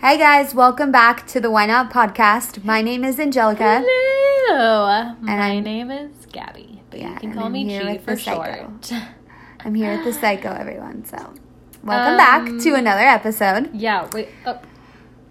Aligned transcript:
Hi 0.00 0.16
guys, 0.16 0.54
welcome 0.54 0.90
back 0.90 1.26
to 1.28 1.40
the 1.40 1.50
Why 1.50 1.66
Not 1.66 1.92
podcast. 1.92 2.64
My 2.64 2.80
name 2.82 3.04
is 3.04 3.18
Angelica. 3.20 3.82
Hello. 3.84 4.86
And 5.18 5.26
My 5.26 5.50
I'm- 5.52 5.62
name 5.64 5.90
is 5.90 6.10
Gabby, 6.32 6.82
but 6.90 7.00
Yeah, 7.00 7.12
you 7.14 7.18
can 7.20 7.34
call 7.34 7.48
me 7.50 7.64
G 7.64 7.98
for 7.98 8.16
short. 8.16 8.92
I'm 9.64 9.74
here 9.74 9.96
with 9.96 10.04
the 10.04 10.12
psycho, 10.12 10.50
everyone. 10.58 11.04
So, 11.04 11.16
welcome 11.84 12.16
back 12.16 12.48
Um, 12.48 12.60
to 12.60 12.74
another 12.74 13.02
episode. 13.02 13.70
yeah, 13.74 14.08
wait. 14.12 14.28
Oh, 14.46 14.58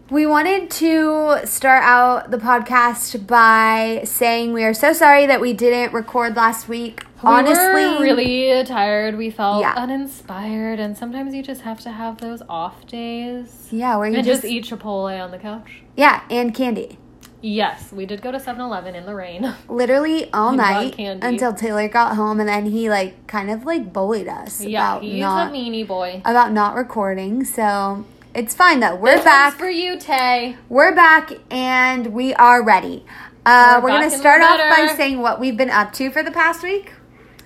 We 0.10 0.26
wanted 0.26 0.70
to 0.72 1.40
start 1.46 1.84
out 1.84 2.32
the 2.32 2.38
podcast 2.38 3.26
by 3.28 4.02
saying 4.06 4.54
we 4.54 4.64
are 4.64 4.74
so 4.74 4.94
sorry 4.94 5.26
that 5.26 5.42
we 5.42 5.54
didn't 5.54 5.94
record 5.94 6.36
last 6.36 6.68
week. 6.70 7.04
Honestly, 7.24 7.86
we 7.86 7.94
were 7.96 8.02
really 8.02 8.64
tired. 8.66 9.18
We 9.18 9.30
felt 9.30 9.62
Yeah. 9.62 9.74
uninspired, 9.76 10.80
and 10.80 10.98
sometimes 10.98 11.34
you 11.36 11.44
just 11.44 11.62
have 11.62 11.80
to 11.82 11.92
have 11.92 12.20
those 12.20 12.42
off 12.50 12.88
days. 12.88 13.68
yeah, 13.72 13.96
where 13.98 14.08
you 14.08 14.16
And 14.18 14.26
just, 14.26 14.42
just 14.44 14.52
eat 14.52 14.66
Chipotle 14.66 15.22
on 15.24 15.32
the 15.32 15.38
couch. 15.38 15.84
yeah, 15.96 16.22
and 16.30 16.54
candy. 16.54 16.98
Yes, 17.42 17.94
we 17.94 18.06
did 18.06 18.22
go 18.22 18.32
to 18.34 18.40
7 18.40 18.60
Eleven 18.60 18.96
in 18.96 19.06
the 19.06 19.16
rain. 19.16 19.54
Literally 19.70 20.30
all 20.34 20.52
night 20.52 20.98
candy. 20.98 21.26
until 21.26 21.54
Taylor 21.54 21.88
got 21.88 22.16
home, 22.18 22.40
and 22.42 22.50
then 22.50 22.66
he 22.66 22.90
like 22.90 23.28
kind 23.28 23.50
of 23.50 23.66
like 23.66 23.94
bullied 23.94 24.28
us 24.28 24.62
yeah, 24.62 24.92
about 24.92 25.04
he's 25.04 25.22
not 25.22 25.50
a 25.50 25.52
meanie 25.52 25.88
boy. 25.88 26.22
about 26.26 26.52
not 26.52 26.76
recording. 26.76 27.46
So 27.46 28.04
it's 28.34 28.54
fine 28.54 28.82
though. 28.82 28.96
We're 28.96 29.16
This 29.16 29.24
back. 29.26 29.54
for 29.54 29.70
you, 29.70 29.98
Tay. 29.98 30.58
We're 30.68 30.94
back 30.94 31.32
and 31.50 32.08
we 32.08 32.34
are 32.36 32.62
ready. 32.62 33.06
Uh, 33.46 33.80
We're 33.82 33.84
we're 33.84 33.90
gonna 34.00 34.10
start 34.10 34.42
off 34.42 34.58
by 34.60 34.94
saying 34.98 35.22
what 35.22 35.40
we've 35.40 35.56
been 35.56 35.70
up 35.70 35.94
to 35.94 36.12
for 36.12 36.22
the 36.22 36.32
past 36.32 36.62
week. 36.62 36.92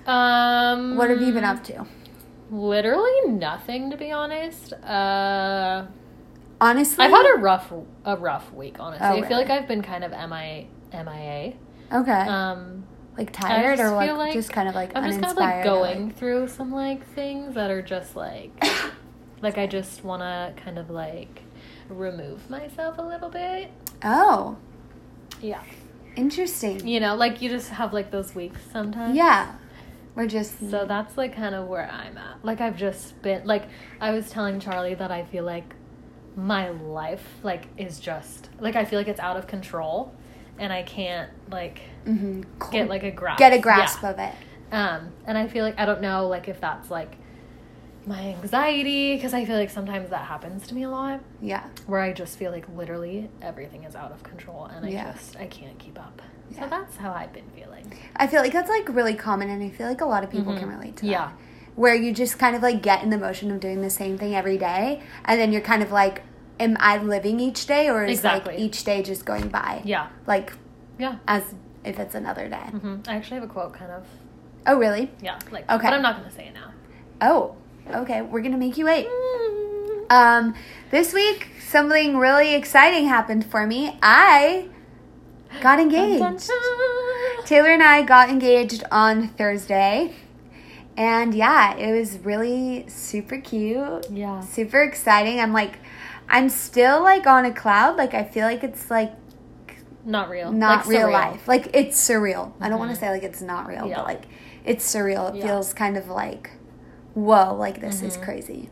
Um, 0.06 0.96
What 0.96 1.10
have 1.10 1.20
you 1.22 1.32
been 1.32 1.44
up 1.44 1.64
to? 1.64 1.86
Literally 2.50 3.30
nothing, 3.32 3.90
to 3.90 3.96
be 3.96 4.10
honest. 4.12 4.72
Uh, 4.74 5.86
Honestly, 6.60 7.04
I've 7.04 7.10
had 7.10 7.34
a 7.36 7.38
rough 7.40 7.72
a 8.04 8.16
rough 8.16 8.52
week, 8.52 8.76
honestly. 8.78 9.06
Oh, 9.06 9.22
I 9.22 9.28
feel 9.28 9.36
like 9.36 9.50
I've 9.50 9.66
been 9.68 9.82
kind 9.82 10.04
of 10.04 10.12
MIA. 10.12 10.66
MIA. 10.92 11.54
okay, 11.92 12.12
Um, 12.28 12.84
like 13.18 13.32
tired 13.32 13.80
or 13.80 13.90
like, 13.90 14.12
like 14.12 14.32
just 14.32 14.52
kind 14.52 14.68
of 14.68 14.74
like 14.74 14.92
I'm 14.94 15.04
just 15.04 15.20
kind 15.20 15.32
of 15.32 15.36
like 15.36 15.64
going 15.64 16.10
through 16.12 16.48
some 16.48 16.70
like 16.72 17.04
things 17.14 17.54
that 17.56 17.70
are 17.70 17.82
just 17.82 18.14
like, 18.14 18.52
like 19.42 19.58
I 19.58 19.66
just 19.66 20.04
want 20.04 20.22
to 20.22 20.52
kind 20.62 20.78
of 20.78 20.90
like 20.90 21.42
remove 21.88 22.48
myself 22.48 22.98
a 22.98 23.02
little 23.02 23.28
bit. 23.30 23.70
oh, 24.04 24.56
Yeah. 25.42 25.62
interesting. 26.16 26.86
You 26.86 27.00
know, 27.00 27.16
like 27.16 27.42
you 27.42 27.48
just 27.50 27.70
have 27.70 27.92
like 27.92 28.10
those 28.12 28.34
weeks 28.34 28.60
sometimes. 28.72 29.16
Yeah, 29.16 29.54
we're 30.14 30.26
just 30.26 30.58
So 30.70 30.84
that's 30.86 31.16
like 31.18 31.34
kind 31.34 31.54
of 31.54 31.66
where 31.66 31.90
I'm 31.90 32.16
at. 32.16 32.44
Like 32.44 32.60
I've 32.60 32.76
just 32.76 33.20
been 33.22 33.44
like 33.46 33.64
I 34.00 34.10
was 34.12 34.30
telling 34.30 34.60
Charlie 34.60 34.94
that 34.94 35.10
I 35.10 35.24
feel 35.24 35.44
like 35.44 35.74
my 36.36 36.70
life 36.70 37.24
like 37.42 37.66
is 37.76 38.00
just 38.00 38.48
like 38.58 38.76
I 38.76 38.84
feel 38.84 38.98
like 38.98 39.08
it's 39.08 39.20
out 39.20 39.36
of 39.36 39.46
control 39.46 40.14
and 40.58 40.72
I 40.72 40.82
can't 40.82 41.30
like 41.50 41.82
mhm, 42.06 42.44
get 42.70 42.88
like 42.88 43.02
a 43.04 43.10
grasp. 43.10 43.38
get 43.38 43.52
a 43.52 43.58
grasp 43.58 44.02
Yeah. 44.02 44.10
of 44.10 44.18
it. 44.18 44.34
Um 44.72 45.12
and 45.26 45.36
I 45.38 45.46
feel 45.48 45.64
like 45.64 45.78
I 45.78 45.84
don't 45.86 46.00
know 46.00 46.28
like 46.28 46.48
if 46.48 46.60
that's 46.60 46.90
like 46.90 47.16
my 48.06 48.20
anxiety 48.20 49.14
because 49.16 49.32
I 49.34 49.44
feel 49.44 49.56
like 49.56 49.70
sometimes 49.70 50.10
that 50.10 50.24
happens 50.26 50.66
to 50.68 50.74
me 50.74 50.82
a 50.82 50.90
lot 50.90 51.20
Yeah, 51.40 51.64
where 51.86 52.00
I 52.00 52.12
just 52.12 52.38
feel 52.38 52.50
like 52.52 52.66
literally 52.76 53.30
everything 53.40 53.84
is 53.84 53.94
out 53.96 54.12
of 54.12 54.22
control 54.22 54.66
and 54.66 54.84
I 54.84 54.90
Yeah. 54.90 55.12
just 55.12 55.36
I 55.36 55.46
can't 55.46 55.78
keep 55.78 55.98
up. 55.98 56.20
Yeah. 56.50 56.60
So 56.64 56.68
that's 56.68 56.96
how 56.96 57.12
I've 57.12 57.32
been 57.32 57.48
feeling. 57.54 57.92
I 58.16 58.26
feel 58.26 58.42
like 58.42 58.52
that's 58.52 58.68
like 58.68 58.88
really 58.88 59.14
common, 59.14 59.48
and 59.48 59.62
I 59.62 59.70
feel 59.70 59.88
like 59.88 60.00
a 60.02 60.06
lot 60.06 60.22
of 60.24 60.30
people 60.30 60.52
Mhm. 60.52 60.58
can 60.58 60.68
relate 60.68 60.96
to 60.98 61.06
Yeah. 61.06 61.18
that. 61.26 61.32
Where 61.76 61.94
you 61.94 62.12
just 62.12 62.38
kind 62.38 62.54
of 62.54 62.62
like 62.62 62.82
get 62.82 63.02
in 63.02 63.10
the 63.10 63.18
motion 63.18 63.50
of 63.50 63.58
doing 63.60 63.80
the 63.80 63.90
same 63.90 64.18
thing 64.18 64.34
every 64.34 64.58
day, 64.58 65.02
and 65.24 65.40
then 65.40 65.50
you're 65.52 65.62
kind 65.62 65.82
of 65.82 65.90
like, 65.90 66.22
"Am 66.60 66.76
I 66.78 66.98
living 66.98 67.40
each 67.40 67.66
day, 67.66 67.88
or 67.90 68.04
is 68.04 68.22
like 68.22 68.46
each 68.56 68.84
day 68.84 69.02
just 69.02 69.24
going 69.24 69.48
by?" 69.48 69.80
Yeah. 69.84 70.08
like 70.26 70.52
Yeah. 70.98 71.16
as 71.26 71.54
if 71.84 71.98
it's 71.98 72.14
another 72.14 72.48
day. 72.48 72.66
hmm 72.70 72.96
I 73.08 73.16
actually 73.16 73.40
have 73.40 73.48
a 73.50 73.52
quote 73.52 73.72
kind 73.72 73.90
of 73.90 74.04
Oh, 74.66 74.78
really? 74.78 75.10
Yeah, 75.20 75.38
like 75.50 75.70
Okay. 75.70 75.86
but 75.88 75.92
I'm 75.94 76.00
not 76.02 76.16
gonna 76.16 76.30
say 76.30 76.46
it 76.46 76.54
now. 76.54 76.70
Oh, 77.20 77.56
okay. 77.92 78.22
We're 78.22 78.40
gonna 78.42 78.56
make 78.58 78.76
you 78.78 78.86
wait. 78.86 79.06
Um, 80.10 80.54
this 80.90 81.12
week 81.12 81.48
something 81.68 82.16
really 82.18 82.54
exciting 82.54 83.06
happened 83.08 83.46
for 83.46 83.66
me. 83.66 83.98
I 84.02 84.68
got 85.60 85.80
engaged. 85.80 86.50
Taylor 87.46 87.70
and 87.70 87.82
I 87.82 88.02
got 88.02 88.28
engaged 88.30 88.84
on 88.90 89.28
Thursday. 89.28 90.12
And 90.96 91.34
yeah, 91.34 91.74
it 91.76 91.92
was 91.98 92.18
really 92.18 92.84
super 92.88 93.38
cute. 93.38 94.06
Yeah. 94.10 94.40
Super 94.40 94.82
exciting. 94.82 95.40
I'm 95.40 95.52
like 95.52 95.78
I'm 96.28 96.48
still 96.48 97.02
like 97.02 97.26
on 97.26 97.44
a 97.44 97.52
cloud. 97.52 97.96
Like 97.96 98.14
I 98.14 98.24
feel 98.24 98.46
like 98.46 98.62
it's 98.62 98.90
like 98.90 99.12
Not 100.04 100.28
real. 100.30 100.52
not 100.52 100.80
Like, 100.80 100.86
real 100.86 101.08
surreal. 101.08 101.12
life. 101.12 101.48
Like 101.48 101.70
it's 101.74 101.98
surreal. 102.08 102.52
I 102.60 102.68
don't 102.68 102.78
want 102.78 102.92
to 102.92 102.96
Mhm. 102.96 103.00
say 103.00 103.10
like 103.10 103.22
it's 103.24 103.42
not 103.42 103.66
real, 103.66 103.86
Yeah. 103.86 103.96
but 103.96 104.04
like 104.06 104.22
it's 104.64 104.84
surreal. 104.94 105.30
It 105.34 105.36
Yeah. 105.36 105.46
feels 105.46 105.72
kind 105.74 105.96
of 105.96 106.08
like 106.08 106.50
whoa, 107.14 107.54
like 107.54 107.80
this 107.80 108.02
is 108.02 108.16
Mhm. 108.16 108.22
crazy. 108.24 108.70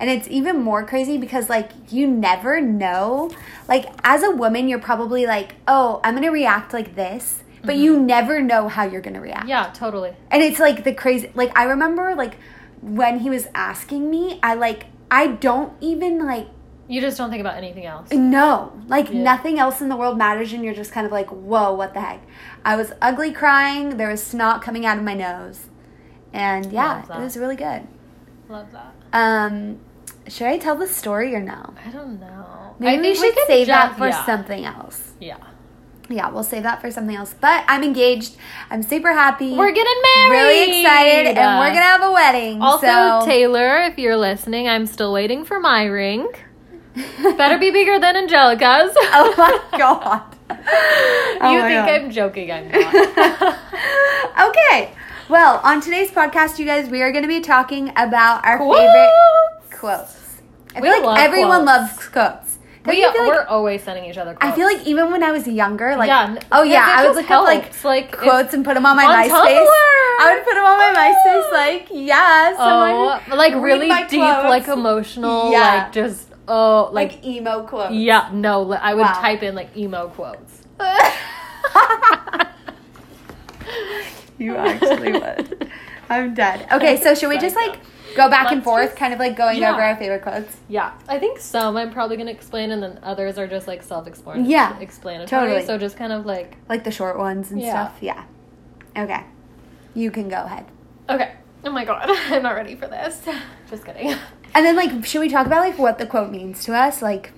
And 0.00 0.08
it's 0.08 0.28
even 0.30 0.62
more 0.62 0.84
crazy 0.84 1.18
because 1.18 1.48
like 1.50 1.70
you 1.90 2.06
never 2.06 2.60
know. 2.60 3.30
Like 3.66 3.86
as 4.04 4.22
a 4.22 4.30
woman, 4.30 4.68
you're 4.68 4.78
probably 4.78 5.26
like, 5.26 5.56
"Oh, 5.66 6.00
I'm 6.04 6.14
going 6.14 6.22
to 6.24 6.30
react 6.30 6.72
like 6.72 6.94
this." 6.94 7.42
But 7.64 7.76
you 7.76 7.98
never 7.98 8.40
know 8.40 8.68
how 8.68 8.84
you're 8.84 9.00
going 9.00 9.14
to 9.14 9.20
react. 9.20 9.40
Mm-hmm. 9.40 9.48
Yeah, 9.48 9.70
totally. 9.74 10.12
And 10.30 10.42
it's 10.42 10.60
like 10.60 10.84
the 10.84 10.94
crazy 10.94 11.30
like 11.34 11.50
I 11.58 11.64
remember 11.64 12.14
like 12.14 12.36
when 12.80 13.18
he 13.18 13.28
was 13.30 13.48
asking 13.54 14.08
me, 14.08 14.38
I 14.42 14.54
like 14.54 14.86
I 15.10 15.26
don't 15.26 15.72
even 15.80 16.24
like 16.24 16.46
You 16.86 17.00
just 17.00 17.18
don't 17.18 17.28
think 17.30 17.40
about 17.40 17.56
anything 17.56 17.84
else. 17.84 18.10
no, 18.12 18.72
like 18.86 19.10
Yeah. 19.12 19.22
nothing 19.22 19.58
else 19.58 19.80
in 19.80 19.88
the 19.88 19.96
world 19.96 20.16
matters, 20.16 20.52
and 20.52 20.62
you're 20.64 20.74
just 20.74 20.92
kind 20.92 21.04
of 21.06 21.12
like, 21.12 21.28
whoa, 21.30 21.72
what 21.74 21.92
the 21.94 22.00
heck? 22.00 22.20
I 22.64 22.76
was 22.76 22.92
ugly 23.02 23.32
crying. 23.32 23.96
There 23.96 24.08
was 24.08 24.22
snot 24.22 24.62
coming 24.62 24.86
out 24.86 24.96
of 24.96 25.02
my 25.04 25.14
nose, 25.14 25.66
and 26.32 26.72
yeah, 26.72 27.02
it 27.02 27.22
was 27.22 27.36
really 27.36 27.56
good. 27.56 27.86
Love 28.48 28.72
that. 28.72 28.94
Um, 29.12 29.78
should 30.26 30.46
I 30.46 30.58
tell 30.58 30.76
the 30.76 30.86
story 30.86 31.34
or 31.34 31.40
no? 31.40 31.74
I 31.84 31.90
don't 31.90 32.20
know. 32.20 32.74
Maybe 32.78 33.08
I 33.08 33.10
we 33.10 33.14
should 33.14 33.34
save 33.46 33.66
that 33.66 33.96
for 33.96 34.08
yeah. 34.08 34.24
something 34.24 34.64
else. 34.64 35.12
Yeah. 35.20 35.38
Yeah, 36.10 36.30
we'll 36.30 36.44
save 36.44 36.62
that 36.62 36.80
for 36.80 36.90
something 36.90 37.14
else. 37.14 37.34
But 37.38 37.64
I'm 37.68 37.82
engaged. 37.84 38.36
I'm 38.70 38.82
super 38.82 39.12
happy. 39.12 39.54
We're 39.54 39.72
getting 39.72 40.02
married. 40.02 40.30
really 40.30 40.80
excited, 40.80 41.36
and 41.36 41.58
we're 41.58 41.68
gonna 41.68 41.82
have 41.82 42.02
a 42.02 42.12
wedding. 42.12 42.62
Also, 42.62 42.86
so. 42.86 43.22
Taylor, 43.26 43.82
if 43.82 43.98
you're 43.98 44.16
listening, 44.16 44.68
I'm 44.68 44.86
still 44.86 45.12
waiting 45.12 45.44
for 45.44 45.60
my 45.60 45.84
ring. 45.84 46.28
Better 47.36 47.58
be 47.58 47.70
bigger 47.70 47.98
than 47.98 48.16
Angelica's. 48.16 48.92
oh 48.96 49.34
my 49.36 49.78
god. 49.78 50.34
Oh 51.40 51.52
you 51.52 51.60
my 51.60 51.68
think 51.68 51.86
God. 51.86 52.00
I'm 52.00 52.10
joking? 52.10 52.50
I'm 52.50 52.68
not. 52.68 52.94
okay. 54.48 54.92
Well, 55.28 55.60
on 55.62 55.80
today's 55.80 56.10
podcast, 56.10 56.58
you 56.58 56.64
guys, 56.64 56.88
we 56.88 57.02
are 57.02 57.12
going 57.12 57.22
to 57.22 57.28
be 57.28 57.40
talking 57.40 57.90
about 57.96 58.44
our 58.46 58.56
Quotes. 58.56 58.80
favorite 58.80 59.10
quotes. 59.78 60.40
I 60.74 60.80
We 60.80 60.90
feel 60.90 61.04
like 61.04 61.20
everyone 61.22 61.64
quotes. 61.64 61.66
loves 61.96 62.08
quotes. 62.08 62.58
We, 62.86 63.02
you 63.02 63.12
feel 63.12 63.24
like- 63.24 63.32
we're 63.32 63.44
always 63.46 63.82
sending 63.82 64.06
each 64.10 64.16
other 64.16 64.34
quotes. 64.34 64.52
I 64.52 64.56
feel 64.56 64.64
like 64.66 64.86
even 64.86 65.10
when 65.10 65.22
I 65.22 65.30
was 65.32 65.46
younger, 65.46 65.96
like 65.96 66.08
Yeah, 66.08 66.38
oh 66.52 66.62
yeah, 66.62 66.86
I 66.96 67.06
would 67.06 67.16
look 67.16 67.30
up 67.30 67.44
like 67.44 67.64
helps, 67.64 67.84
like, 67.84 68.16
quotes 68.16 68.54
and 68.54 68.64
put 68.64 68.72
them 68.74 68.86
on 68.86 68.96
my 68.96 69.04
on 69.04 69.14
MySpace. 69.14 69.28
Tumblr. 69.28 70.20
I 70.20 70.34
would 70.34 70.44
put 70.44 70.54
them 70.54 70.64
on 70.64 70.78
my 70.78 70.94
MySpace, 71.26 71.52
like 71.52 71.88
yeah, 71.90 72.54
Oh, 72.58 73.20
someone 73.26 73.38
like 73.38 73.54
really 73.62 73.88
deep, 74.08 74.20
quotes. 74.20 74.48
like 74.48 74.68
emotional, 74.68 75.50
Yeah. 75.52 75.82
like 75.84 75.92
just 75.92 76.28
oh, 76.46 76.88
like, 76.92 77.12
like 77.16 77.24
emo 77.26 77.64
quotes. 77.64 77.92
yeah, 77.92 78.30
no, 78.32 78.72
I 78.72 78.94
would 78.94 79.02
Wow. 79.02 79.12
type 79.20 79.42
in 79.42 79.54
like 79.54 79.76
emo 79.76 80.08
quotes. 80.08 80.62
you 84.38 84.56
actually 84.56 85.12
would. 85.12 85.70
I'm 86.08 86.34
dead. 86.34 86.66
Okay, 86.72 86.96
so 87.00 87.14
should 87.14 87.28
we 87.28 87.38
just 87.38 87.54
like 87.56 87.78
go 88.16 88.30
back 88.30 88.46
and 88.46 88.56
Let's 88.56 88.64
forth, 88.64 88.84
just- 88.88 88.96
kind 88.96 89.12
of 89.12 89.18
like 89.18 89.36
going 89.36 89.58
Yeah. 89.60 89.72
over 89.72 89.82
our 89.82 89.96
favorite 89.96 90.22
quotes? 90.22 90.56
Yeah, 90.68 90.92
I 91.08 91.18
think 91.18 91.38
some 91.38 91.76
I'm 91.76 91.90
probably 91.90 92.16
gonna 92.16 92.30
explain, 92.30 92.70
and 92.70 92.82
then 92.82 92.98
others 93.02 93.38
are 93.38 93.46
just 93.46 93.66
like 93.68 93.82
self-explanatory. 93.82 94.50
Yeah, 94.50 94.78
explanatory. 94.78 95.28
totally. 95.28 95.66
So 95.66 95.76
just 95.78 95.96
kind 95.96 96.12
of 96.12 96.24
like 96.26 96.56
Like 96.68 96.84
the 96.84 96.90
short 96.90 97.18
ones 97.18 97.50
and 97.50 97.60
Yeah. 97.60 97.70
stuff. 97.88 97.98
Yeah. 98.00 98.24
Okay. 98.96 99.22
You 99.94 100.10
can 100.10 100.28
go 100.28 100.42
ahead. 100.44 100.64
okay. 101.08 101.32
Oh 101.64 101.70
my 101.70 101.84
god, 101.84 102.06
I'm 102.08 102.42
not 102.44 102.54
ready 102.54 102.76
for 102.76 102.86
this. 102.86 103.20
Just 103.70 103.84
kidding. 103.84 104.14
And 104.54 104.64
then 104.64 104.76
like 104.76 105.04
should 105.04 105.20
we 105.20 105.28
talk 105.28 105.44
about 105.46 105.60
like 105.60 105.76
what 105.78 105.98
the 105.98 106.06
quote 106.06 106.30
means 106.30 106.64
to 106.64 106.74
us? 106.74 107.02
Like 107.02 107.32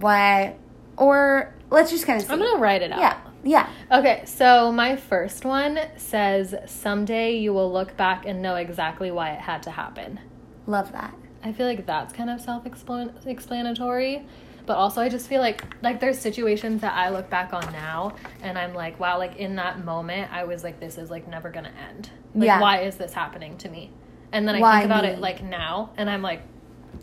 what 0.00 0.56
or 0.96 1.52
let's 1.70 1.90
just 1.90 2.06
kind 2.06 2.20
of 2.20 2.26
see. 2.26 2.32
I'm 2.32 2.38
gonna 2.38 2.58
write 2.58 2.82
it 2.82 2.92
out. 2.92 3.00
Yeah. 3.00 3.16
Yeah. 3.44 3.68
Okay, 3.90 4.22
so 4.24 4.70
my 4.70 4.96
first 4.96 5.44
one 5.44 5.78
says, 5.96 6.54
"Someday 6.66 7.32
you 7.36 7.52
will 7.52 7.72
look 7.72 7.96
back 7.96 8.24
and 8.26 8.40
know 8.40 8.54
exactly 8.56 9.10
why 9.10 9.30
it 9.32 9.40
had 9.40 9.62
to 9.64 9.70
happen." 9.70 10.20
Love 10.66 10.92
that. 10.92 11.14
I 11.44 11.52
feel 11.52 11.66
like 11.66 11.84
that's 11.86 12.12
kind 12.12 12.30
of 12.30 12.40
self-explanatory, 12.40 14.24
but 14.66 14.76
also 14.76 15.00
I 15.00 15.08
just 15.08 15.28
feel 15.28 15.40
like 15.40 15.64
like 15.82 15.98
there's 16.00 16.18
situations 16.18 16.80
that 16.82 16.94
I 16.94 17.08
look 17.10 17.28
back 17.30 17.52
on 17.52 17.64
now 17.72 18.14
and 18.42 18.56
I'm 18.56 18.74
like, 18.74 19.00
wow, 19.00 19.18
like 19.18 19.36
in 19.36 19.56
that 19.56 19.84
moment 19.84 20.32
I 20.32 20.44
was 20.44 20.62
like, 20.62 20.78
this 20.78 20.98
is 20.98 21.10
like 21.10 21.26
never 21.28 21.50
gonna 21.50 21.72
end. 21.88 22.10
Like, 22.34 22.46
Yeah. 22.46 22.60
why 22.60 22.80
is 22.82 22.96
this 22.96 23.12
happening 23.12 23.56
to 23.58 23.68
me? 23.68 23.90
And 24.32 24.46
then 24.48 24.54
I 24.56 24.60
Why 24.60 24.72
think 24.80 24.84
about 24.86 25.02
me? 25.04 25.10
it 25.10 25.18
like 25.20 25.42
now, 25.42 25.90
and 25.96 26.08
I'm 26.08 26.22
like, 26.22 26.42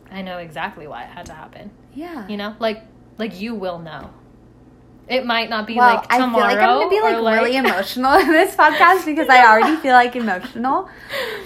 I 0.10 0.22
know 0.22 0.38
exactly 0.38 0.88
why 0.88 1.04
it 1.04 1.10
had 1.10 1.26
to 1.28 1.34
happen. 1.34 1.70
Yeah. 1.94 2.28
You 2.28 2.38
know, 2.38 2.56
like 2.60 2.84
like 3.18 3.40
you 3.40 3.54
will 3.56 3.80
know. 3.80 4.10
It 5.10 5.26
might 5.26 5.50
not 5.50 5.66
be 5.66 5.76
well, 5.76 5.96
like 5.96 6.06
I 6.12 6.18
feel 6.18 6.28
tomorrow. 6.28 6.44
like 6.46 6.58
I'm 6.60 6.78
gonna 6.80 6.90
be 6.90 7.00
or, 7.00 7.20
like, 7.22 7.42
really 7.42 7.58
emotional 7.66 8.14
in 8.14 8.28
this 8.28 8.56
podcast 8.56 9.06
because 9.06 9.28
I 9.28 9.44
already 9.50 9.76
feel 9.82 9.94
like 9.94 10.16
emotional. 10.16 10.88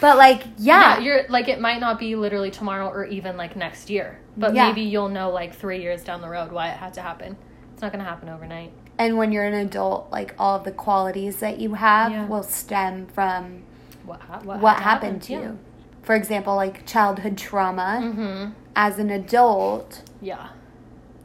But 0.02 0.18
like, 0.18 0.44
yeah, 0.58 0.98
yeah, 0.98 1.00
you're 1.00 1.22
like 1.30 1.48
it 1.48 1.62
might 1.62 1.80
not 1.80 1.98
be 1.98 2.16
literally 2.16 2.52
tomorrow 2.52 2.88
or 2.90 3.06
even 3.06 3.38
like 3.38 3.56
next 3.56 3.90
year, 3.90 4.20
but 4.36 4.54
Yeah. 4.54 4.68
maybe 4.68 4.82
you'll 4.82 5.08
know 5.10 5.30
like 5.32 5.56
three 5.56 5.82
years 5.82 6.04
down 6.04 6.22
the 6.22 6.28
road 6.30 6.52
why 6.52 6.70
it 6.70 6.78
had 6.78 6.94
to 6.96 7.02
happen. 7.02 7.38
It's 7.74 7.82
not 7.82 7.92
gonna 7.94 8.04
happen 8.04 8.28
overnight. 8.30 8.72
and 9.00 9.18
when 9.18 9.32
you're 9.32 9.46
an 9.46 9.54
adult, 9.56 10.12
like 10.12 10.36
all 10.38 10.58
of 10.58 10.66
the 10.66 10.72
qualities 10.72 11.38
that 11.40 11.60
you 11.60 11.74
have 11.76 12.12
Yeah. 12.12 12.26
will 12.28 12.44
stem 12.44 13.08
from 13.08 13.64
What 14.06 14.20
ha- 14.22 14.42
what, 14.44 14.60
what 14.60 14.76
happened 14.82 15.24
happen, 15.24 15.42
to 15.42 15.48
you. 15.54 15.60
For 16.04 16.16
example, 16.16 16.56
like 16.56 16.86
childhood 16.86 17.38
trauma. 17.38 18.00
Mm-hmm. 18.04 18.52
As 18.76 19.00
an 19.00 19.10
adult, 19.10 20.02
Yeah. 20.22 20.50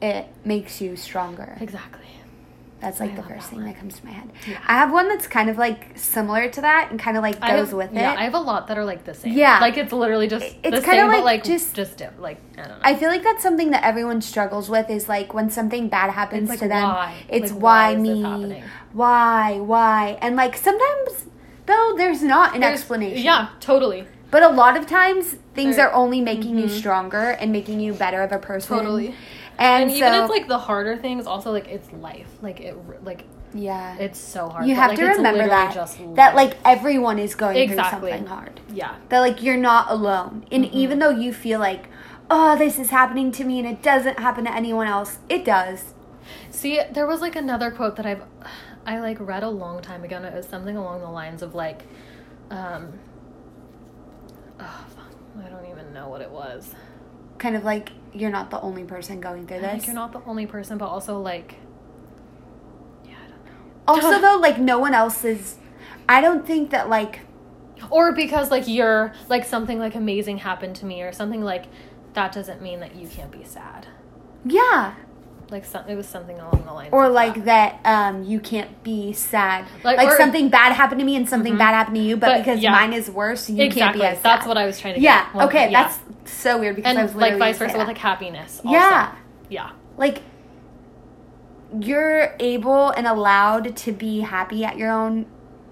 it 0.00 0.26
makes 0.44 0.80
you 0.80 0.94
stronger. 0.96 1.58
Exactly. 1.60 2.04
That's 2.80 3.00
like 3.00 3.12
I 3.12 3.16
the 3.16 3.22
first 3.24 3.48
thing 3.50 3.58
one. 3.58 3.66
that 3.68 3.76
comes 3.78 3.98
to 3.98 4.06
my 4.06 4.12
head. 4.12 4.30
Yeah. 4.48 4.58
I 4.66 4.74
have 4.74 4.92
one 4.92 5.08
that's 5.08 5.26
kind 5.26 5.50
of 5.50 5.58
like 5.58 5.98
similar 5.98 6.48
to 6.48 6.60
that 6.60 6.88
and 6.90 7.00
kind 7.00 7.16
of 7.16 7.22
like 7.24 7.40
goes 7.40 7.50
have, 7.68 7.72
with 7.72 7.92
Yeah, 7.92 8.12
it. 8.12 8.18
I 8.18 8.22
have 8.22 8.34
a 8.34 8.38
lot 8.40 8.68
that 8.68 8.78
are 8.78 8.84
like 8.84 9.04
the 9.04 9.14
same. 9.14 9.32
Yeah. 9.32 9.58
Like 9.60 9.76
it's 9.76 9.92
literally 9.92 10.28
just 10.28 10.44
It's 10.46 10.56
the 10.62 10.70
kinda 10.84 10.84
same, 10.84 11.08
like 11.08 11.16
but 11.18 11.24
like 11.24 11.44
just- 11.44 11.74
just 11.74 12.00
like 12.20 12.38
I 12.56 12.60
don't 12.62 12.68
know. 12.68 12.76
I 12.82 12.94
feel 12.94 13.08
like 13.10 13.24
that's 13.24 13.42
something 13.42 13.72
that 13.72 13.82
everyone 13.82 14.20
struggles 14.22 14.70
with 14.70 14.90
is 14.90 15.08
like 15.08 15.34
when 15.34 15.50
something 15.50 15.88
bad 15.88 16.10
happens 16.12 16.48
like, 16.48 16.60
to 16.60 16.68
them. 16.68 16.82
why? 16.84 17.14
It's 17.28 17.50
Like, 17.52 17.60
why, 17.62 17.94
why 17.94 18.00
me? 18.00 18.62
Why? 18.92 19.58
Why? 19.60 20.18
And 20.20 20.36
like 20.36 20.56
sometimes 20.56 21.26
though 21.66 21.94
there's 21.96 22.22
not 22.22 22.54
an 22.54 22.60
There's- 22.60 22.78
explanation. 22.78 23.24
Yeah, 23.24 23.48
totally. 23.60 24.06
But 24.30 24.42
a 24.42 24.48
lot 24.50 24.76
of 24.76 24.86
times 24.86 25.36
things 25.54 25.76
There- 25.76 25.88
are 25.88 25.94
only 25.94 26.20
making 26.20 26.58
you 26.58 26.66
Mhm. 26.66 26.70
stronger 26.78 27.30
and 27.40 27.50
making 27.50 27.80
you 27.80 27.92
better 27.94 28.22
of 28.22 28.30
a 28.30 28.38
person. 28.38 28.76
Totally. 28.78 29.14
And, 29.58 29.90
And, 29.90 29.90
so 29.90 29.96
even 29.96 30.14
if 30.24 30.30
like 30.30 30.48
the 30.48 30.58
harder 30.58 30.96
things, 30.96 31.26
also 31.26 31.50
like 31.52 31.68
it's 31.68 31.90
life. 31.92 32.28
Like 32.42 32.60
it, 32.60 32.76
like 33.04 33.24
yeah. 33.54 33.96
it's 33.96 34.18
so 34.18 34.48
hard. 34.48 34.66
you 34.66 34.74
but, 34.74 34.80
have 34.80 34.90
like, 34.90 34.98
to 34.98 35.06
remember 35.06 35.48
that 35.48 35.74
Just 35.74 35.98
that 36.14 36.34
like 36.36 36.56
everyone 36.64 37.18
is 37.18 37.34
going 37.34 37.56
Exactly. 37.56 38.10
through 38.10 38.18
something 38.18 38.26
hard. 38.26 38.60
yeah, 38.72 38.96
that 39.08 39.20
like 39.20 39.42
you're 39.42 39.56
not 39.56 39.90
alone 39.90 40.44
and 40.52 40.64
Mm-hmm. 40.64 40.76
even 40.76 40.98
though 40.98 41.10
you 41.10 41.32
feel 41.32 41.58
like 41.58 41.88
oh 42.30 42.56
this 42.58 42.78
is 42.78 42.90
happening 42.90 43.32
to 43.32 43.44
me 43.44 43.58
and 43.58 43.66
it 43.66 43.82
doesn't 43.82 44.18
happen 44.18 44.44
to 44.44 44.54
anyone 44.54 44.86
else 44.86 45.18
it 45.28 45.44
does 45.44 45.94
See, 46.50 46.78
there 46.92 47.06
was 47.06 47.22
like 47.22 47.36
another 47.36 47.70
quote 47.70 47.96
that 47.96 48.04
I've 48.04 48.22
I 48.86 49.00
like 49.00 49.16
read 49.18 49.42
a 49.42 49.48
long 49.48 49.80
time 49.80 50.04
ago 50.04 50.16
and 50.16 50.26
it 50.26 50.34
was 50.34 50.46
something 50.46 50.76
along 50.76 51.00
the 51.00 51.08
lines 51.10 51.40
of 51.42 51.54
like 51.54 51.84
um 52.50 52.98
oh, 54.60 54.86
I 55.44 55.48
don't 55.48 55.66
even 55.70 55.92
know 55.94 56.08
what 56.08 56.20
it 56.20 56.30
was. 56.30 56.74
Kind 57.38 57.56
of 57.56 57.64
like 57.64 57.90
you're 58.12 58.30
not 58.30 58.50
the 58.50 58.60
only 58.60 58.84
person 58.84 59.20
going 59.20 59.46
through 59.46 59.58
Like 59.60 59.76
this 59.78 59.86
you're 59.86 59.94
not 59.94 60.12
the 60.12 60.20
only 60.26 60.46
person, 60.46 60.78
but 60.78 60.86
also 60.86 61.20
like 61.20 61.56
yeah, 63.04 63.12
I 63.24 63.28
don't 63.28 63.44
know. 63.46 63.52
also 64.08 64.20
though 64.20 64.38
like 64.40 64.58
no 64.58 64.78
one 64.78 64.94
else 64.94 65.24
is 65.24 65.56
i 66.08 66.20
don't 66.20 66.46
think 66.46 66.70
that 66.70 66.88
like 66.88 67.20
Or 67.90 68.12
because 68.12 68.50
like 68.50 68.66
you're 68.66 69.12
like 69.28 69.44
something 69.44 69.78
like 69.78 69.94
amazing 69.94 70.38
happened 70.38 70.76
to 70.76 70.84
me 70.86 71.02
or 71.02 71.12
something 71.12 71.42
like 71.42 71.66
that 72.14 72.32
doesn't 72.32 72.60
mean 72.62 72.80
that 72.80 72.96
you 72.96 73.06
can't 73.06 73.30
be 73.30 73.44
sad. 73.44 73.86
yeah 74.44 74.94
Like 75.50 75.64
some, 75.64 75.86
it 75.88 75.94
was 75.94 76.08
something 76.08 76.38
along 76.40 76.64
the 76.66 76.72
lines 76.72 76.92
or 76.92 77.08
like 77.08 77.44
that 77.44 77.78
um 77.84 78.24
you 78.24 78.40
can't 78.40 78.82
be 78.82 79.12
sad 79.12 79.66
Like- 79.84 79.98
like, 79.98 80.08
or- 80.08 80.16
something 80.16 80.48
bad 80.48 80.72
happened 80.72 80.98
to 81.00 81.04
me 81.06 81.14
and 81.16 81.28
something 81.28 81.54
Mhm. 81.54 81.58
bad 81.58 81.74
happened 81.74 81.96
to 81.96 82.02
you 82.02 82.16
but, 82.16 82.28
But, 82.28 82.38
because 82.38 82.60
yeah. 82.60 82.72
mine 82.72 82.92
is 82.94 83.10
worse 83.10 83.48
you 83.48 83.62
exactly. 83.62 83.80
can't 83.80 83.94
be 83.94 84.02
as 84.16 84.22
That's 84.22 84.46
what 84.46 84.56
I 84.58 84.64
was 84.66 84.80
trying 84.80 84.94
to 84.96 85.00
yeah 85.00 85.24
get. 85.26 85.34
Well, 85.34 85.46
okay 85.48 85.70
yeah. 85.70 85.84
that's 85.84 85.98
so 86.28 86.58
weird 86.58 86.76
because 86.76 86.90
and 86.90 86.98
I 86.98 87.02
was 87.02 87.14
like 87.14 87.36
vice 87.38 87.58
versa 87.58 87.78
with 87.78 87.86
like 87.88 87.98
happiness. 87.98 88.58
Also. 88.64 88.70
Yeah. 88.70 89.14
Yeah. 89.48 89.70
like 89.96 90.22
you're 91.80 92.34
able 92.40 92.90
and 92.90 93.06
allowed 93.06 93.76
to 93.76 93.92
be 93.92 94.20
happy 94.20 94.64
at 94.64 94.76
your 94.78 94.90
own 94.90 95.26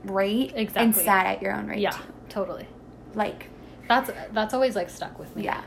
rate 0.05 0.53
exactly, 0.55 0.83
and 0.85 0.95
sad 0.97 1.27
at 1.27 1.43
your 1.43 1.55
own 1.55 1.67
rate 1.67 1.79
Yeah. 1.81 1.91
too. 1.91 2.03
Totally. 2.29 2.67
like 3.15 3.49
That's 3.89 4.11
that's 4.33 4.53
always 4.53 4.77
like 4.77 4.91
stuck 4.91 5.19
with 5.19 5.35
me. 5.35 5.45
yeah 5.45 5.63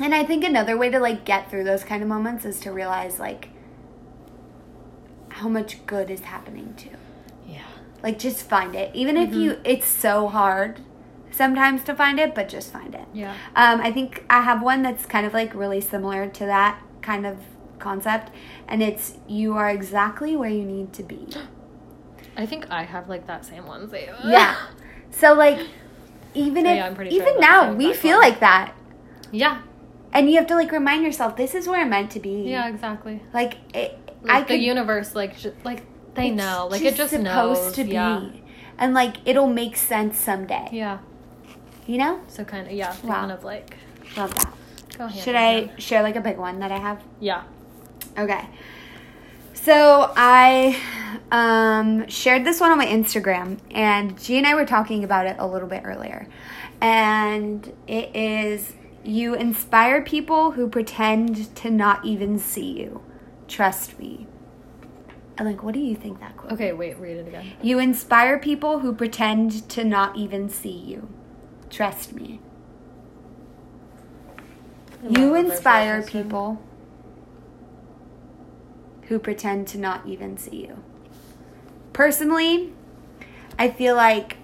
and 0.00 0.14
i 0.14 0.24
think 0.24 0.42
another 0.44 0.76
way 0.76 0.88
to 0.90 0.98
like 0.98 1.24
get 1.24 1.50
through 1.50 1.64
those 1.64 1.84
kind 1.84 2.02
of 2.02 2.08
moments 2.08 2.44
is 2.44 2.58
to 2.60 2.70
realize 2.72 3.18
like 3.18 3.48
how 5.30 5.48
much 5.48 5.84
good 5.86 6.10
is 6.10 6.20
happening 6.20 6.72
to 6.78 6.86
you. 6.88 6.96
Yeah. 7.46 7.62
like 8.02 8.18
just 8.18 8.48
find 8.48 8.74
it 8.74 8.94
even 8.94 9.16
if 9.18 9.30
Mm-hmm. 9.30 9.40
you 9.40 9.60
it's 9.64 9.86
so 9.88 10.28
hard 10.28 10.80
sometimes 11.36 11.82
to 11.84 11.94
find 11.94 12.18
it 12.18 12.34
but 12.34 12.48
just 12.48 12.72
find 12.72 12.94
it 12.94 13.06
Yeah. 13.12 13.32
um, 13.54 13.80
I 13.80 13.90
think 13.92 14.24
I 14.28 14.40
have 14.42 14.62
one 14.62 14.82
that's 14.82 15.04
kind 15.06 15.26
of 15.26 15.32
like 15.34 15.54
really 15.54 15.80
similar 15.80 16.26
to 16.28 16.44
that 16.46 16.80
kind 17.02 17.24
of 17.26 17.36
concept, 17.78 18.30
and 18.66 18.82
it's 18.82 19.18
you 19.28 19.54
are 19.54 19.70
exactly 19.70 20.34
where 20.34 20.48
you 20.50 20.64
need 20.64 20.92
to 20.94 21.02
be. 21.02 21.28
I 22.36 22.44
think 22.46 22.70
I 22.70 22.82
have 22.84 23.08
like 23.08 23.26
that 23.26 23.44
same 23.44 23.66
one. 23.66 23.88
Too. 23.90 23.96
Yeah. 24.24 24.56
So 25.10 25.34
like, 25.34 25.60
even 26.34 26.64
So, 26.64 26.70
if 26.70 26.76
yeah, 26.76 26.94
pretty 26.94 27.10
sure 27.16 27.22
even 27.28 27.40
now 27.40 27.72
we 27.74 27.92
feel 27.92 28.18
one. 28.18 28.28
like 28.28 28.40
that, 28.40 28.74
yeah. 29.30 29.60
and 30.12 30.28
you 30.30 30.36
have 30.38 30.46
to 30.48 30.54
like 30.54 30.72
remind 30.72 31.04
yourself 31.04 31.36
this 31.36 31.54
is 31.54 31.68
where 31.68 31.80
I'm 31.80 31.90
meant 31.90 32.10
to 32.12 32.20
be. 32.20 32.44
Yeah. 32.48 32.68
Exactly. 32.68 33.22
Like 33.32 33.58
it, 33.74 33.98
Like 34.22 34.34
I 34.36 34.40
the 34.40 34.46
could, 34.46 34.62
universe, 34.62 35.14
like 35.14 35.36
just, 35.38 35.56
like 35.64 35.82
they 36.14 36.30
know, 36.30 36.68
like 36.70 36.82
it 36.82 36.96
just 36.96 37.10
supposed 37.12 37.62
knows. 37.64 37.72
to 37.74 37.84
be, 37.84 37.92
Yeah. 37.92 38.30
and 38.78 38.94
like 38.94 39.16
it'll 39.26 39.52
make 39.62 39.76
sense 39.76 40.18
someday. 40.18 40.68
Yeah. 40.72 40.98
You 41.86 41.98
know, 41.98 42.20
So 42.28 42.44
kind 42.44 42.66
of 42.66 42.72
yeah. 42.72 42.94
Wow. 43.02 43.20
Kind 43.20 43.32
of 43.32 43.44
like 43.44 43.76
love 44.16 44.34
that. 44.34 44.52
go 44.98 45.06
hand 45.06 45.22
Should 45.22 45.36
I 45.36 45.70
share 45.78 46.02
like 46.02 46.16
a 46.16 46.20
big 46.20 46.36
one 46.36 46.58
that 46.60 46.72
I 46.72 46.78
have? 46.78 47.02
Yeah. 47.20 47.44
Okay. 48.18 48.48
So 49.54 50.12
I 50.16 50.80
um, 51.30 52.08
shared 52.08 52.44
this 52.44 52.60
one 52.60 52.70
on 52.70 52.78
my 52.78 52.86
Instagram, 52.86 53.58
and 53.70 54.18
G 54.20 54.38
and 54.38 54.46
I 54.46 54.54
were 54.54 54.66
talking 54.66 55.02
about 55.02 55.26
it 55.26 55.36
a 55.38 55.46
little 55.46 55.68
bit 55.68 55.82
earlier. 55.84 56.28
And 56.80 57.72
it 57.86 58.14
is 58.14 58.74
you 59.02 59.34
inspire 59.34 60.02
people 60.02 60.52
who 60.52 60.68
pretend 60.68 61.54
to 61.56 61.70
not 61.70 62.04
even 62.04 62.38
see 62.38 62.72
you. 62.72 63.02
Trust 63.48 63.98
me. 63.98 64.26
And 65.38 65.46
like, 65.46 65.62
what 65.62 65.74
do 65.74 65.80
you 65.80 65.94
think 65.94 66.20
that 66.20 66.36
quote? 66.36 66.52
Okay. 66.52 66.72
Wait. 66.72 66.98
Read 66.98 67.18
it 67.18 67.28
again. 67.28 67.52
You 67.62 67.78
inspire 67.78 68.38
people 68.38 68.80
who 68.80 68.92
pretend 68.94 69.68
to 69.70 69.84
not 69.84 70.16
even 70.16 70.48
see 70.48 70.70
you. 70.70 71.08
Trust 71.70 72.12
me. 72.12 72.40
You 75.08 75.34
inspire 75.34 76.02
people 76.02 76.60
who 79.02 79.18
pretend 79.18 79.68
to 79.68 79.78
not 79.78 80.06
even 80.06 80.36
see 80.36 80.66
you. 80.66 80.82
Personally, 81.92 82.72
I 83.58 83.70
feel 83.70 83.94
like 83.94 84.38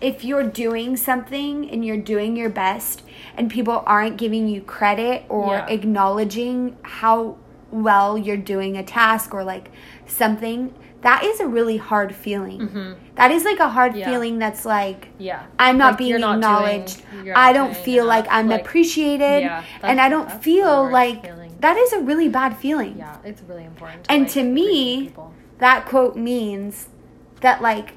if 0.00 0.24
you're 0.24 0.44
doing 0.44 0.96
something 0.96 1.70
and 1.70 1.84
you're 1.84 1.96
doing 1.96 2.36
your 2.36 2.48
best 2.48 3.02
and 3.36 3.50
people 3.50 3.82
aren't 3.86 4.16
giving 4.16 4.48
you 4.48 4.60
credit 4.62 5.24
or 5.28 5.54
Yeah. 5.54 5.66
acknowledging 5.68 6.76
how 6.82 7.36
well 7.70 8.16
you're 8.18 8.36
doing 8.36 8.76
a 8.76 8.82
task 8.82 9.32
or 9.34 9.44
like 9.44 9.70
something, 10.06 10.74
that 11.02 11.24
is 11.24 11.40
a 11.40 11.46
really 11.46 11.76
hard 11.78 12.14
feeling. 12.14 12.60
Mhm. 12.68 12.94
That 13.14 13.30
is 13.30 13.44
like 13.44 13.58
a 13.58 13.68
hard 13.68 13.94
Yeah. 13.96 14.08
feeling 14.10 14.38
that's 14.38 14.64
like 14.66 15.08
Yeah. 15.18 15.40
I'm 15.58 15.78
not 15.78 15.92
Like, 15.92 15.98
being 15.98 16.20
not 16.20 16.34
acknowledged. 16.36 17.02
doing- 17.12 17.32
I 17.34 17.52
don't 17.52 17.74
feel 17.76 18.04
like 18.04 18.26
I'm 18.30 18.48
like- 18.48 18.60
appreciated. 18.60 19.42
Yeah, 19.42 19.62
and 19.82 20.00
I 20.00 20.08
don't 20.08 20.30
feel 20.30 20.90
like 20.90 21.24
feeling. 21.24 21.52
that 21.60 21.76
is 21.76 21.92
a 21.94 22.00
really 22.00 22.28
bad 22.28 22.56
feeling. 22.56 22.96
Yeah. 22.98 23.16
It's 23.24 23.42
really 23.48 23.64
important. 23.64 24.06
And 24.08 24.22
like, 24.22 24.32
to 24.32 24.42
me. 24.42 25.12
That 25.58 25.84
quote 25.84 26.16
means 26.16 26.88
that 27.42 27.60
like 27.60 27.92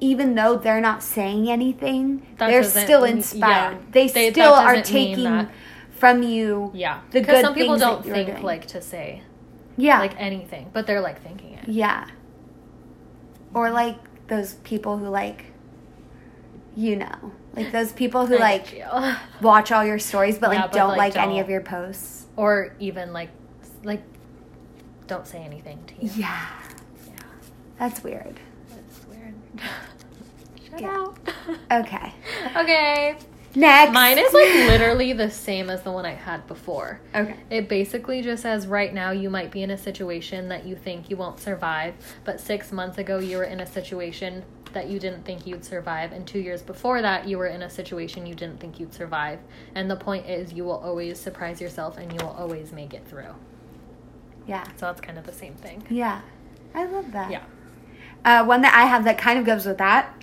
even 0.00 0.34
though 0.36 0.56
they're 0.56 0.80
not 0.80 1.02
saying 1.02 1.50
anything, 1.50 2.22
That 2.38 2.48
they're 2.50 2.62
still 2.62 3.02
inspired. 3.04 3.72
yeah. 3.72 3.78
They, 3.90 4.06
They- 4.08 4.30
still 4.30 4.52
are 4.52 4.80
taking 4.80 5.48
from 5.90 6.22
you. 6.22 6.70
Yeah. 6.74 6.98
Because 7.10 7.40
some 7.40 7.54
people 7.54 7.76
don't 7.76 8.04
think 8.04 8.42
like 8.44 8.66
to 8.68 8.80
say 8.80 9.22
Yeah. 9.76 9.98
like 9.98 10.14
anything, 10.18 10.66
but 10.72 10.86
they're 10.86 11.00
like 11.00 11.20
thinking 11.20 11.54
it. 11.54 11.68
yeah. 11.68 12.04
Or 13.54 13.70
like 13.70 13.96
those 14.28 14.54
people 14.54 14.98
who 14.98 15.08
like 15.08 15.46
you 16.76 16.94
know, 16.96 17.32
like 17.56 17.72
those 17.72 17.92
people 17.92 18.26
who 18.26 18.38
like 18.38 18.72
you. 18.72 18.84
watch 19.42 19.72
all 19.72 19.84
your 19.84 19.98
stories 19.98 20.38
but 20.38 20.52
Yeah, 20.52 20.60
like 20.62 20.70
but, 20.70 20.76
don't 20.78 20.88
like, 20.90 20.98
like 21.14 21.16
any 21.16 21.34
don't. 21.34 21.40
of 21.44 21.50
your 21.50 21.60
posts. 21.60 22.26
or 22.36 22.74
even 22.78 23.12
like 23.12 23.30
like 23.82 24.02
don't 25.08 25.26
say 25.26 25.38
anything 25.38 25.82
to 25.86 25.94
you. 26.04 26.10
Yeah. 26.14 26.46
Yeah. 27.08 27.12
That's 27.78 28.04
weird. 28.04 28.38
That's 28.70 29.06
weird. 29.06 29.34
Shut 30.70 30.80
Yeah. 30.80 30.88
out. 30.90 31.18
Okay. 31.72 32.12
okay. 32.56 33.16
Next. 33.54 33.92
Mine 33.92 34.18
is 34.18 34.32
like 34.32 34.54
literally 34.54 35.12
the 35.12 35.30
same 35.30 35.70
as 35.70 35.82
the 35.82 35.90
one 35.90 36.04
I 36.04 36.14
had 36.14 36.46
before. 36.46 37.00
Okay. 37.14 37.36
It 37.50 37.68
basically 37.68 38.22
just 38.22 38.42
says 38.42 38.66
right 38.66 38.92
now 38.92 39.10
you 39.10 39.30
might 39.30 39.50
be 39.50 39.62
in 39.62 39.70
a 39.70 39.78
situation 39.78 40.48
that 40.48 40.66
you 40.66 40.76
think 40.76 41.10
you 41.10 41.16
won't 41.16 41.40
survive, 41.40 41.94
but 42.24 42.40
six 42.40 42.72
months 42.72 42.98
ago 42.98 43.18
you 43.18 43.38
were 43.38 43.44
in 43.44 43.60
a 43.60 43.66
situation 43.66 44.44
that 44.72 44.88
you 44.88 44.98
didn't 44.98 45.24
think 45.24 45.46
you'd 45.46 45.64
survive, 45.64 46.12
and 46.12 46.26
two 46.26 46.38
years 46.38 46.62
before 46.62 47.00
that, 47.02 47.26
you 47.26 47.38
were 47.38 47.46
in 47.46 47.62
a 47.62 47.70
situation 47.70 48.26
you 48.26 48.34
didn't 48.34 48.60
think 48.60 48.78
you'd 48.78 48.92
survive. 48.92 49.38
And 49.74 49.90
the 49.90 49.96
point 49.96 50.28
is, 50.28 50.52
you 50.52 50.64
will 50.64 50.78
always 50.78 51.18
surprise 51.18 51.60
yourself 51.60 51.96
and 51.96 52.12
you 52.12 52.18
will 52.18 52.34
always 52.34 52.72
make 52.72 52.92
it 52.92 53.06
through. 53.08 53.34
Yeah. 54.46 54.64
So 54.76 54.86
that's 54.86 55.00
kind 55.00 55.18
of 55.18 55.26
the 55.26 55.32
same 55.32 55.54
thing. 55.54 55.84
Yeah. 55.88 56.20
I 56.74 56.84
love 56.84 57.12
that. 57.12 57.30
Yeah. 57.30 57.42
Uh, 58.24 58.44
one 58.44 58.62
that 58.62 58.74
I 58.74 58.84
have 58.84 59.04
that 59.04 59.18
kind 59.18 59.38
of 59.38 59.46
goes 59.46 59.64
with 59.64 59.78
that 59.78 60.14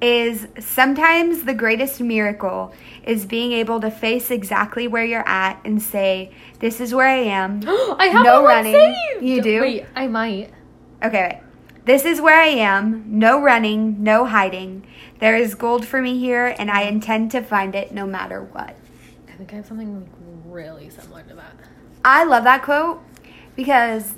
is 0.00 0.46
sometimes 0.60 1.42
the 1.42 1.54
greatest 1.54 2.00
miracle 2.00 2.72
is 3.02 3.26
being 3.26 3.52
able 3.52 3.80
to 3.80 3.90
face 3.90 4.30
exactly 4.30 4.86
where 4.86 5.04
you're 5.04 5.28
at 5.28 5.60
and 5.64 5.82
say, 5.82 6.32
This 6.60 6.80
is 6.80 6.94
where 6.94 7.08
I 7.08 7.16
am. 7.16 7.62
I 7.66 8.06
have 8.12 8.24
No 8.24 8.44
running. 8.44 8.74
saved. 8.74 9.22
You 9.24 9.42
do? 9.42 9.60
Wait, 9.60 9.86
I 9.96 10.06
might. 10.06 10.50
Okay, 11.02 11.28
wait. 11.32 11.42
This 11.84 12.04
is 12.04 12.20
where 12.20 12.38
I 12.38 12.48
am. 12.48 13.04
No 13.06 13.40
running, 13.40 14.02
no 14.02 14.26
hiding. 14.26 14.86
There 15.20 15.36
is 15.36 15.54
gold 15.54 15.86
for 15.86 16.02
me 16.02 16.18
here, 16.18 16.54
and 16.58 16.70
I 16.70 16.82
intend 16.82 17.30
to 17.32 17.40
find 17.42 17.74
it 17.74 17.92
no 17.92 18.06
matter 18.06 18.42
what. 18.42 18.76
I 19.26 19.32
think 19.32 19.52
I 19.52 19.56
have 19.56 19.66
something 19.66 20.00
like 20.00 20.08
really 20.44 20.90
similar 20.90 21.22
to 21.22 21.34
that. 21.34 21.54
I 22.04 22.24
love 22.24 22.44
that 22.44 22.62
quote 22.62 23.02
because 23.56 24.14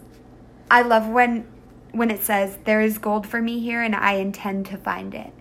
I 0.71 0.83
love 0.83 1.09
when 1.09 1.47
when 1.93 2.11
it 2.11 2.23
says 2.23 2.59
there 2.65 2.81
is 2.81 2.99
gold 2.99 3.27
for 3.27 3.41
me 3.41 3.61
here 3.61 3.83
and 3.83 3.95
I 3.97 4.13
intend 4.15 4.67
to 4.67 4.77
find 4.77 5.15
it. 5.15 5.33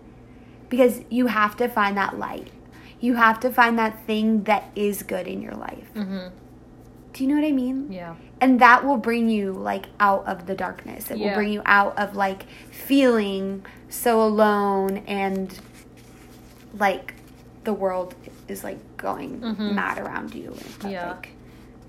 Because 0.70 1.02
you 1.10 1.26
have 1.26 1.56
to 1.58 1.68
find 1.68 1.96
that 1.98 2.18
light. 2.18 2.48
You 3.00 3.16
have 3.16 3.38
to 3.40 3.50
find 3.50 3.78
that 3.78 4.06
thing 4.06 4.44
that 4.44 4.70
is 4.74 5.02
good 5.02 5.26
in 5.26 5.42
your 5.42 5.54
life. 5.54 5.92
Mm-hmm. 5.94 6.28
Do 7.12 7.24
you 7.24 7.28
know 7.28 7.40
what 7.40 7.46
I 7.46 7.52
mean? 7.52 7.90
Yeah. 7.92 8.14
And 8.40 8.60
that 8.60 8.84
will 8.86 8.96
bring 8.96 9.28
you 9.28 9.52
like 9.52 9.86
out 9.98 10.26
of 10.26 10.46
the 10.46 10.54
darkness. 10.54 11.10
It 11.10 11.18
will 11.18 11.34
bring 11.34 11.52
you 11.52 11.60
out 11.66 11.98
of 11.98 12.14
like 12.16 12.44
feeling 12.70 13.66
so 13.88 14.22
alone 14.22 14.98
and 15.06 15.58
like 16.78 17.14
the 17.64 17.72
world 17.72 18.14
is 18.48 18.64
like 18.64 18.78
going 18.96 19.40
Mhm. 19.40 19.74
mad 19.74 19.98
around 19.98 20.34
you. 20.34 20.54
And 20.82 20.92
Yeah. 20.92 21.10
Like 21.12 21.30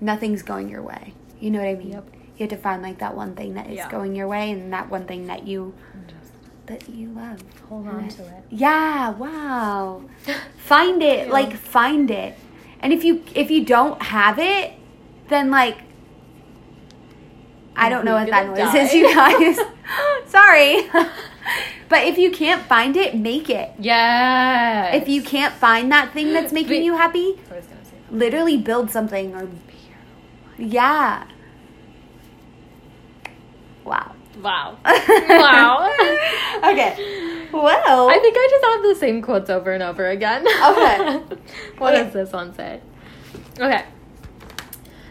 nothing's 0.00 0.42
going 0.42 0.68
your 0.68 0.82
way. 0.82 1.14
You 1.40 1.50
know 1.50 1.60
what 1.60 1.68
I 1.68 1.74
mean? 1.74 1.90
Yep. 1.92 2.04
You 2.36 2.44
have 2.44 2.50
to 2.50 2.56
find 2.56 2.82
like 2.82 2.98
that 2.98 3.14
one 3.16 3.34
thing 3.34 3.54
that 3.54 3.68
is 3.68 3.76
Yeah. 3.76 3.90
going 3.90 4.14
your 4.16 4.26
way 4.28 4.50
and 4.50 4.72
that 4.72 4.90
one 4.90 5.04
thing 5.06 5.26
that 5.28 5.46
you 5.46 5.72
that 6.66 6.88
you 6.88 7.08
love. 7.08 7.42
hold 7.68 7.88
on 7.88 8.08
to 8.08 8.22
it. 8.22 8.44
Yeah, 8.50 9.10
wow. 9.10 10.02
Find 10.58 11.02
it, 11.02 11.26
Yeah. 11.26 11.32
like 11.32 11.54
find 11.56 12.10
it. 12.10 12.38
And 12.80 12.92
if 12.92 13.04
you 13.04 13.22
if 13.34 13.50
you 13.50 13.64
don't 13.64 14.00
have 14.02 14.38
it, 14.38 14.72
then 15.28 15.50
like 15.50 15.78
I 17.76 17.88
don't 17.88 18.04
know 18.04 18.12
You're 18.12 18.20
what 18.26 18.30
that 18.30 18.46
gonna 18.56 18.72
noise 18.72 18.88
is, 18.88 18.94
you 18.94 19.12
guys. 19.14 19.58
Sorry. 20.26 20.88
but 21.88 22.06
if 22.06 22.16
you 22.18 22.30
can't 22.30 22.62
find 22.66 22.96
it, 22.96 23.16
make 23.16 23.50
it. 23.50 23.70
Yeah. 23.78 24.94
If 24.94 25.08
you 25.08 25.22
can't 25.22 25.52
find 25.54 25.90
that 25.92 26.12
thing 26.12 26.32
that's 26.32 26.52
making 26.60 26.80
But- 26.80 26.84
you 26.84 26.96
happy, 26.96 27.40
I 27.50 27.56
was 27.56 27.66
gonna 27.66 27.84
say 27.84 27.96
literally 28.10 28.56
build 28.56 28.90
something 28.90 29.34
or 29.34 29.48
yeah. 30.58 31.24
Wow. 33.84 34.14
Wow. 34.40 34.78
wow. 34.84 35.92
okay. 36.64 37.48
Well, 37.52 38.08
I 38.10 38.18
think 38.18 38.36
I 38.36 38.48
just 38.50 38.64
have 38.64 38.82
the 38.82 38.94
same 38.98 39.20
quotes 39.22 39.50
over 39.50 39.72
and 39.72 39.82
over 39.82 40.08
again. 40.08 40.46
Okay. 40.46 41.18
what 41.78 41.94
Okay. 41.94 42.04
does 42.04 42.12
this 42.12 42.32
one 42.32 42.54
say? 42.54 42.80
Okay. 43.58 43.84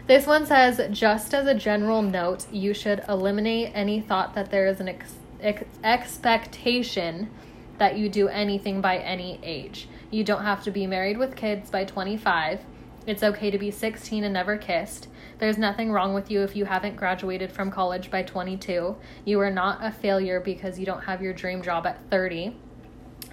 This 0.08 0.26
one 0.26 0.46
says, 0.46 0.82
just 0.92 1.34
as 1.34 1.46
a 1.48 1.54
general 1.54 2.02
note, 2.02 2.52
you 2.52 2.74
should 2.74 3.04
eliminate 3.08 3.72
any 3.76 4.02
thought 4.02 4.34
that 4.34 4.50
there 4.50 4.66
is 4.68 4.80
an 4.80 4.90
ex- 4.90 5.14
ex- 5.40 5.64
expectation 5.84 7.30
that 7.78 7.98
you 7.98 8.10
do 8.10 8.28
anything 8.28 8.82
by 8.82 8.98
any 8.98 9.40
age. 9.44 9.88
You 10.10 10.24
don't 10.24 10.44
have 10.44 10.64
to 10.64 10.72
be 10.72 10.88
married 10.88 11.18
with 11.18 11.36
kids 11.36 11.70
by 11.70 11.86
25. 11.86 12.60
It's 13.08 13.24
okay 13.24 13.50
to 13.52 13.58
be 13.58 13.72
16 13.72 14.24
and 14.24 14.34
never 14.34 14.58
kissed. 14.58 15.08
There's 15.42 15.58
nothing 15.58 15.92
wrong 15.92 16.14
with 16.14 16.30
you 16.30 16.44
if 16.44 16.56
you 16.56 16.66
haven't 16.66 16.96
graduated 16.98 17.52
from 17.52 17.72
college 17.72 18.12
by 18.12 18.22
22. 18.22 18.96
You 19.26 19.40
are 19.40 19.50
not 19.50 19.80
a 19.84 19.92
failure 19.92 20.40
because 20.40 20.78
you 20.80 20.86
don't 20.86 21.02
have 21.02 21.20
your 21.20 21.34
dream 21.34 21.64
job 21.64 21.88
at 21.88 22.00
30. 22.12 22.56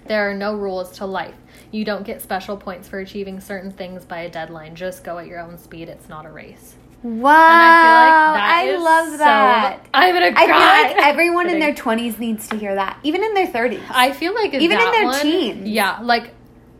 There 0.07 0.27
are 0.27 0.33
no 0.33 0.55
rules 0.55 0.89
to 0.97 1.05
life. 1.05 1.35
You 1.69 1.85
don't 1.85 2.03
get 2.03 2.19
special 2.23 2.57
points 2.57 2.87
for 2.87 2.97
achieving 2.97 3.39
certain 3.39 3.69
things 3.69 4.05
by 4.05 4.21
a 4.21 4.29
deadline. 4.29 4.73
Just 4.73 5.03
go 5.03 5.19
at 5.19 5.27
your 5.27 5.37
own 5.39 5.59
speed. 5.59 5.87
It's 5.87 6.09
not 6.09 6.25
a 6.25 6.31
race. 6.31 6.73
wow. 7.03 8.33
And 8.33 8.41
I 8.41 8.65
feel 8.65 8.83
like 8.83 8.83
that 8.83 8.89
I 8.89 9.01
love 9.01 9.09
so- 9.11 9.17
that. 9.19 9.85
I'm 9.93 10.13
gonna 10.15 10.31
I 10.35 10.45
feel 10.47 10.95
like 10.97 11.07
everyone 11.07 11.47
in 11.47 11.59
their 11.59 11.75
20s 11.75 12.17
needs 12.17 12.47
to 12.47 12.57
hear 12.57 12.73
that. 12.73 12.97
Even 13.03 13.23
in 13.23 13.35
their 13.35 13.45
30s. 13.47 13.83
I 13.91 14.13
feel 14.13 14.33
like 14.33 14.55
Even 14.55 14.79
in 14.79 14.91
their 14.91 15.05
one- 15.05 15.21
teens. 15.21 15.67
Yeah, 15.69 15.99
like 16.01 16.31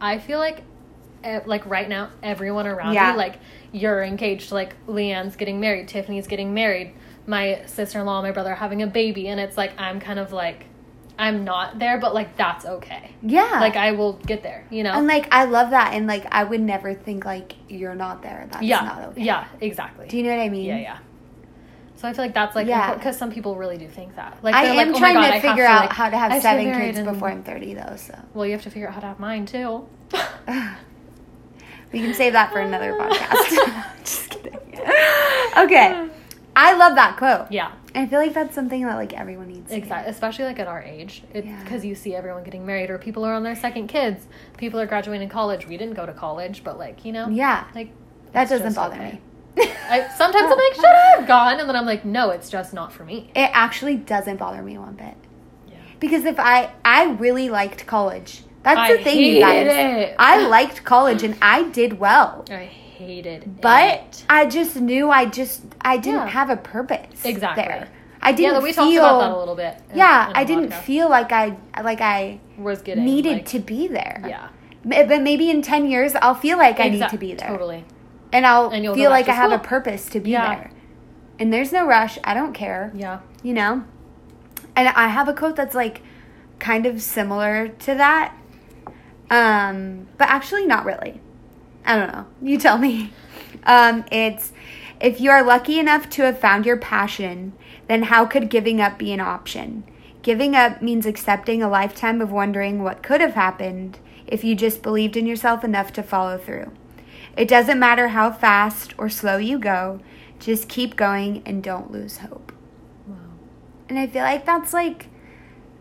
I 0.01 0.17
feel 0.17 0.39
like, 0.39 0.63
like 1.45 1.65
right 1.65 1.87
now, 1.89 2.09
everyone 2.23 2.67
around 2.67 2.93
Yeah. 2.93 3.11
you, 3.11 3.17
like 3.17 3.39
you're 3.71 4.03
engaged. 4.03 4.51
Like 4.51 4.75
Leanne's 4.87 5.35
getting 5.35 5.59
married, 5.59 5.87
Tiffany's 5.87 6.27
getting 6.27 6.53
married, 6.53 6.93
my 7.27 7.61
sister 7.65 7.99
in 7.99 8.05
law, 8.05 8.21
my 8.21 8.31
brother 8.31 8.51
are 8.51 8.55
having 8.55 8.81
a 8.81 8.87
baby, 8.87 9.27
and 9.27 9.39
it's 9.39 9.57
like 9.57 9.79
I'm 9.79 9.99
kind 9.99 10.19
of 10.19 10.31
like, 10.31 10.65
I'm 11.17 11.43
not 11.43 11.77
there, 11.79 11.99
but 11.99 12.13
like 12.13 12.37
that's 12.37 12.65
okay. 12.65 13.11
yeah. 13.21 13.59
Like 13.59 13.75
I 13.75 13.91
will 13.91 14.13
get 14.13 14.41
there. 14.41 14.65
You 14.69 14.83
know. 14.83 14.93
and 14.93 15.05
like 15.07 15.27
I 15.33 15.43
love 15.45 15.71
that 15.71 15.93
and 15.93 16.07
like 16.07 16.25
I 16.31 16.43
would 16.45 16.61
never 16.61 16.93
think 16.93 17.25
like 17.25 17.55
you're 17.67 17.95
not 17.95 18.21
there. 18.21 18.47
That's 18.51 18.63
yeah. 18.63 18.79
not 18.81 19.01
okay. 19.09 19.23
Yeah. 19.23 19.47
Exactly. 19.59 20.07
Do 20.07 20.15
you 20.17 20.23
know 20.23 20.29
what 20.35 20.41
I 20.41 20.47
mean? 20.49 20.65
Yeah, 20.65 20.77
yeah. 20.77 20.97
So 21.97 22.07
I 22.07 22.13
feel 22.13 22.23
like 22.23 22.33
that's 22.33 22.55
like 22.55 22.67
Yeah. 22.67 22.93
because 22.93 23.17
some 23.17 23.29
people 23.29 23.57
really 23.57 23.77
do 23.77 23.85
think 23.89 24.15
that. 24.15 24.37
Like 24.41 24.55
I 24.55 24.63
am 24.67 24.77
like, 24.77 24.87
oh 24.95 24.97
trying 24.99 25.15
God, 25.15 25.31
to 25.33 25.41
figure 25.41 25.65
to, 25.65 25.69
out 25.69 25.81
like- 25.81 25.91
how 25.91 26.09
to 26.09 26.17
have 26.17 26.31
I 26.31 26.39
seven 26.39 26.71
kids 26.73 26.97
and- 26.97 27.05
before 27.05 27.29
I'm 27.29 27.43
30 27.43 27.73
though, 27.73 27.95
so 27.97 28.17
Well, 28.33 28.45
you 28.45 28.53
have 28.53 28.61
to 28.63 28.69
figure 28.69 28.87
out 28.87 28.93
how 28.93 29.01
to 29.01 29.07
have 29.07 29.19
mine 29.19 29.45
too. 29.45 29.85
we 31.91 31.99
can 31.99 32.13
save 32.13 32.33
that 32.33 32.51
for 32.51 32.59
another 32.59 32.93
podcast. 32.99 33.99
Just 34.05 34.29
kidding. 34.29 34.59
okay. 35.57 36.07
I 36.55 36.73
love 36.75 36.95
that 36.95 37.15
quote. 37.17 37.51
yeah, 37.51 37.71
I 37.95 38.05
feel 38.07 38.19
like 38.19 38.33
that's 38.33 38.53
something 38.53 38.81
that 38.85 38.95
like 38.95 39.13
everyone 39.13 39.47
needs. 39.47 39.71
exactly. 39.71 40.11
Especially 40.11 40.45
like 40.45 40.59
at 40.59 40.67
our 40.67 40.81
age, 40.81 41.23
Yeah. 41.33 41.61
because 41.63 41.85
you 41.85 41.95
see 41.95 42.15
everyone 42.15 42.43
getting 42.43 42.65
married 42.65 42.89
or 42.89 42.97
people 42.97 43.23
are 43.23 43.33
on 43.33 43.43
their 43.43 43.55
second 43.55 43.87
kids. 43.87 44.27
People 44.57 44.79
are 44.79 44.85
graduating 44.85 45.29
college. 45.29 45.67
We 45.67 45.77
didn't 45.77 45.93
go 45.95 46.05
to 46.05 46.13
college, 46.13 46.63
but 46.63 46.77
like 46.77 47.05
you 47.05 47.11
know, 47.13 47.29
Yeah. 47.29 47.65
like 47.75 47.91
That 48.33 48.49
doesn't 48.49 48.73
bother 48.75 48.95
okay. 48.95 49.19
me. 49.57 49.71
I 49.89 50.07
sometimes 50.17 50.51
I'm 50.51 50.57
like, 50.57 50.73
should 50.75 50.85
I 50.85 51.15
have 51.17 51.27
gone? 51.27 51.59
And 51.59 51.69
then 51.69 51.75
I'm 51.75 51.85
like, 51.85 52.03
no, 52.05 52.29
it's 52.31 52.49
just 52.49 52.73
not 52.73 52.91
for 52.91 53.03
me. 53.05 53.31
It 53.35 53.49
actually 53.53 53.95
doesn't 53.95 54.37
bother 54.37 54.61
me 54.61 54.77
one 54.77 54.95
bit. 54.95 55.15
Yeah. 55.69 55.75
Because 55.99 56.25
if 56.25 56.39
I 56.39 56.71
I 56.83 57.05
really 57.11 57.49
liked 57.49 57.85
college. 57.85 58.41
That's 58.63 58.79
I 58.79 58.97
the 58.97 59.03
thing, 59.03 59.19
you 59.19 59.39
guys. 59.39 59.67
it. 59.69 60.15
I 60.19 60.45
liked 60.47 60.83
college 60.83 61.23
and 61.23 61.37
I 61.41 61.63
did 61.63 61.99
well. 61.99 62.45
I 62.51 62.65
hated 62.65 63.61
But 63.61 63.93
it. 63.93 64.25
I 64.29 64.45
just 64.45 64.75
knew 64.75 65.09
I 65.09 65.25
just 65.25 65.61
I 65.81 65.97
didn't 65.97 66.19
Yeah. 66.21 66.27
have 66.27 66.49
a 66.49 66.57
purpose. 66.57 67.23
Exactly. 67.25 67.63
There. 67.63 67.87
I 68.21 68.33
didn't 68.33 68.55
yeah, 68.55 68.59
we 68.59 68.73
feel 68.73 68.83
talked 68.83 68.97
about 68.97 69.19
that 69.21 69.31
a 69.31 69.39
little 69.39 69.55
bit. 69.55 69.77
in- 69.91 69.97
Yeah, 69.97 70.29
in 70.29 70.35
I 70.35 70.43
didn't 70.43 70.69
podcast. 70.71 70.81
feel 70.83 71.09
like 71.09 71.31
I 71.31 71.55
like 71.81 72.01
I 72.01 72.39
was 72.57 72.81
getting 72.81 73.05
needed 73.05 73.33
like- 73.33 73.45
to 73.47 73.59
be 73.59 73.87
there. 73.87 74.21
Yeah, 74.27 74.47
But 74.83 75.21
maybe 75.21 75.49
in 75.49 75.61
10 75.61 75.89
years 75.89 76.13
I'll 76.21 76.35
feel 76.35 76.57
like 76.57 76.79
I 76.81 76.89
need 76.89 77.07
to 77.09 77.17
be 77.17 77.33
there. 77.33 77.47
Totally. 77.47 77.85
And 78.33 78.45
I'll 78.45 78.69
And 78.69 78.83
feel 78.93 79.09
like 79.09 79.29
I 79.29 79.33
have 79.33 79.51
a 79.53 79.59
purpose 79.59 80.07
to 80.09 80.19
be 80.19 80.31
Yeah. 80.31 80.49
there. 80.55 80.71
And 81.39 81.53
there's 81.53 81.71
no 81.71 81.85
rush. 81.87 82.19
I 82.25 82.33
don't 82.33 82.51
care. 82.53 82.91
Yeah. 82.93 83.19
You 83.41 83.53
know? 83.53 83.83
And 84.75 84.89
I 84.89 85.07
have 85.07 85.29
a 85.29 85.33
quote 85.33 85.55
that's 85.55 85.73
like 85.73 86.01
kind 86.59 86.85
of 86.85 87.01
similar 87.01 87.69
to 87.69 87.95
that. 87.95 88.33
Um, 89.29 90.07
but 90.17 90.29
actually 90.29 90.65
not 90.65 90.85
really. 90.85 91.21
I 91.85 91.95
don't 91.95 92.11
know. 92.11 92.25
You 92.41 92.57
tell 92.57 92.77
me. 92.77 93.13
Um, 93.63 94.05
it's 94.11 94.53
if 94.99 95.21
you 95.21 95.31
are 95.31 95.43
lucky 95.43 95.79
enough 95.79 96.09
to 96.11 96.23
have 96.23 96.39
found 96.39 96.65
your 96.65 96.77
passion, 96.77 97.53
then 97.87 98.03
how 98.03 98.25
could 98.25 98.49
giving 98.49 98.81
up 98.81 98.97
be 98.97 99.11
an 99.11 99.19
option? 99.19 99.83
Giving 100.21 100.55
up 100.55 100.81
means 100.81 101.05
accepting 101.05 101.63
a 101.63 101.69
lifetime 101.69 102.21
of 102.21 102.31
wondering 102.31 102.83
what 102.83 103.03
could 103.03 103.21
have 103.21 103.33
happened 103.33 103.99
if 104.27 104.43
you 104.43 104.55
just 104.55 104.83
believed 104.83 105.15
in 105.15 105.25
yourself 105.25 105.63
enough 105.63 105.93
to 105.93 106.03
follow 106.03 106.37
through. 106.37 106.71
It 107.37 107.47
doesn't 107.47 107.79
matter 107.79 108.09
how 108.09 108.31
fast 108.31 108.93
or 108.97 109.09
slow 109.09 109.37
you 109.37 109.57
go, 109.57 110.01
just 110.39 110.69
keep 110.69 110.95
going 110.95 111.41
and 111.45 111.63
don't 111.63 111.91
lose 111.91 112.17
hope. 112.17 112.51
Wow. 113.07 113.15
And 113.87 113.97
I 113.97 114.07
feel 114.07 114.23
like 114.23 114.45
that's 114.45 114.73
like 114.73 115.07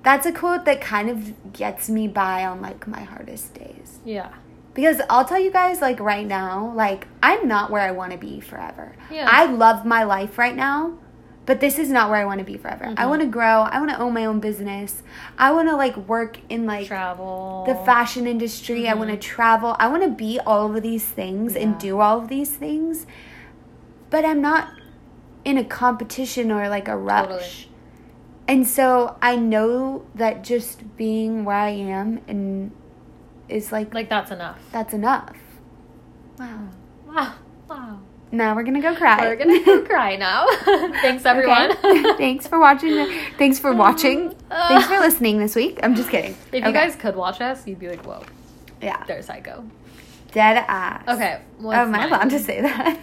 that's 0.03 0.27
a 0.27 0.33
quote 0.33 0.65
that 0.65 0.81
kind 0.81 1.11
of 1.11 1.53
gets 1.53 1.89
me 1.89 2.09
by 2.09 2.45
on 2.45 2.61
like 2.63 2.87
my 2.87 3.01
hardest 3.01 3.55
days. 3.55 3.99
Yeah. 4.05 4.33
Because 4.75 5.01
I'll 5.11 5.25
tell 5.25 5.41
you 5.41 5.51
guys 5.51 5.81
like 5.81 5.99
right 5.99 6.27
now, 6.27 6.73
like 6.75 7.09
I'm 7.23 7.49
not 7.49 7.71
where 7.71 7.83
I 7.83 7.91
want 7.91 8.13
to 8.13 8.19
be 8.19 8.41
forever. 8.41 8.95
Yeah. 9.11 9.29
I 9.31 9.47
love 9.47 9.85
my 9.85 10.05
life 10.05 10.39
right 10.39 10.55
now, 10.55 10.97
but 11.47 11.59
this 11.61 11.79
is 11.81 11.91
not 11.91 12.11
where 12.11 12.21
I 12.21 12.25
want 12.25 12.39
to 12.39 12.45
be 12.45 12.57
forever. 12.57 12.95
I 12.97 13.05
Mhm. 13.05 13.09
want 13.09 13.21
to 13.23 13.27
grow. 13.27 13.63
I 13.63 13.79
want 13.81 13.91
to 13.91 13.99
own 13.99 14.15
my 14.15 14.25
own 14.25 14.39
business. 14.39 15.03
I 15.37 15.51
want 15.51 15.69
to 15.69 15.75
like 15.75 15.97
work 15.97 16.39
in 16.49 16.65
like 16.65 16.87
Travel. 16.87 17.65
the 17.67 17.75
fashion 17.75 18.27
industry. 18.29 18.89
I 18.89 18.95
want 18.95 19.11
to 19.11 19.17
travel. 19.17 19.75
I 19.81 19.89
want 19.89 20.05
to 20.05 20.11
be 20.11 20.39
all 20.47 20.75
of 20.77 20.81
these 20.83 21.05
things 21.05 21.57
and 21.57 21.77
do 21.79 21.99
all 22.01 22.19
of 22.19 22.29
these 22.29 22.51
things. 22.55 23.05
But 24.11 24.25
I'm 24.25 24.41
not 24.41 24.69
in 25.45 25.59
a 25.59 25.65
competition 25.65 26.53
or 26.53 26.69
like 26.69 26.87
a 26.89 26.97
rush. 26.97 27.27
Totally. 27.27 27.69
And 28.49 28.67
so 28.67 29.17
I 29.21 29.37
know 29.37 30.07
that 30.15 30.43
just 30.43 30.97
being 30.97 31.45
where 31.45 31.57
I 31.57 31.71
am 31.71 32.23
and 32.27 32.73
is 33.49 33.71
like, 33.71 33.95
Like 33.95 34.09
that's 34.09 34.31
enough. 34.31 34.59
that's 34.73 34.95
enough. 34.95 35.37
Wow. 36.39 36.69
Wow. 37.07 37.35
Wow. 37.69 38.01
Now 38.33 38.57
we're 38.57 38.63
gonna 38.63 38.81
go 38.81 38.95
cry. 38.95 39.21
We're 39.21 39.37
gonna 39.37 39.65
go 39.65 39.83
cry 39.83 40.17
now. 40.17 40.47
Thanks 40.65 41.25
everyone. 41.27 41.77
Thanks 42.17 42.47
for 42.47 42.59
watching. 42.59 43.07
Thanks 43.39 43.59
for 43.59 43.73
watching. 43.75 44.31
Mm-hmm. 44.31 44.49
Thanks 44.49 44.87
for 44.87 44.95
uh. 44.95 45.01
listening 45.01 45.39
this 45.39 45.55
week. 45.55 45.81
I'm 45.83 45.95
just 45.95 46.11
kidding. 46.11 46.37
If 46.53 46.65
you 46.65 46.73
guys 46.73 46.97
could 46.97 47.17
watch 47.17 47.41
us, 47.41 47.67
you'd 47.67 47.79
be 47.79 47.89
like, 47.89 48.05
"Whoa, 48.05 48.23
yeah, 48.83 49.05
they're 49.07 49.23
psycho." 49.23 49.65
dead 50.33 50.65
ass. 50.69 51.09
Okay. 51.09 51.41
Oh, 51.63 51.73
am 51.73 51.95
I 51.95 52.07
allowed 52.07 52.31
to 52.31 52.39
say 52.39 52.61
that? 52.61 52.99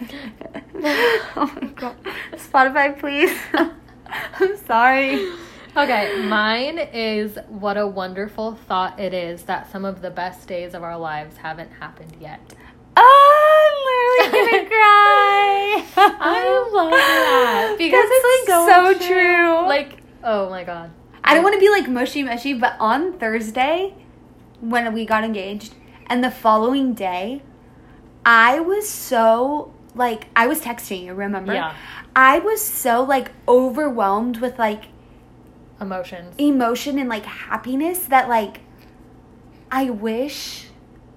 oh 1.36 1.58
my 1.60 1.68
god. 1.68 1.96
Spotify, 2.32 2.98
please. 2.98 3.36
I'm 4.40 4.56
sorry. 4.58 5.32
Okay, 5.76 6.26
mine 6.26 6.78
is 6.78 7.38
what 7.48 7.76
a 7.76 7.86
wonderful 7.86 8.54
thought 8.54 8.98
it 8.98 9.12
is 9.12 9.42
that 9.42 9.70
some 9.70 9.84
of 9.84 10.00
the 10.00 10.10
best 10.10 10.48
days 10.48 10.72
of 10.72 10.82
our 10.82 10.96
lives 10.96 11.36
haven't 11.36 11.70
happened 11.70 12.16
yet. 12.18 12.40
Oh, 12.96 14.22
I'm 14.22 14.32
literally 14.32 14.50
gonna 14.50 14.68
cry. 14.68 15.86
I 16.18 16.68
love 16.72 16.90
that 16.90 17.74
because 17.78 18.06
it's 18.08 18.48
like, 18.48 18.56
so, 18.56 18.98
so 18.98 19.06
true. 19.06 19.68
Like, 19.68 20.02
oh 20.24 20.48
my 20.48 20.64
god. 20.64 20.90
I 21.22 21.34
don't 21.34 21.42
want 21.42 21.54
to 21.54 21.60
be 21.60 21.68
like 21.68 21.88
mushy 21.88 22.22
mushy, 22.22 22.54
but 22.54 22.76
on 22.80 23.18
Thursday, 23.18 23.94
when 24.60 24.94
we 24.94 25.04
got 25.04 25.24
engaged, 25.24 25.74
and 26.06 26.24
the 26.24 26.30
following 26.30 26.94
day, 26.94 27.42
I 28.24 28.60
was 28.60 28.88
so 28.88 29.74
like 29.96 30.28
I 30.36 30.46
was 30.46 30.60
texting 30.60 31.02
you. 31.04 31.14
Remember? 31.14 31.52
Yeah. 31.54 31.74
I 32.14 32.38
was 32.38 32.62
so 32.64 33.02
like 33.02 33.32
overwhelmed 33.48 34.38
with 34.38 34.58
like 34.58 34.84
emotions. 35.80 36.34
emotion 36.38 36.98
and 36.98 37.08
like 37.08 37.24
happiness 37.24 37.98
that 38.06 38.28
like 38.28 38.60
I 39.70 39.90
wish. 39.90 40.66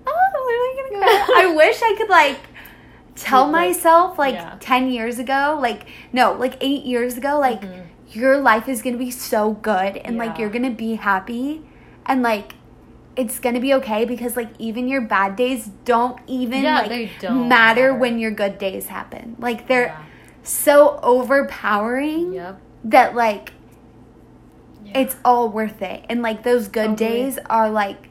Oh, 0.08 0.12
I'm 0.12 0.46
literally 0.46 1.00
gonna 1.00 1.26
cry. 1.26 1.44
I 1.44 1.56
wish 1.56 1.82
I 1.82 1.96
could 1.98 2.10
like 2.10 2.40
tell 3.16 3.44
Like, 3.44 3.52
myself 3.52 4.18
like 4.18 4.36
yeah. 4.36 4.56
10 4.62 4.90
years 4.92 5.20
ago 5.20 5.58
like 5.62 5.86
no 6.14 6.32
like 6.34 6.56
8 6.62 6.84
years 6.86 7.18
ago 7.18 7.38
like 7.38 7.62
Mhm. 7.62 7.84
your 8.12 8.38
life 8.38 8.70
is 8.70 8.82
gonna 8.82 8.98
be 8.98 9.12
so 9.12 9.52
good 9.56 9.98
and 9.98 10.18
like 10.18 10.38
you're 10.40 10.50
gonna 10.50 10.72
be 10.72 10.96
happy 10.96 11.62
and 12.06 12.22
like 12.24 12.56
it's 13.20 13.38
gonna 13.40 13.60
be 13.60 13.74
okay 13.76 14.06
because 14.06 14.36
like 14.38 14.50
even 14.60 14.88
your 14.88 15.02
bad 15.02 15.36
days 15.36 15.70
don't 15.86 16.20
even 16.28 16.64
Yeah, 16.64 16.82
like 16.82 17.10
don't 17.20 17.48
matter 17.50 17.90
matter. 17.92 17.94
when 17.94 18.18
your 18.18 18.32
good 18.32 18.58
days 18.58 18.88
happen 18.88 19.36
like 19.40 19.68
they're 19.68 19.88
Yeah. 19.88 20.04
so 20.44 21.00
overpowering 21.04 22.34
Yep. 22.34 22.62
that 22.86 23.16
like 23.16 23.52
Yeah. 24.86 25.00
it's 25.02 25.16
all 25.26 25.50
worth 25.50 25.82
it 25.82 26.06
and 26.10 26.22
like 26.22 26.44
those 26.44 26.68
good 26.70 26.92
Totally. 26.98 27.10
days 27.10 27.40
are 27.50 27.70
like 27.70 28.08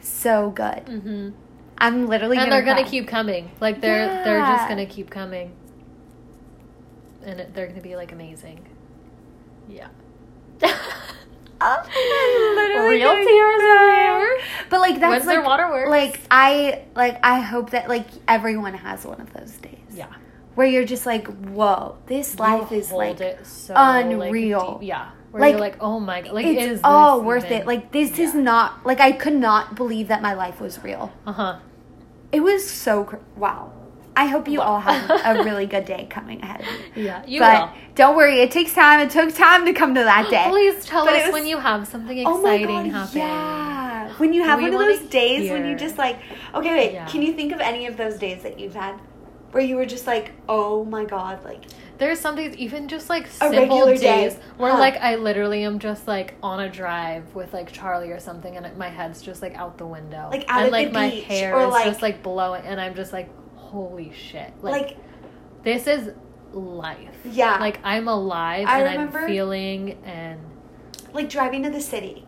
so 0.00 0.50
good 0.50 0.84
Mm-hmm. 0.86 1.30
i'm 1.78 2.06
literally 2.06 2.36
And 2.36 2.48
gonna 2.50 2.62
they're 2.62 2.74
gonna 2.74 2.88
keep 2.88 3.08
coming. 3.08 3.50
Like 3.60 3.80
they're 3.80 4.06
they're 4.24 4.46
just 4.46 4.68
gonna 4.68 4.86
keep 4.86 5.10
coming. 5.10 5.50
And 7.26 7.40
it, 7.40 7.54
they're 7.54 7.66
gonna 7.66 7.80
be 7.80 7.96
like 7.96 8.12
amazing. 8.12 8.58
Yeah. 9.68 9.88
Oh, 11.60 12.54
literally 12.56 12.98
Real 12.98 13.14
tears 13.14 13.60
cry. 13.60 14.02
here. 14.18 14.38
but 14.70 14.80
like 14.80 15.00
that's 15.00 15.10
When's 15.10 15.26
their 15.26 15.38
like 15.38 15.46
waterworks? 15.46 15.90
like 15.90 16.20
i 16.30 16.82
like 16.94 17.18
i 17.22 17.40
hope 17.40 17.70
that 17.70 17.88
like 17.88 18.06
everyone 18.28 18.74
has 18.74 19.04
one 19.06 19.20
of 19.20 19.32
those 19.32 19.52
days 19.58 19.78
Yeah. 19.92 20.06
where 20.54 20.66
you're 20.66 20.84
just 20.84 21.06
like 21.06 21.26
whoa 21.26 21.96
this 22.06 22.38
life 22.38 22.70
You 22.70 22.78
is 22.78 22.90
hold 22.90 22.98
like 22.98 23.20
it 23.20 23.46
so, 23.46 23.74
unreal. 23.76 24.78
Like, 24.80 24.86
yeah. 24.86 25.10
Where 25.30 25.40
Like, 25.40 25.50
you're 25.52 25.60
like, 25.60 25.76
oh 25.80 25.98
my 25.98 26.22
god, 26.22 26.32
like 26.32 26.46
it's 26.46 26.62
is 26.74 26.80
all 26.84 27.22
worth 27.22 27.44
even- 27.46 27.62
it 27.62 27.66
like 27.66 27.90
this 27.92 28.18
is 28.18 28.34
not 28.34 28.84
like 28.86 29.00
i 29.00 29.12
could 29.12 29.34
not 29.34 29.74
believe 29.74 30.08
that 30.08 30.22
my 30.22 30.34
life 30.34 30.60
was 30.60 30.82
real 30.84 31.12
Uh 31.26 31.32
huh. 31.32 31.58
it 32.32 32.40
was 32.40 32.68
so 32.68 33.04
cr- 33.04 33.16
wow 33.36 33.72
i 34.16 34.26
hope 34.26 34.46
you 34.48 34.60
all 34.60 34.80
have 34.80 35.10
a 35.24 35.42
really 35.48 35.66
good 35.66 35.84
day 35.84 36.06
coming 36.10 36.40
ahead 36.42 36.60
of 36.60 36.66
you 36.96 37.04
Yeah, 37.04 37.22
you 37.26 37.40
but 37.40 37.60
will. 37.72 37.78
don't 37.94 38.16
worry, 38.16 38.40
it 38.40 38.50
takes 38.50 38.72
time. 38.74 39.00
It 39.00 39.10
took 39.10 39.34
time 39.34 39.64
to 39.66 39.72
come 39.72 39.94
to 39.94 40.02
that 40.04 40.28
day. 40.30 40.46
Please 40.48 40.84
tell 40.84 41.04
But 41.04 41.14
us 41.16 41.24
was- 41.26 41.32
when 41.32 41.46
you 41.46 41.58
have 41.58 41.86
something 41.88 42.24
Oh 42.26 42.40
my 42.40 42.54
exciting 42.54 42.90
god, 42.90 43.08
happen. 43.08 43.18
yeah. 43.18 44.12
When 44.18 44.32
you 44.32 44.42
have 44.44 44.58
We 44.60 44.70
one 44.70 44.74
of 44.74 45.00
those 45.00 45.08
days 45.10 45.50
when 45.50 45.66
you 45.66 45.74
just 45.76 45.98
like, 45.98 46.18
okay, 46.54 46.72
wait, 46.74 46.92
Yeah. 46.92 47.06
can 47.06 47.22
you 47.22 47.32
think 47.32 47.52
of 47.52 47.60
any 47.60 47.86
of 47.86 47.96
those 47.96 48.16
days 48.18 48.42
that 48.44 48.58
you've 48.60 48.74
had 48.74 48.94
where 49.52 49.62
you 49.62 49.76
were 49.76 49.86
just 49.86 50.06
like, 50.06 50.32
oh 50.48 50.84
my 50.84 51.04
god, 51.04 51.44
like, 51.44 51.62
There's 51.98 52.18
some 52.20 52.34
days, 52.36 52.56
even 52.56 52.88
just 52.88 53.08
like 53.08 53.26
simple 53.28 53.58
regular 53.60 53.96
days, 53.96 54.34
day. 54.34 54.40
where 54.56 54.72
Huh. 54.72 54.78
like 54.78 54.96
I 54.96 55.14
literally 55.16 55.62
am 55.64 55.78
just 55.78 56.06
like 56.08 56.34
on 56.42 56.58
a 56.60 56.68
drive 56.68 57.34
with 57.34 57.52
like 57.52 57.70
Charlie 57.72 58.10
or 58.10 58.18
something, 58.20 58.56
and 58.56 58.76
my 58.76 58.88
head's 58.88 59.22
just 59.22 59.42
like 59.42 59.54
out 59.56 59.78
the 59.78 59.86
window, 59.86 60.28
Like, 60.30 60.44
out 60.48 60.62
and 60.64 60.72
like 60.72 60.88
the 60.88 60.94
my 60.94 61.10
beach, 61.10 61.24
hair 61.24 61.54
or, 61.56 61.66
is 61.66 61.70
like- 61.70 61.84
just 61.84 62.02
like 62.02 62.22
blowing, 62.22 62.62
and 62.64 62.80
I'm 62.80 62.94
just 62.96 63.12
like, 63.12 63.28
holy 63.74 64.12
shit, 64.12 64.52
like, 64.62 64.72
like, 64.82 64.96
this 65.64 65.86
is 65.86 66.12
life. 66.52 67.14
yeah, 67.24 67.58
like, 67.58 67.80
I'm 67.84 68.06
alive 68.08 68.66
I 68.68 68.80
and 68.80 68.92
remember- 68.92 69.18
I'm 69.20 69.26
feeling 69.26 69.98
and 70.04 70.40
like 71.12 71.28
driving 71.28 71.62
to 71.64 71.70
the 71.70 71.80
city. 71.80 72.26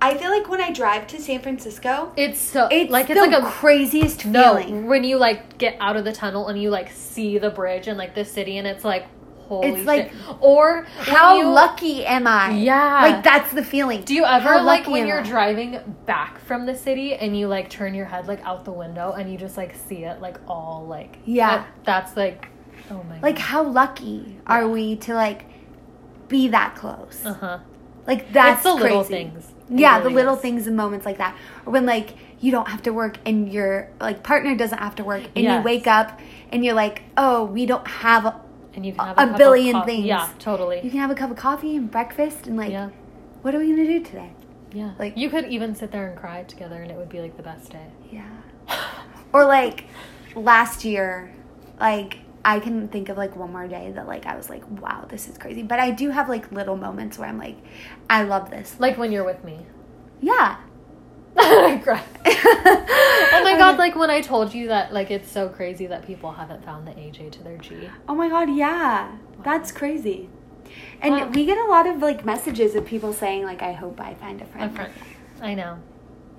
I 0.00 0.16
feel 0.18 0.30
like 0.30 0.48
when 0.48 0.60
I 0.60 0.70
drive 0.70 1.06
to 1.08 1.20
San 1.20 1.40
Francisco, 1.40 2.12
it's 2.16 2.38
so 2.38 2.68
it's 2.70 2.90
like 2.90 3.06
the 3.06 3.14
it's 3.14 3.20
like 3.32 3.42
a 3.42 3.46
craziest 3.46 4.26
no 4.26 4.56
feeling. 4.56 4.86
when 4.86 5.02
you 5.02 5.16
like 5.16 5.56
get 5.56 5.76
out 5.80 5.96
of 5.96 6.04
the 6.04 6.12
tunnel 6.12 6.48
and 6.48 6.60
you 6.60 6.68
like 6.68 6.90
see 6.92 7.38
the 7.38 7.48
bridge 7.50 7.86
and 7.88 7.96
like 7.96 8.14
the 8.14 8.24
city 8.24 8.58
and 8.58 8.66
it's 8.66 8.84
like 8.84 9.06
holy 9.48 9.68
It's 9.70 9.86
like, 9.86 10.10
shit. 10.12 10.36
or 10.40 10.86
How 10.98 11.36
you- 11.38 11.48
lucky 11.48 12.04
am 12.06 12.26
I? 12.26 12.50
Yeah. 12.50 13.02
like 13.02 13.22
that's 13.24 13.52
the 13.52 13.64
feeling. 13.64 14.02
Do 14.02 14.14
you 14.14 14.24
ever 14.24 14.48
How 14.58 14.62
like 14.64 14.86
when 14.86 15.06
you're 15.06 15.20
I? 15.20 15.22
driving 15.22 15.96
back 16.06 16.38
from 16.40 16.66
the 16.66 16.74
city 16.76 17.14
and 17.14 17.36
you 17.38 17.46
like 17.48 17.70
turn 17.70 17.94
your 17.94 18.06
head 18.06 18.26
like 18.28 18.44
out 18.44 18.64
the 18.64 18.72
window 18.72 19.12
and 19.12 19.30
you 19.30 19.38
just 19.38 19.56
like 19.56 19.74
see 19.74 20.04
it 20.04 20.20
like 20.20 20.38
all 20.48 20.86
like 20.88 21.16
Yeah. 21.24 21.56
that- 21.58 21.66
that's 21.84 22.16
like 22.16 22.48
oh 22.90 23.02
my 23.08 23.14
God. 23.16 23.22
Like 23.22 23.36
god 23.36 23.42
how 23.42 23.62
lucky 23.64 24.38
are 24.46 24.68
we 24.68 24.96
to 24.96 25.14
like 25.14 25.46
be 26.28 26.48
that 26.48 26.74
close? 26.74 27.22
uh 27.24 27.34
huh 27.34 27.58
Like 28.06 28.32
that's 28.32 28.64
it's 28.64 28.64
the 28.64 28.70
crazy. 28.80 28.82
little 28.88 29.04
things 29.04 29.48
It 29.70 29.78
Yeah, 29.78 30.00
the 30.00 30.10
little 30.10 30.34
is. 30.36 30.40
things 30.40 30.66
and 30.66 30.76
moments 30.76 31.06
like 31.06 31.18
that. 31.18 31.36
Or 31.66 31.72
when 31.72 31.86
like 31.86 32.14
you 32.40 32.50
don't 32.50 32.68
have 32.68 32.82
to 32.82 32.90
work 32.92 33.16
and 33.24 33.50
your 33.50 33.88
like 34.00 34.22
partner 34.22 34.54
doesn't 34.54 34.78
have 34.78 34.94
to 34.96 35.04
work 35.04 35.22
and 35.34 35.44
you 35.46 35.60
wake 35.62 35.86
up 35.86 36.20
and 36.52 36.62
you're 36.64 36.74
like, 36.74 37.02
"Oh, 37.16 37.44
we 37.46 37.64
don't 37.64 37.86
have 37.88 38.26
a, 38.26 38.40
and 38.74 38.84
you 38.86 38.92
can 38.92 39.06
have 39.06 39.18
a 39.18 39.34
a, 39.34 39.38
billion 39.38 39.82
things. 39.84 40.04
yeah 40.04 40.28
totally. 40.38 40.80
you 40.82 40.90
can 40.90 40.98
have 41.00 41.10
a 41.10 41.14
cup 41.14 41.30
of 41.30 41.36
coffee 41.36 41.76
and 41.76 41.90
breakfast 41.90 42.46
and 42.46 42.56
like 42.56 42.70
yeah 42.72 42.90
what 43.42 43.54
are 43.54 43.58
we 43.58 43.66
going 43.66 43.76
to 43.86 43.98
do 43.98 44.04
today?" 44.04 44.32
yeah 44.72 44.92
like- 44.98 45.16
you 45.16 45.28
could 45.30 45.46
even 45.46 45.74
sit 45.74 45.90
there 45.92 46.08
and 46.08 46.18
cry 46.18 46.42
together 46.44 46.82
and 46.82 46.90
it 46.90 46.96
would 46.96 47.08
be 47.08 47.20
like 47.20 47.36
the 47.36 47.42
best 47.42 47.70
day 47.70 47.86
Yeah. 48.10 48.28
Or 49.32 49.44
like 49.44 49.86
last 50.36 50.84
year, 50.84 51.32
like 51.80 52.18
I 52.44 52.60
can 52.60 52.86
think 52.88 53.08
of 53.08 53.16
like 53.16 53.34
one 53.34 53.50
more 53.52 53.66
day 53.66 53.90
that 53.92 54.06
like 54.06 54.26
I 54.26 54.36
was 54.36 54.48
like, 54.48 54.62
"Wow, 54.80 55.06
this 55.08 55.28
is 55.28 55.36
crazy." 55.38 55.62
But 55.62 55.80
I 55.80 55.90
do 55.90 56.10
have 56.10 56.28
like 56.28 56.52
little 56.52 56.76
moments 56.76 57.18
where 57.18 57.28
I'm 57.28 57.38
like, 57.38 57.56
"I 58.08 58.22
love 58.22 58.50
this." 58.50 58.76
like 58.78 58.96
when 58.96 59.10
you're 59.12 59.24
with 59.24 59.42
me 59.44 59.66
Yeah. 60.20 60.56
I 61.36 61.76
cry. 61.82 62.02
oh 62.26 63.40
my 63.44 63.56
god, 63.58 63.78
like 63.78 63.96
when 63.96 64.10
I 64.10 64.20
told 64.20 64.54
you 64.54 64.68
that 64.68 64.92
like 64.92 65.10
it's 65.10 65.30
so 65.30 65.48
crazy 65.48 65.86
that 65.86 66.06
people 66.06 66.32
haven't 66.32 66.64
found 66.64 66.86
the 66.86 66.92
AJ 66.92 67.32
to 67.32 67.42
their 67.42 67.58
G. 67.58 67.88
Oh 68.08 68.14
my 68.14 68.28
god, 68.28 68.54
yeah. 68.54 69.12
That's 69.42 69.72
crazy. 69.72 70.28
And 71.02 71.12
Wow. 71.14 71.28
we 71.28 71.44
get 71.44 71.58
a 71.58 71.66
lot 71.70 71.86
of 71.86 72.00
like 72.00 72.24
messages 72.24 72.74
of 72.74 72.84
people 72.86 73.12
saying 73.12 73.44
like 73.44 73.62
I 73.62 73.72
hope 73.72 74.00
I 74.00 74.14
find 74.14 74.40
a 74.40 74.44
A 74.44 74.46
friend. 74.46 74.74
friend. 74.74 74.92
I 75.42 75.54
know. 75.54 75.78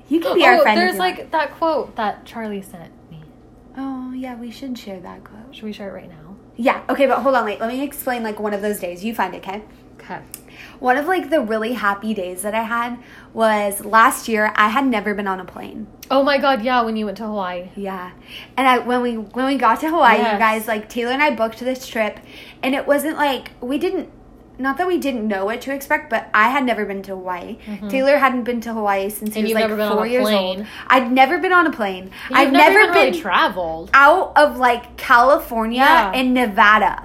You 0.08 0.20
can 0.20 0.36
be 0.36 0.46
our 0.46 0.56
oh, 0.56 0.62
friend. 0.62 0.80
if 0.80 0.86
there's 0.86 0.98
like 1.00 1.18
want. 1.18 1.32
that 1.32 1.52
quote 1.56 1.96
that 1.96 2.26
Charlie 2.26 2.62
sent 2.62 2.92
me. 3.12 3.22
Oh 3.78 4.12
yeah, 4.14 4.36
we 4.36 4.52
should 4.52 4.78
share 4.78 5.00
that 5.02 5.24
quote. 5.24 5.54
Should 5.56 5.66
we 5.66 5.74
share 5.74 5.90
it 5.90 5.94
right 5.94 6.10
now? 6.10 6.36
Yeah, 6.58 6.84
okay, 6.90 7.06
but 7.06 7.20
hold 7.20 7.36
on, 7.36 7.44
wait. 7.46 7.60
Let 7.60 7.70
me 7.70 7.82
explain 7.84 8.24
like 8.24 8.40
one 8.40 8.54
of 8.54 8.62
those 8.62 8.80
days. 8.80 9.04
You 9.04 9.14
find 9.14 9.36
it, 9.36 9.40
okay? 9.40 9.64
Okay. 10.00 10.20
One 10.80 10.98
of 10.98 11.06
like 11.08 11.30
the 11.30 11.42
really 11.42 11.74
happy 11.74 12.14
days 12.14 12.42
that 12.44 12.54
I 12.56 12.64
had 12.64 12.98
was 13.34 13.84
last 13.86 14.28
year. 14.28 14.52
I 14.56 14.70
had 14.70 14.86
never 14.86 15.14
been 15.14 15.28
on 15.28 15.40
a 15.40 15.46
plane. 15.46 15.88
Oh 16.12 16.22
my 16.24 16.38
god, 16.38 16.64
yeah, 16.64 16.82
when 16.82 16.96
you 16.96 17.06
went 17.06 17.18
to 17.18 17.26
Hawaii. 17.26 17.70
Yeah, 17.76 18.12
and 18.58 18.68
I 18.68 18.80
when 18.80 19.02
we 19.02 19.16
when 19.18 19.46
we 19.48 19.58
got 19.58 19.80
to 19.82 19.90
Hawaii, 19.90 20.18
Yes. 20.18 20.34
you 20.34 20.40
guys 20.40 20.68
like 20.68 20.90
Taylor 20.90 21.12
and 21.12 21.24
I 21.24 21.32
booked 21.36 21.60
this 21.60 21.88
trip, 21.88 22.20
and 22.64 22.76
it 22.76 22.86
wasn't 22.88 23.18
like 23.18 23.52
we 23.62 23.78
didn't. 23.78 24.10
Not 24.58 24.78
that 24.78 24.88
we 24.88 24.98
didn't 24.98 25.28
know 25.28 25.44
what 25.44 25.60
to 25.62 25.74
expect, 25.74 26.10
but 26.10 26.30
I 26.34 26.48
had 26.48 26.64
never 26.64 26.86
been 26.86 27.02
to 27.04 27.12
Hawaii. 27.12 27.58
Taylor 27.90 28.16
hadn't 28.18 28.44
been 28.46 28.62
to 28.62 28.74
Hawaii 28.74 29.10
since 29.10 29.34
he 29.36 29.42
Mm-hmm. 29.42 29.58
And 29.58 29.70
was 29.70 29.78
like 29.80 29.90
been 29.90 29.92
four 29.98 30.08
years 30.08 30.30
old. 30.30 30.66
I'd 30.88 31.12
never 31.12 31.40
been 31.40 31.52
on 31.52 31.68
a 31.68 31.72
plane. 31.74 32.06
You've 32.30 32.40
I've 32.40 32.54
never, 32.54 32.74
never, 32.76 32.80
even 32.84 32.94
really 32.96 33.12
been 33.12 33.20
traveled. 33.20 33.90
out 33.94 34.32
of 34.38 34.56
like 34.56 34.96
California 34.96 35.80
Yeah. 35.82 36.12
and 36.16 36.34
Nevada. 36.34 37.04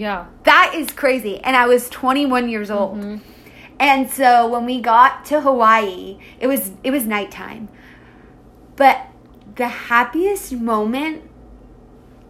Yeah. 0.00 0.26
That 0.44 0.72
is 0.74 0.90
crazy. 0.92 1.40
And 1.40 1.54
I 1.54 1.66
was 1.66 1.90
21 1.90 2.48
years 2.48 2.70
old. 2.70 2.96
Mm-hmm. 2.96 3.18
And 3.78 4.10
so 4.10 4.48
when 4.48 4.64
we 4.64 4.80
got 4.80 5.24
to 5.26 5.42
Hawaii, 5.42 6.18
it 6.38 6.46
was 6.46 6.72
it 6.82 6.90
was 6.90 7.04
nighttime. 7.04 7.68
But 8.76 9.06
the 9.56 9.68
happiest 9.68 10.52
moment 10.52 11.22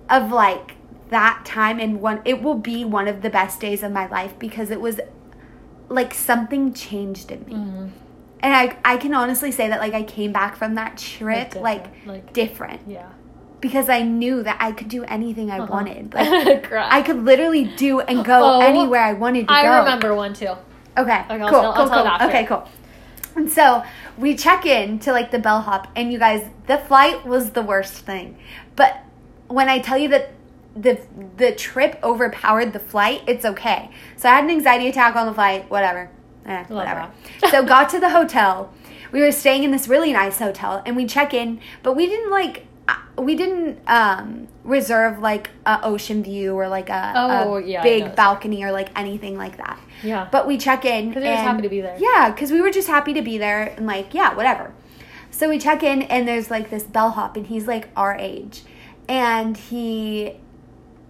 of 0.09 0.33
like 0.33 0.73
that 1.11 1.45
time 1.45 1.79
and 1.81 2.01
one 2.01 2.23
it 2.25 2.43
will 2.43 2.55
be 2.55 2.85
one 2.85 3.07
of 3.09 3.23
the 3.23 3.31
best 3.31 3.61
days 3.61 3.83
of 3.83 3.93
my 3.93 4.07
life 4.09 4.37
because 4.39 4.71
it 4.71 4.81
was 4.81 5.01
like 5.89 6.13
something 6.13 6.73
changed 6.73 7.31
in 7.31 7.45
me. 7.47 7.55
Mm-hmm. 7.55 7.87
And 8.41 8.55
I 8.55 8.77
I 8.85 8.97
can 8.97 9.15
honestly 9.15 9.53
say 9.53 9.69
that 9.69 9.81
like 9.81 9.95
I 9.95 10.03
came 10.03 10.33
back 10.33 10.57
from 10.57 10.75
that 10.75 10.99
trip 10.99 11.55
like 11.55 11.85
different, 11.85 12.07
like- 12.07 12.33
different 12.33 12.81
Yeah. 12.89 13.11
Because 13.61 13.89
I 13.89 14.03
knew 14.03 14.43
that 14.43 14.57
I 14.61 14.73
could 14.73 14.89
do 14.89 15.05
anything 15.05 15.51
I 15.51 15.59
Uh-huh. 15.59 15.73
wanted. 15.73 16.15
Like 16.15 16.73
I 16.73 17.03
could 17.03 17.25
literally 17.25 17.65
do 17.77 18.01
and 18.01 18.25
go 18.25 18.43
Oh, 18.43 18.61
anywhere 18.61 19.03
I 19.03 19.13
wanted 19.13 19.49
to 19.49 19.53
I 19.55 19.63
go. 19.63 19.69
I 19.71 19.79
remember 19.81 20.15
one 20.15 20.33
too. 20.35 20.47
Okay. 20.47 20.57
Okay, 20.97 21.21
I'll 21.31 21.39
cool. 21.51 21.61
tell- 21.63 21.75
cool. 21.75 21.89
Cool. 21.89 22.29
Okay. 22.29 22.45
Cool. 22.47 22.69
And 23.37 23.51
so 23.51 23.83
we 24.19 24.35
check 24.37 24.67
in 24.67 24.99
to 25.01 25.13
like 25.13 25.31
the 25.31 25.39
bellhop, 25.39 25.87
and 25.95 26.13
you 26.13 26.19
guys, 26.19 26.45
the 26.67 26.79
flight 26.79 27.25
was 27.25 27.51
the 27.51 27.63
worst 27.63 27.93
thing. 27.95 28.37
But 28.77 28.99
when 29.47 29.69
I 29.69 29.79
tell 29.79 29.97
you 29.99 30.09
that 30.09 30.33
the 30.75 31.01
the 31.37 31.53
trip 31.53 31.99
overpowered 32.03 32.73
the 32.73 32.81
flight, 32.81 33.23
it's 33.27 33.45
okay. 33.45 33.91
So 34.17 34.29
I 34.29 34.35
had 34.37 34.45
an 34.45 34.51
anxiety 34.51 34.89
attack 34.89 35.15
on 35.17 35.27
the 35.27 35.35
flight. 35.35 35.71
Whatever. 35.71 36.11
Eh, 36.47 36.65
whatever. 36.69 37.11
so 37.51 37.65
got 37.65 37.89
to 37.91 38.01
the 38.01 38.11
hotel. 38.11 38.73
We 39.13 39.21
were 39.21 39.33
staying 39.33 39.63
in 39.65 39.71
this 39.71 39.87
really 39.89 40.13
nice 40.13 40.39
hotel, 40.39 40.83
and 40.87 40.97
we 40.97 41.07
check 41.07 41.33
in, 41.35 41.61
but 41.83 41.95
we 41.95 42.07
didn't 42.07 42.31
like. 42.31 42.67
We 43.19 43.35
didn't 43.35 43.81
um, 43.87 44.49
reserve 44.65 45.19
like 45.19 45.51
a 45.67 45.81
ocean 45.83 46.23
view 46.23 46.55
or 46.55 46.69
like 46.69 46.89
a, 46.89 47.13
Oh, 47.15 47.57
a 47.57 47.63
yeah, 47.63 47.83
big 47.83 48.17
balcony 48.17 48.65
or 48.65 48.73
like 48.73 48.89
anything 48.99 49.37
like 49.37 49.59
that. 49.59 49.79
Yeah. 50.03 50.27
But 50.33 50.47
we 50.47 50.57
check 50.57 50.87
in 50.87 51.13
'Cause 51.13 51.23
you're 51.23 51.33
just 51.35 51.45
happy 51.45 51.63
to 51.63 51.69
be 51.69 51.83
there. 51.83 51.97
Yeah, 51.99 52.31
because 52.31 52.51
we 52.51 52.63
were 52.63 52.71
just 52.71 52.89
happy 52.89 53.13
to 53.13 53.21
be 53.21 53.37
there 53.37 53.75
and 53.77 53.87
like 53.87 54.15
yeah, 54.15 54.35
whatever. 54.35 54.73
So 55.31 55.51
we 55.51 55.59
check 55.59 55.83
in 55.83 56.03
and 56.03 56.27
there's 56.27 56.51
like 56.51 56.71
this 56.71 56.85
bellhop 56.85 57.37
and 57.37 57.47
he's 57.47 57.67
like 57.67 57.89
our 57.95 58.17
age, 58.17 58.63
and 59.07 59.55
he 59.57 60.37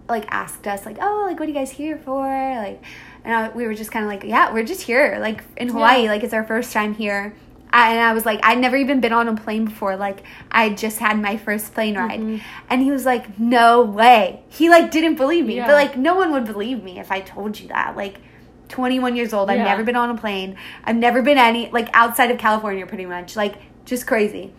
like 0.09 0.25
asked 0.29 0.67
us 0.67 0.85
like 0.85 0.97
oh 0.99 1.25
like 1.29 1.39
what 1.39 1.45
are 1.47 1.51
you 1.51 1.57
guys 1.57 1.71
here 1.71 1.97
for 1.97 2.25
like, 2.25 2.83
and 3.23 3.33
I, 3.33 3.49
we 3.49 3.65
were 3.65 3.73
just 3.73 3.91
kind 3.91 4.03
of 4.03 4.11
like 4.11 4.23
yeah 4.25 4.51
we're 4.51 4.65
just 4.65 4.81
here 4.81 5.17
like 5.21 5.43
in 5.55 5.69
Hawaii 5.69 6.03
Yeah. 6.03 6.09
like 6.09 6.23
it's 6.23 6.33
our 6.33 6.43
first 6.43 6.73
time 6.73 6.93
here. 6.93 7.33
I- 7.73 7.91
And 7.91 7.99
I 8.01 8.13
was 8.13 8.25
like, 8.25 8.39
I'd 8.43 8.57
never 8.59 8.75
even 8.75 8.99
been 8.99 9.13
on 9.13 9.27
a 9.27 9.35
plane 9.35 9.65
before. 9.65 9.95
Like, 9.95 10.23
I 10.51 10.69
just 10.69 10.99
had 10.99 11.19
my 11.19 11.37
first 11.37 11.73
plane 11.73 11.95
ride. 11.97 12.19
Mhm. 12.19 12.41
And 12.69 12.81
he 12.81 12.91
was 12.91 13.05
like, 13.05 13.39
no 13.39 13.81
way. 13.81 14.41
He, 14.49 14.69
like, 14.69 14.91
didn't 14.91 15.15
believe 15.15 15.45
me. 15.45 15.55
Yeah. 15.57 15.67
But, 15.67 15.73
like, 15.73 15.97
no 15.97 16.15
one 16.15 16.31
would 16.33 16.45
believe 16.45 16.83
me 16.83 16.99
if 16.99 17.11
I 17.11 17.21
told 17.21 17.59
you 17.59 17.67
that. 17.69 17.95
Like, 17.95 18.19
21 18.67 19.15
years 19.15 19.33
old. 19.33 19.49
I've 19.49 19.57
Yeah. 19.57 19.65
never 19.65 19.83
been 19.83 19.95
on 19.97 20.09
a 20.09 20.15
plane. 20.17 20.55
I've 20.85 20.95
never 20.95 21.21
been 21.21 21.37
any 21.37 21.69
like 21.71 21.89
outside 21.93 22.31
of 22.31 22.37
California 22.37 22.85
pretty 22.85 23.05
much. 23.05 23.35
Like 23.35 23.55
just 23.83 24.07
crazy. 24.07 24.53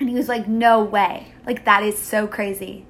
And 0.00 0.08
he 0.08 0.14
was 0.14 0.26
like, 0.26 0.48
"No 0.48 0.82
way. 0.82 1.28
Like 1.46 1.64
that 1.66 1.82
is 1.82 1.98
so 1.98 2.26
crazy." 2.26 2.86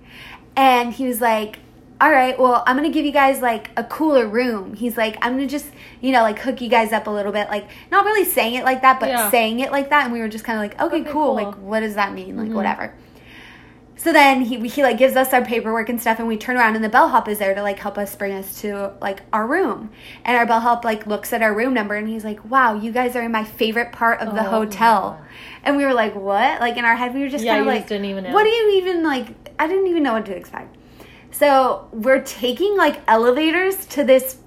And 0.57 0.93
he 0.93 1.07
was 1.07 1.21
like, 1.21 1.59
"All 2.01 2.11
right, 2.11 2.39
well, 2.39 2.63
I'm 2.67 2.83
to 2.83 2.89
give 2.91 3.05
you 3.07 3.13
guys 3.13 3.41
like 3.41 3.71
a 3.77 3.85
cooler 3.85 4.27
room." 4.27 4.75
He's 4.75 4.97
like, 4.97 5.17
"I'm 5.23 5.39
to 5.39 5.47
just, 5.47 5.67
you 6.01 6.13
know, 6.13 6.23
like 6.23 6.39
hook 6.39 6.61
you 6.61 6.69
guys 6.69 6.93
up 6.93 7.07
a 7.07 7.11
little 7.11 7.33
bit." 7.33 7.49
Like 7.49 7.69
not 7.91 8.05
really 8.05 8.25
saying 8.25 8.55
it 8.55 8.65
like 8.65 8.83
that, 8.83 9.01
but 9.01 9.09
Yeah. 9.09 9.31
saying 9.31 9.61
it 9.61 9.73
like 9.73 9.91
that 9.91 10.05
and 10.05 10.13
we 10.13 10.21
were 10.21 10.29
just 10.29 10.45
kind 10.45 10.59
of 10.59 10.63
like, 10.63 10.81
"Okay, 10.81 11.01
Okay, 11.03 11.11
cool. 11.13 11.25
cool. 11.27 11.35
Like 11.35 11.55
what 11.57 11.81
does 11.81 11.95
that 11.95 12.13
mean? 12.13 12.37
Like 12.37 12.51
Mhm. 12.51 12.55
whatever." 12.55 12.93
So 13.99 14.13
then 14.13 14.43
he 14.43 14.69
he 14.69 14.83
like 14.83 14.99
gives 14.99 15.17
us 15.17 15.33
our 15.33 15.41
paperwork 15.43 15.89
and 15.89 15.99
stuff, 15.99 16.19
and 16.19 16.29
we 16.29 16.37
turn 16.37 16.57
around 16.59 16.77
and 16.77 16.85
the 16.85 16.89
bellhop 16.91 17.29
is 17.29 17.39
there 17.39 17.55
to 17.55 17.63
like 17.63 17.79
help 17.79 17.97
us 17.97 18.15
bring 18.15 18.33
us 18.35 18.61
to 18.61 18.91
like 19.01 19.23
our 19.33 19.47
room. 19.47 19.89
And 20.23 20.37
our 20.37 20.45
bellhop 20.45 20.85
like 20.85 21.07
looks 21.07 21.33
at 21.33 21.41
our 21.41 21.55
room 21.55 21.73
number 21.73 21.95
and 21.95 22.07
he's 22.07 22.23
like, 22.25 22.39
"Wow, 22.51 22.75
you 22.75 22.93
guys 22.93 23.17
are 23.17 23.23
in 23.23 23.33
my 23.33 23.43
favorite 23.45 23.93
part 23.93 24.21
of 24.21 24.35
the 24.35 24.43
Oh, 24.43 24.51
hotel." 24.51 25.19
And 25.65 25.79
we 25.79 25.85
were 25.87 25.95
like, 25.95 26.15
"What?" 26.15 26.61
Like 26.61 26.77
in 26.77 26.85
our 26.85 26.95
head, 26.95 27.15
we 27.15 27.23
were 27.23 27.29
just 27.31 27.45
Yeah, 27.45 27.53
kind 27.57 27.63
of 27.63 27.75
like, 27.75 27.89
didn't 27.89 28.05
even 28.05 28.25
know. 28.25 28.31
"What 28.33 28.43
do 28.45 28.51
you 28.51 28.73
even 28.77 29.03
like?" 29.03 29.29
I 29.59 29.67
didn't 29.67 29.87
even 29.87 30.03
know 30.03 30.13
what 30.13 30.27
to 30.27 30.37
expect. 30.37 30.77
So 31.31 31.89
we're 31.93 32.23
taking 32.23 32.77
like 32.77 33.01
elevators 33.09 33.85
to 33.87 34.05
this 34.05 34.39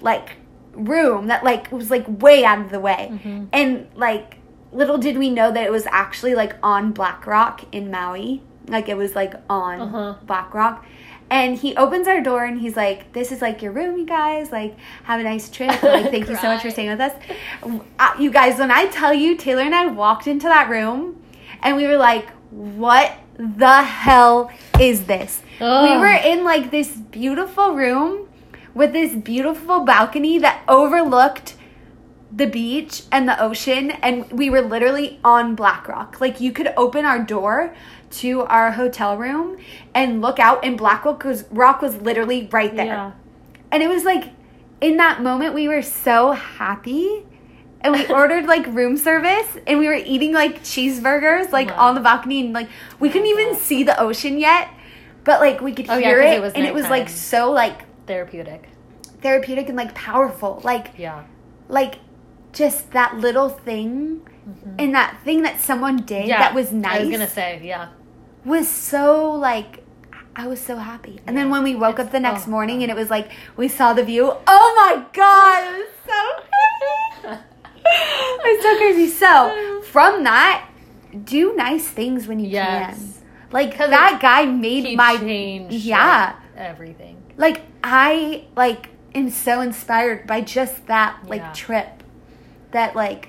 like 0.00 0.32
room 0.72 1.28
that 1.28 1.44
like 1.44 1.70
was 1.72 1.90
like 1.90 2.04
way 2.22 2.44
out 2.44 2.58
of 2.60 2.70
the 2.70 2.80
way, 2.80 3.10
Mhm. 3.24 3.48
and 3.52 3.86
like 3.94 4.36
little 4.72 4.98
did 4.98 5.16
we 5.16 5.30
know 5.30 5.50
that 5.52 5.64
it 5.64 5.70
was 5.70 5.86
actually 5.90 6.34
like 6.34 6.56
on 6.62 6.90
Black 6.92 7.26
Rock 7.26 7.62
in 7.72 7.90
Maui. 7.90 8.42
Like 8.66 8.88
it 8.88 8.96
was 8.96 9.14
like 9.14 9.34
on 9.48 9.80
Uh-huh. 9.80 10.14
Black 10.26 10.52
Rock. 10.54 10.84
And 11.30 11.56
he 11.56 11.74
opens 11.76 12.06
our 12.06 12.20
door 12.20 12.44
and 12.44 12.60
he's 12.60 12.76
like, 12.76 13.12
"This 13.12 13.32
is 13.32 13.40
like 13.40 13.62
your 13.62 13.72
room, 13.72 13.96
you 13.96 14.04
guys. 14.04 14.52
Like, 14.52 14.76
have 15.04 15.20
a 15.20 15.22
nice 15.22 15.48
trip. 15.48 15.70
Like, 15.82 16.10
thank 16.10 16.28
you 16.28 16.36
so 16.36 16.48
much 16.48 16.60
for 16.62 16.70
staying 16.70 16.90
with 16.90 17.00
us." 17.00 17.12
Uh, 17.98 18.10
you 18.18 18.30
guys, 18.30 18.58
when 18.58 18.70
I 18.70 18.86
tell 18.86 19.14
you, 19.14 19.34
Taylor 19.36 19.62
and 19.62 19.74
I 19.74 19.86
walked 19.86 20.26
into 20.26 20.48
that 20.48 20.68
room, 20.68 21.22
and 21.62 21.76
we 21.76 21.86
were 21.86 21.96
like, 21.96 22.28
"What 22.50 23.12
the 23.38 23.82
hell 23.82 24.50
is 24.78 25.04
this?" 25.06 25.42
We 25.60 25.96
were 25.98 26.06
in 26.12 26.44
like 26.44 26.70
this 26.70 26.88
beautiful 26.96 27.74
room 27.74 28.28
with 28.74 28.92
this 28.92 29.14
beautiful 29.14 29.80
balcony 29.84 30.38
that 30.38 30.62
overlooked 30.68 31.54
the 32.32 32.46
beach 32.46 33.02
and 33.12 33.28
the 33.28 33.40
ocean 33.40 33.92
and 33.92 34.28
we 34.32 34.50
were 34.50 34.60
literally 34.60 35.20
on 35.22 35.54
Black 35.54 35.86
Rock. 35.86 36.20
Like 36.20 36.40
you 36.40 36.50
could 36.50 36.72
open 36.76 37.04
our 37.04 37.20
door 37.20 37.74
to 38.10 38.40
our 38.42 38.72
hotel 38.72 39.16
room 39.16 39.58
and 39.94 40.20
look 40.20 40.38
out 40.40 40.64
and 40.64 40.76
Black 40.76 41.04
Rock 41.04 41.22
was 41.24 41.44
Rock 41.50 41.80
was 41.80 41.94
literally 42.02 42.48
right 42.50 42.74
there. 42.74 42.86
Yeah. 42.86 43.12
And 43.70 43.82
it 43.82 43.88
was 43.88 44.02
like 44.04 44.32
in 44.80 44.96
that 44.96 45.22
moment 45.22 45.54
we 45.54 45.68
were 45.68 45.82
so 45.82 46.32
happy. 46.32 47.24
And 47.80 47.92
we 47.92 48.06
ordered 48.12 48.46
like 48.46 48.66
room 48.66 48.96
service 48.96 49.56
and 49.68 49.78
we 49.78 49.86
were 49.86 49.94
eating 49.94 50.32
like 50.32 50.64
cheeseburgers 50.64 51.52
like 51.52 51.68
Wow. 51.68 51.88
on 51.90 51.94
the 51.94 52.00
balcony 52.00 52.40
and 52.40 52.52
like 52.52 52.68
we 52.98 53.10
couldn't 53.10 53.28
even 53.28 53.54
see 53.54 53.84
the 53.84 53.96
ocean 54.00 54.38
yet. 54.38 54.68
But 55.24 55.40
like 55.40 55.60
we 55.60 55.72
could 55.72 55.86
Oh, 55.88 55.96
yeah, 55.96 56.10
it, 56.10 56.34
it 56.36 56.40
was 56.42 56.52
and 56.54 56.64
it 56.66 56.74
was 56.74 56.88
like 56.88 57.08
so 57.08 57.50
like 57.50 57.82
Therapeutic. 58.06 58.68
therapeutic 59.22 59.68
and 59.68 59.76
like 59.76 59.94
powerful. 59.94 60.60
Like 60.64 60.92
Yeah. 60.98 61.24
like 61.68 61.96
just 62.52 62.90
that 62.92 63.16
little 63.18 63.48
thing 63.48 64.20
and 64.78 64.94
that 64.94 65.18
thing 65.24 65.42
that 65.42 65.60
someone 65.60 65.96
did 65.96 66.20
Mm-hmm. 66.22 66.28
Yeah. 66.28 66.38
that 66.38 66.54
was 66.54 66.70
nice 66.72 67.00
I 67.00 67.04
was 67.04 67.10
gonna 67.10 67.28
say, 67.28 67.60
yeah. 67.64 67.88
was 68.44 68.68
so 68.68 69.32
like 69.32 69.80
I 70.36 70.46
was 70.48 70.60
so 70.60 70.76
happy. 70.76 71.20
And 71.26 71.36
then 71.36 71.48
when 71.48 71.62
we 71.62 71.74
woke 71.74 71.94
It's- 71.94 72.06
up 72.06 72.12
the 72.12 72.20
next 72.20 72.46
oh, 72.48 72.50
morning 72.50 72.82
and 72.82 72.90
it 72.90 72.96
was 72.96 73.08
like 73.08 73.30
we 73.56 73.68
saw 73.68 73.92
the 73.94 74.04
view. 74.04 74.32
Oh 74.46 74.68
my 74.76 75.04
god, 75.12 75.74
it 75.74 75.78
was 75.78 75.94
so 76.10 76.20
crazy. 77.30 77.42
it's 78.44 78.62
so 78.62 78.76
crazy. 78.76 79.08
So 79.08 79.82
from 79.92 80.24
that, 80.24 80.68
do 81.24 81.54
nice 81.54 81.88
things 81.88 82.26
when 82.26 82.40
you 82.40 82.48
Yes. 82.48 82.98
can. 82.98 83.14
Like 83.54 83.78
that 83.78 84.18
guy 84.20 84.46
made 84.46 84.84
He 84.84 84.96
my 84.96 85.16
changed 85.16 85.76
yeah. 85.76 86.34
like, 86.34 86.36
everything. 86.56 87.22
Like 87.36 87.62
I 87.84 88.46
like 88.56 88.88
am 89.14 89.30
so 89.30 89.60
inspired 89.60 90.26
by 90.26 90.40
just 90.40 90.88
that 90.88 91.20
like 91.28 91.40
Yeah. 91.40 91.52
trip. 91.52 92.02
That 92.72 92.96
like 92.96 93.28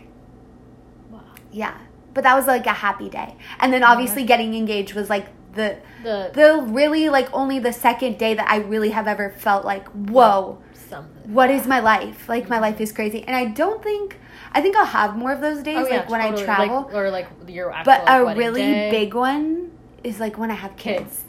Wow. 1.12 1.20
yeah. 1.52 1.76
But 2.16 2.24
that 2.24 2.34
was 2.34 2.48
like 2.48 2.66
a 2.66 2.74
happy 2.74 3.08
day. 3.08 3.36
And 3.60 3.72
then 3.72 3.84
obviously 3.84 4.24
getting 4.24 4.56
engaged 4.56 4.96
was 4.96 5.12
like 5.12 5.28
the 5.54 5.78
The, 6.02 6.32
the 6.34 6.66
really 6.74 7.08
like 7.10 7.32
only 7.32 7.60
the 7.60 7.72
second 7.72 8.18
day 8.18 8.34
that 8.34 8.50
I 8.50 8.58
really 8.58 8.90
have 8.90 9.08
ever 9.08 9.30
felt 9.30 9.64
like, 9.64 9.88
whoa, 9.90 10.58
something. 10.74 11.34
what 11.36 11.52
is 11.52 11.68
my 11.68 11.82
life? 11.82 12.28
Like 12.28 12.50
my 12.50 12.56
mm-hmm. 12.56 12.64
life 12.64 12.82
is 12.82 12.92
crazy. 12.92 13.24
And 13.28 13.36
I 13.36 13.46
don't 13.46 13.84
think 13.84 14.18
I 14.54 14.62
think 14.62 14.76
I'll 14.76 14.86
have 14.86 15.16
more 15.16 15.32
of 15.32 15.40
those 15.42 15.62
days 15.62 15.78
Oh, 15.78 15.88
yeah, 15.88 15.98
like 15.98 16.10
when. 16.10 16.22
I 16.22 16.32
travel. 16.32 16.82
Like, 16.86 16.94
or 16.96 17.12
like 17.12 17.28
your 17.48 17.72
actual 17.72 17.94
but 17.94 18.02
a 18.08 18.36
really 18.36 18.62
day. 18.64 18.90
big 18.90 19.14
one 19.14 19.75
is 20.06 20.20
like 20.20 20.38
when 20.38 20.52
I 20.52 20.56
have 20.56 20.76
kids. 20.78 21.24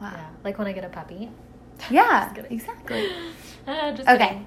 Wow. 0.00 0.12
Yeah, 0.14 0.26
like 0.44 0.58
when 0.58 0.66
I 0.68 0.72
get 0.72 0.84
a 0.84 0.88
puppy. 0.88 1.30
Yeah, 1.90 2.34
exactly. 2.50 3.08
Just 3.66 4.08
Okay. 4.08 4.18
kidding. 4.28 4.46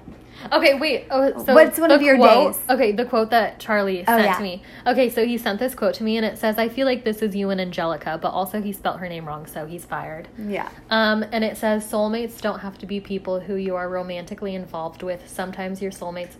Okay, 0.52 0.78
wait. 0.78 1.06
Oh, 1.10 1.42
so 1.44 1.54
What's 1.54 1.78
one 1.78 1.90
of 1.90 2.02
your 2.02 2.16
quote- 2.16 2.52
days? 2.54 2.62
Okay, 2.68 2.92
the 2.92 3.06
quote 3.06 3.30
that 3.30 3.58
Charlie 3.58 4.02
Oh, 4.06 4.16
sent 4.18 4.24
yeah. 4.24 4.34
to 4.36 4.42
me. 4.42 4.62
Okay, 4.86 5.08
so 5.08 5.24
he 5.24 5.38
sent 5.38 5.58
this 5.58 5.74
quote 5.74 5.94
to 5.94 6.04
me, 6.04 6.18
and 6.18 6.26
it 6.26 6.36
says, 6.36 6.58
"I 6.58 6.68
feel 6.68 6.84
like 6.86 7.04
this 7.04 7.22
is 7.22 7.34
you 7.34 7.48
and 7.48 7.58
Angelica, 7.58 8.18
but 8.20 8.30
also 8.32 8.60
he 8.60 8.70
spelt 8.72 8.98
her 8.98 9.08
name 9.08 9.26
wrong, 9.26 9.46
so 9.46 9.64
he's 9.64 9.86
fired." 9.86 10.28
Yeah. 10.38 10.68
Um, 10.90 11.24
and 11.32 11.42
it 11.42 11.56
says, 11.56 11.90
"Soulmates 11.90 12.38
don't 12.42 12.58
have 12.60 12.76
to 12.78 12.86
be 12.86 13.00
people 13.00 13.40
who 13.40 13.54
you 13.54 13.76
are 13.76 13.88
romantically 13.88 14.54
involved 14.54 15.02
with. 15.02 15.26
Sometimes 15.26 15.80
your 15.80 15.90
soulmate 15.92 16.32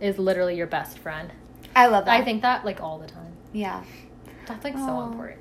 is 0.00 0.18
literally 0.18 0.56
your 0.56 0.66
best 0.66 0.98
friend." 0.98 1.30
I 1.76 1.86
love 1.86 2.06
that. 2.06 2.20
I 2.20 2.24
think 2.24 2.42
that 2.42 2.64
like 2.64 2.80
all 2.82 2.98
the 2.98 3.06
time. 3.06 3.32
Yeah. 3.52 3.84
That's 4.50 4.64
like 4.64 4.74
so 4.74 4.80
Aw. 4.90 5.08
important. 5.08 5.40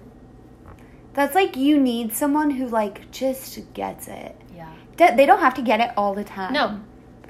That's 1.14 1.36
like 1.36 1.58
you 1.58 1.80
need 1.80 2.14
someone 2.14 2.52
who 2.52 2.68
like 2.68 3.12
just 3.12 3.74
gets 3.74 4.08
it. 4.08 4.36
Yeah. 4.56 4.72
De- 4.98 5.16
they 5.16 5.26
don't 5.26 5.40
have 5.40 5.54
to 5.56 5.62
get 5.62 5.80
it 5.80 5.92
all 5.98 6.14
the 6.14 6.24
time. 6.24 6.54
No, 6.54 6.80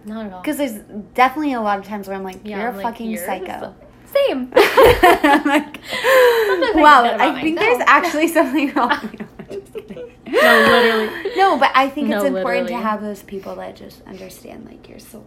not 0.05 0.25
at 0.27 0.33
all. 0.33 0.41
Because 0.41 0.57
there's 0.57 0.73
definitely 1.13 1.53
a 1.53 1.61
lot 1.61 1.79
of 1.79 1.85
times 1.85 2.07
where 2.07 2.15
I'm 2.17 2.23
like, 2.23 2.39
Yeah, 2.43 2.59
you're 2.59 2.67
I'm 2.69 2.73
a 2.75 2.77
like, 2.77 2.83
fucking 2.85 3.09
you're 3.09 3.25
psycho. 3.25 3.75
Same. 4.05 4.51
I'm 4.55 5.43
like, 5.45 5.79
I 5.83 6.71
wow, 6.75 7.03
that 7.03 7.15
about 7.15 7.35
I 7.35 7.41
think 7.41 7.59
there's 7.59 7.77
myself. 7.77 7.89
actually 7.89 8.27
something 8.39 8.73
wrong. 8.73 8.99
with 9.01 9.13
you. 9.19 9.27
I'm 9.51 9.61
just 9.61 9.73
kidding. 9.73 10.11
No, 10.27 10.65
literally. 10.67 11.35
No, 11.37 11.57
but 11.59 11.71
I 11.75 11.89
think 11.89 12.09
it's 12.09 12.23
No, 12.23 12.25
important 12.25 12.67
to 12.67 12.73
literally. 12.73 12.83
have 12.83 13.01
those 13.01 13.23
people 13.23 13.55
that 13.55 13.75
just 13.75 14.01
understand 14.07 14.65
like 14.65 14.89
your 14.89 14.99
soul. 14.99 15.25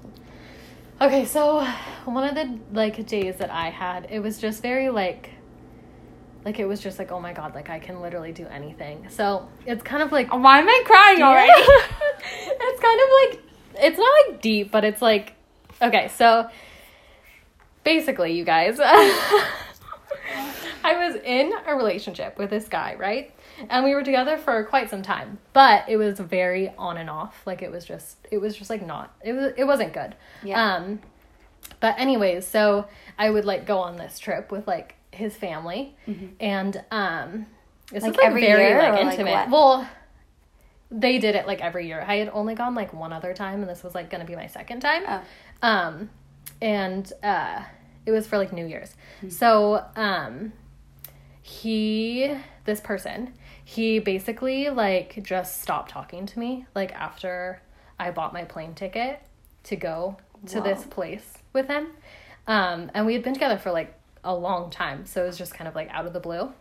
Okay, 1.00 1.24
so 1.24 1.64
one 2.04 2.24
of 2.28 2.34
the 2.34 2.58
like 2.72 3.04
days 3.06 3.36
that 3.36 3.50
I 3.50 3.70
had, 3.70 4.06
it 4.10 4.20
was 4.20 4.38
just 4.40 4.62
very 4.62 4.88
like 4.90 5.30
like 6.44 6.58
it 6.58 6.66
was 6.66 6.80
just 6.80 6.98
like, 6.98 7.12
oh 7.12 7.20
my 7.20 7.32
god, 7.32 7.54
like 7.54 7.70
I 7.70 7.78
can 7.78 8.00
literally 8.00 8.32
do 8.32 8.46
anything. 8.46 9.06
So 9.08 9.48
it's 9.66 9.82
kind 9.82 10.02
of 10.02 10.12
like 10.12 10.32
Why 10.32 10.58
am 10.58 10.68
I 10.68 10.82
crying 10.84 11.22
already? 11.22 11.52
it's 11.56 12.80
kind 12.80 13.00
of 13.00 13.08
like 13.20 13.84
it's 13.84 13.98
not 13.98 14.12
like 14.28 14.42
deep, 14.42 14.70
but 14.70 14.84
it's 14.84 15.02
like 15.02 15.34
Okay, 15.82 16.08
so 16.16 16.48
basically, 17.82 18.32
you 18.32 18.44
guys, 18.44 18.78
I 18.80 19.48
was 20.84 21.16
in 21.16 21.52
a 21.66 21.74
relationship 21.74 22.38
with 22.38 22.50
this 22.50 22.68
guy, 22.68 22.94
right? 22.96 23.34
And 23.68 23.84
we 23.84 23.94
were 23.94 24.04
together 24.04 24.38
for 24.38 24.62
quite 24.64 24.90
some 24.90 25.02
time, 25.02 25.38
but 25.52 25.88
it 25.88 25.96
was 25.96 26.20
very 26.20 26.72
on 26.78 26.98
and 26.98 27.10
off. 27.10 27.42
Like 27.46 27.62
it 27.62 27.70
was 27.72 27.84
just, 27.84 28.16
it 28.30 28.38
was 28.38 28.56
just 28.56 28.70
like 28.70 28.84
not, 28.84 29.12
it 29.24 29.32
was, 29.32 29.52
it 29.56 29.64
wasn't 29.64 29.92
good. 29.92 30.14
Yeah. 30.44 30.76
Um, 30.76 31.00
but 31.80 31.98
anyways, 31.98 32.46
so 32.46 32.86
I 33.18 33.30
would 33.30 33.44
like 33.44 33.66
go 33.66 33.78
on 33.78 33.96
this 33.96 34.20
trip 34.20 34.52
with 34.52 34.68
like 34.68 34.94
his 35.12 35.36
family, 35.36 35.94
and 36.40 36.82
um, 36.90 37.46
this 37.92 38.02
Like 38.02 38.16
like 38.16 38.26
every 38.26 38.40
very 38.42 38.62
year, 38.68 38.78
like 38.78 38.88
or, 39.00 39.04
like, 39.04 39.18
intimate. 39.18 39.50
well, 39.50 39.88
they 40.90 41.18
did 41.18 41.34
it 41.34 41.46
like 41.46 41.60
every 41.60 41.86
year. 41.86 42.04
I 42.06 42.16
had 42.16 42.30
only 42.32 42.54
gone 42.54 42.74
like 42.74 42.92
one 42.92 43.12
other 43.12 43.32
time, 43.34 43.60
and 43.60 43.68
this 43.68 43.82
was 43.82 43.94
like 43.94 44.10
gonna 44.10 44.24
be 44.24 44.36
my 44.36 44.46
second 44.46 44.80
time. 44.80 45.02
Oh. 45.06 45.20
Um, 45.62 46.10
and 46.60 47.10
uh, 47.22 47.62
it 48.06 48.10
was 48.10 48.26
for 48.26 48.36
like 48.38 48.52
New 48.52 48.66
Year's. 48.66 48.94
So 49.28 49.84
um, 49.96 50.52
he, 51.40 52.34
this 52.64 52.80
person, 52.80 53.32
he 53.64 53.98
basically 53.98 54.68
like 54.70 55.22
just 55.22 55.62
stopped 55.62 55.90
talking 55.90 56.26
to 56.26 56.38
me 56.38 56.66
like 56.74 56.92
after 56.92 57.60
I 57.98 58.10
bought 58.10 58.32
my 58.32 58.44
plane 58.44 58.74
ticket 58.74 59.20
to 59.64 59.76
go 59.76 60.16
to 60.46 60.58
Wow. 60.58 60.64
this 60.64 60.84
place 60.84 61.34
with 61.52 61.68
him. 61.68 61.88
Um, 62.46 62.90
and 62.94 63.06
we 63.06 63.12
had 63.14 63.22
been 63.22 63.34
together 63.34 63.58
for 63.58 63.70
like 63.70 63.94
a 64.24 64.34
long 64.34 64.70
time, 64.70 65.06
so 65.06 65.24
it 65.24 65.26
was 65.26 65.38
just 65.38 65.54
kind 65.54 65.68
of 65.68 65.74
like 65.74 65.88
out 65.90 66.06
of 66.06 66.12
the 66.12 66.20
blue. 66.20 66.52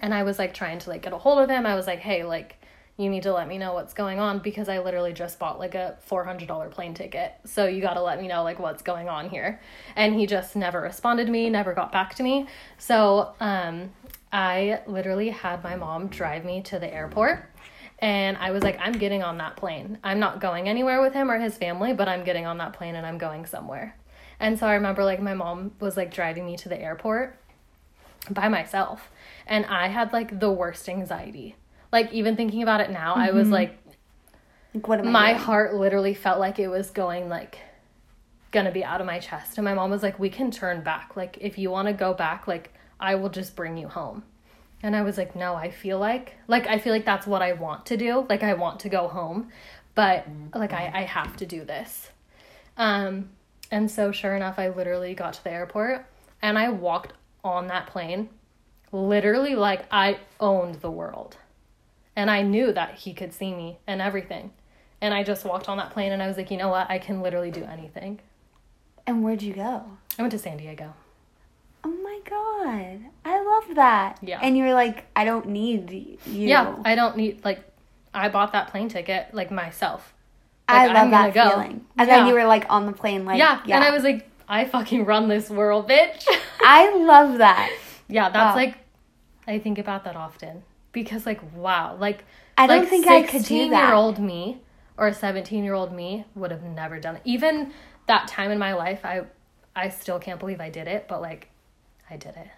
And 0.00 0.12
I 0.12 0.24
was 0.24 0.38
like 0.38 0.54
trying 0.54 0.78
to 0.80 0.90
like 0.90 1.02
get 1.02 1.12
a 1.12 1.18
hold 1.18 1.38
of 1.38 1.48
him. 1.48 1.66
I 1.66 1.76
was 1.76 1.86
like, 1.86 2.00
"Hey, 2.00 2.24
like 2.24 2.56
you 2.96 3.10
need 3.10 3.24
to 3.24 3.32
let 3.32 3.48
me 3.48 3.58
know 3.58 3.74
what's 3.74 3.94
going 3.94 4.20
on 4.20 4.38
because 4.38 4.68
I 4.68 4.78
literally 4.78 5.12
just 5.12 5.38
bought 5.38 5.58
like 5.58 5.74
a 5.74 5.96
$400 6.08 6.70
plane 6.70 6.94
ticket. 6.94 7.32
So 7.44 7.66
you 7.66 7.80
got 7.80 7.94
to 7.94 8.02
let 8.02 8.20
me 8.20 8.28
know 8.28 8.42
like 8.44 8.58
what's 8.58 8.82
going 8.82 9.08
on 9.08 9.30
here." 9.30 9.60
And 9.96 10.14
he 10.14 10.26
just 10.26 10.56
never 10.56 10.80
responded 10.80 11.26
to 11.26 11.32
me, 11.32 11.48
never 11.50 11.74
got 11.74 11.92
back 11.92 12.14
to 12.16 12.22
me. 12.22 12.46
So, 12.78 13.34
um 13.40 13.90
I 14.34 14.80
literally 14.88 15.28
had 15.28 15.62
my 15.62 15.76
mom 15.76 16.08
drive 16.08 16.44
me 16.44 16.60
to 16.62 16.80
the 16.80 16.92
airport. 16.92 17.48
And 18.00 18.36
I 18.36 18.50
was 18.50 18.64
like, 18.64 18.76
I'm 18.80 18.94
getting 18.94 19.22
on 19.22 19.38
that 19.38 19.54
plane. 19.54 19.98
I'm 20.02 20.18
not 20.18 20.40
going 20.40 20.68
anywhere 20.68 21.00
with 21.00 21.14
him 21.14 21.30
or 21.30 21.38
his 21.38 21.56
family, 21.56 21.92
but 21.92 22.08
I'm 22.08 22.24
getting 22.24 22.44
on 22.44 22.58
that 22.58 22.72
plane 22.72 22.96
and 22.96 23.06
I'm 23.06 23.16
going 23.16 23.46
somewhere. 23.46 23.96
And 24.44 24.58
so 24.58 24.66
I 24.66 24.74
remember 24.74 25.04
like 25.04 25.20
my 25.22 25.34
mom 25.34 25.72
was 25.80 25.96
like 25.96 26.12
driving 26.12 26.44
me 26.44 26.56
to 26.58 26.68
the 26.68 26.78
airport 26.78 27.38
by 28.30 28.48
myself. 28.48 29.10
And 29.46 29.64
I 29.66 29.88
had 29.88 30.12
like 30.12 30.38
the 30.38 30.50
worst 30.52 30.88
anxiety. 30.88 31.56
Like 31.90 32.12
even 32.12 32.36
thinking 32.36 32.62
about 32.62 32.80
it 32.80 32.90
now, 32.90 33.14
I 33.14 33.30
was 33.30 33.50
like 33.50 33.78
Like, 34.74 34.86
what 34.86 35.00
am 35.00 35.08
I 35.08 35.10
my 35.10 35.32
doing? 35.32 35.44
heart 35.44 35.74
literally 35.74 36.14
felt 36.14 36.38
like 36.40 36.58
it 36.58 36.68
was 36.68 36.90
going 36.90 37.28
like 37.28 37.58
gonna 38.50 38.70
be 38.70 38.84
out 38.84 39.00
of 39.00 39.06
my 39.06 39.18
chest 39.18 39.58
and 39.58 39.64
my 39.64 39.74
mom 39.74 39.90
was 39.90 40.02
like 40.02 40.18
we 40.18 40.30
can 40.30 40.50
turn 40.50 40.82
back 40.82 41.16
like 41.16 41.38
if 41.40 41.58
you 41.58 41.70
want 41.70 41.88
to 41.88 41.94
go 41.94 42.14
back 42.14 42.46
like 42.46 42.72
i 43.00 43.14
will 43.16 43.28
just 43.28 43.56
bring 43.56 43.76
you 43.76 43.88
home 43.88 44.22
and 44.82 44.94
i 44.94 45.02
was 45.02 45.18
like 45.18 45.34
no 45.34 45.54
i 45.56 45.70
feel 45.70 45.98
like 45.98 46.36
like 46.46 46.66
i 46.68 46.78
feel 46.78 46.92
like 46.92 47.04
that's 47.04 47.26
what 47.26 47.42
i 47.42 47.52
want 47.52 47.84
to 47.86 47.96
do 47.96 48.24
like 48.28 48.44
i 48.44 48.54
want 48.54 48.78
to 48.78 48.88
go 48.88 49.08
home 49.08 49.50
but 49.96 50.26
like 50.54 50.72
i 50.72 50.90
i 50.94 51.02
have 51.02 51.36
to 51.36 51.46
do 51.46 51.64
this 51.64 52.10
um 52.76 53.28
and 53.74 53.90
so 53.90 54.10
sure 54.10 54.34
enough 54.34 54.58
i 54.58 54.68
literally 54.68 55.14
got 55.14 55.34
to 55.34 55.44
the 55.44 55.50
airport 55.50 56.06
and 56.40 56.58
i 56.58 56.68
walked 56.68 57.12
on 57.42 57.66
that 57.66 57.86
plane 57.86 58.28
literally 58.92 59.54
like 59.54 59.84
i 59.90 60.18
owned 60.40 60.76
the 60.76 60.90
world 60.90 61.36
and 62.16 62.30
I 62.30 62.42
knew 62.42 62.72
that 62.72 62.94
he 62.94 63.12
could 63.12 63.32
see 63.32 63.54
me 63.54 63.78
and 63.86 64.00
everything. 64.00 64.52
And 65.00 65.12
I 65.12 65.22
just 65.22 65.44
walked 65.44 65.68
on 65.68 65.76
that 65.78 65.90
plane 65.90 66.12
and 66.12 66.22
I 66.22 66.26
was 66.26 66.36
like, 66.36 66.50
you 66.50 66.56
know 66.56 66.68
what? 66.68 66.90
I 66.90 66.98
can 66.98 67.20
literally 67.20 67.50
do 67.50 67.64
anything. 67.64 68.20
And 69.06 69.22
where'd 69.22 69.42
you 69.42 69.52
go? 69.52 69.84
I 70.18 70.22
went 70.22 70.32
to 70.32 70.38
San 70.38 70.56
Diego. 70.56 70.94
Oh 71.82 71.90
my 71.90 72.20
god, 72.24 73.10
I 73.26 73.42
love 73.42 73.76
that. 73.76 74.18
Yeah. 74.22 74.38
And 74.42 74.56
you 74.56 74.64
were 74.64 74.72
like, 74.72 75.04
I 75.14 75.26
don't 75.26 75.48
need 75.48 75.90
you. 75.90 76.48
Yeah, 76.48 76.76
I 76.82 76.94
don't 76.94 77.14
need, 77.14 77.44
like, 77.44 77.62
I 78.14 78.30
bought 78.30 78.52
that 78.52 78.68
plane 78.68 78.88
ticket, 78.88 79.34
like, 79.34 79.50
myself. 79.50 80.13
I 80.68 80.86
like, 80.86 80.94
love 80.94 81.04
I'm 81.04 81.10
that 81.10 81.34
go. 81.34 81.50
feeling. 81.50 81.84
And 81.98 82.08
Yeah. 82.08 82.16
then 82.18 82.26
you 82.26 82.34
were 82.34 82.44
like 82.44 82.66
on 82.70 82.86
the 82.86 82.92
plane, 82.92 83.24
like 83.24 83.38
yeah. 83.38 83.60
And 83.68 83.84
I 83.84 83.90
was 83.90 84.02
like, 84.02 84.28
I 84.48 84.64
fucking 84.64 85.04
run 85.04 85.28
this 85.28 85.50
world, 85.50 85.88
bitch. 85.88 86.26
I 86.60 86.94
love 86.96 87.38
that. 87.38 87.70
yeah, 88.08 88.28
that's 88.30 88.54
Wow. 88.56 88.56
like, 88.56 88.78
I 89.46 89.58
think 89.58 89.78
about 89.78 90.04
that 90.04 90.16
often. 90.16 90.62
Because, 90.92 91.26
like, 91.26 91.40
wow. 91.54 91.96
Like, 91.98 92.24
I 92.56 92.66
don't 92.66 92.80
like 92.80 92.88
think 92.88 93.06
I 93.08 93.22
could 93.24 93.44
do 93.44 93.68
that. 93.70 93.86
year 93.88 93.94
old 93.94 94.18
me 94.18 94.62
or 94.96 95.08
a 95.08 95.14
17 95.14 95.64
year 95.64 95.74
old 95.74 95.92
me 95.92 96.24
would 96.34 96.50
have 96.50 96.62
never 96.62 97.00
done 97.00 97.16
it. 97.16 97.22
Even 97.24 97.72
that 98.06 98.28
time 98.28 98.50
in 98.50 98.58
my 98.58 98.74
life, 98.74 99.00
I, 99.04 99.22
I 99.74 99.88
still 99.88 100.18
can't 100.18 100.38
believe 100.38 100.60
I 100.60 100.70
did 100.70 100.86
it, 100.86 101.06
but 101.08 101.20
like, 101.20 101.48
I 102.08 102.16
did 102.16 102.36
it. 102.36 102.48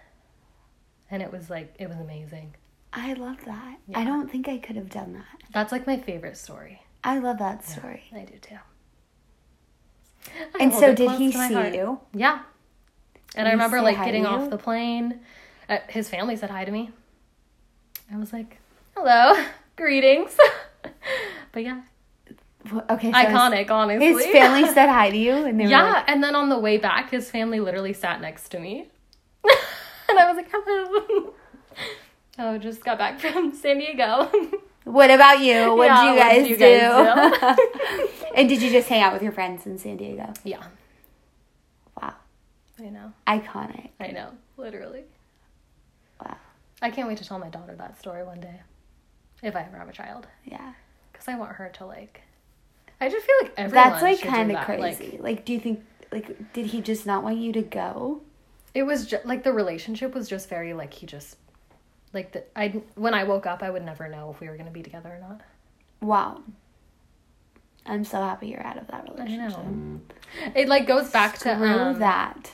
And 1.09 1.21
it 1.23 1.31
was 1.31 1.49
like, 1.49 1.73
it 1.79 1.87
was 1.89 1.97
amazing. 1.97 2.55
I 2.93 3.13
love 3.13 3.43
that. 3.45 3.77
Yeah. 3.87 3.99
I 3.99 4.03
don't 4.03 4.29
think 4.29 4.47
I 4.47 4.57
could 4.57 4.75
have 4.75 4.89
done 4.89 5.13
that. 5.13 5.25
That's 5.53 5.71
like 5.71 5.87
my 5.87 5.97
favorite 5.97 6.37
story. 6.37 6.81
I 7.03 7.19
love 7.19 7.37
that 7.39 7.63
story. 7.65 8.03
I 8.13 8.19
do 8.25 8.37
too. 8.39 8.57
I 10.55 10.57
And 10.63 10.73
so 10.73 10.93
did 10.93 11.11
he 11.11 11.31
see 11.31 11.53
heart. 11.53 11.73
you? 11.73 11.99
Yeah. 12.13 12.39
And 13.35 13.45
Did 13.45 13.47
I 13.47 13.51
remember 13.51 13.81
like 13.81 13.97
getting 14.03 14.25
off 14.25 14.49
the 14.49 14.57
plane. 14.57 15.19
Uh, 15.69 15.77
his 15.89 16.09
family 16.09 16.35
said 16.35 16.49
hi 16.49 16.65
to 16.65 16.71
me. 16.71 16.91
I 18.11 18.17
was 18.17 18.31
like, 18.33 18.57
hello, 18.95 19.33
greetings. 19.75 20.35
but 21.51 21.63
yeah, 21.63 21.81
Okay, 22.89 23.11
so 23.11 23.17
his- 23.17 23.27
iconic, 23.27 23.69
honestly. 23.69 24.05
His, 24.07 24.25
family 24.27 24.65
said 24.73 24.87
hi 24.89 25.09
to 25.09 25.17
you, 25.17 25.33
and 25.45 25.59
they 25.59 25.65
were 25.65 25.69
Yeah, 25.69 25.83
like, 25.93 26.09
and 26.09 26.23
then 26.23 26.35
on 26.35 26.49
the 26.49 26.57
way 26.59 26.77
back, 26.77 27.11
his 27.11 27.29
family 27.29 27.59
literally 27.59 27.93
sat 27.93 28.19
next 28.21 28.49
to 28.49 28.59
me. 28.59 28.87
and 30.09 30.19
I 30.19 30.27
was 30.31 30.35
like, 30.37 30.49
hello. 30.51 31.33
oh, 32.39 32.57
just 32.57 32.83
got 32.83 32.97
back 32.97 33.19
from 33.19 33.53
San 33.53 33.77
Diego. 33.79 34.29
"What 34.91 35.09
about 35.11 35.39
you? 35.41 35.75
What 35.75 35.85
Yeah, 35.85 36.03
did 36.03 36.13
you 36.13 36.19
guys 36.19 36.49
you 36.49 36.57
do?" 36.57 36.59
guys 36.59 37.55
do? 37.57 38.25
and 38.35 38.49
did 38.49 38.61
you 38.61 38.69
just 38.69 38.87
hang 38.89 39.01
out 39.01 39.13
with 39.13 39.21
your 39.21 39.31
friends 39.31 39.65
in 39.65 39.77
San 39.77 39.97
Diego? 39.97 40.33
yeah, 40.43 40.63
Wow, 42.01 42.13
I 42.79 42.89
know. 42.89 43.13
iconic. 43.27 43.89
I 43.99 44.07
know. 44.07 44.29
Literally. 44.57 45.03
Wow, 46.23 46.37
I 46.81 46.89
can't 46.91 47.07
wait 47.07 47.17
to 47.19 47.25
tell 47.25 47.39
my 47.39 47.49
daughter 47.49 47.75
that 47.75 47.99
story 47.99 48.23
one 48.23 48.39
day. 48.39 48.61
If 49.43 49.55
I 49.55 49.61
ever 49.61 49.77
have 49.77 49.89
a 49.89 49.93
child. 49.93 50.27
yeah. 50.45 50.73
Because 51.11 51.27
I 51.27 51.35
want 51.37 51.53
her 51.53 51.69
to, 51.77 51.85
like. 51.85 52.21
I 53.01 53.09
just 53.09 53.25
feel 53.25 53.35
like 53.43 53.53
everyone 53.57 53.89
That's 53.89 54.01
like 54.01 54.21
kind 54.21 54.51
of 54.51 54.57
that. 54.57 54.79
Like, 54.79 54.97
crazy. 54.97 55.17
Like, 55.19 55.45
do 55.45 55.53
you 55.53 55.59
think 55.59 55.83
like 56.11 56.53
did 56.53 56.67
he 56.67 56.81
just 56.81 57.05
not 57.05 57.21
want 57.23 57.37
you 57.37 57.51
to 57.53 57.61
go? 57.61 58.21
it 58.73 58.83
was 58.83 59.05
just 59.07 59.25
like 59.25 59.43
the 59.43 59.51
relationship 59.51 60.13
was 60.13 60.27
just 60.29 60.47
very 60.49 60.73
like 60.73 60.93
he 60.93 61.05
just 61.07 61.37
like 62.13 62.31
the 62.31 62.43
I 62.55 62.81
when 62.95 63.13
I 63.13 63.23
woke 63.23 63.45
up 63.45 63.61
I 63.63 63.69
would 63.69 63.83
never 63.83 64.07
know 64.07 64.31
if 64.31 64.39
we 64.39 64.49
were 64.49 64.57
gonna 64.57 64.71
be 64.71 64.83
together 64.83 65.09
or 65.09 65.19
not. 65.19 65.41
Wow. 66.01 66.41
I'm 67.85 68.03
so 68.03 68.17
happy 68.17 68.47
you're 68.49 68.65
out 68.65 68.77
of 68.77 68.87
that 68.87 69.05
I 69.07 69.13
relationship. 69.13 69.63
know. 69.65 70.01
It 70.55 70.67
like 70.67 70.87
goes 70.87 71.09
back 71.09 71.37
to 71.39 71.53
um, 71.53 71.99
that. 71.99 72.51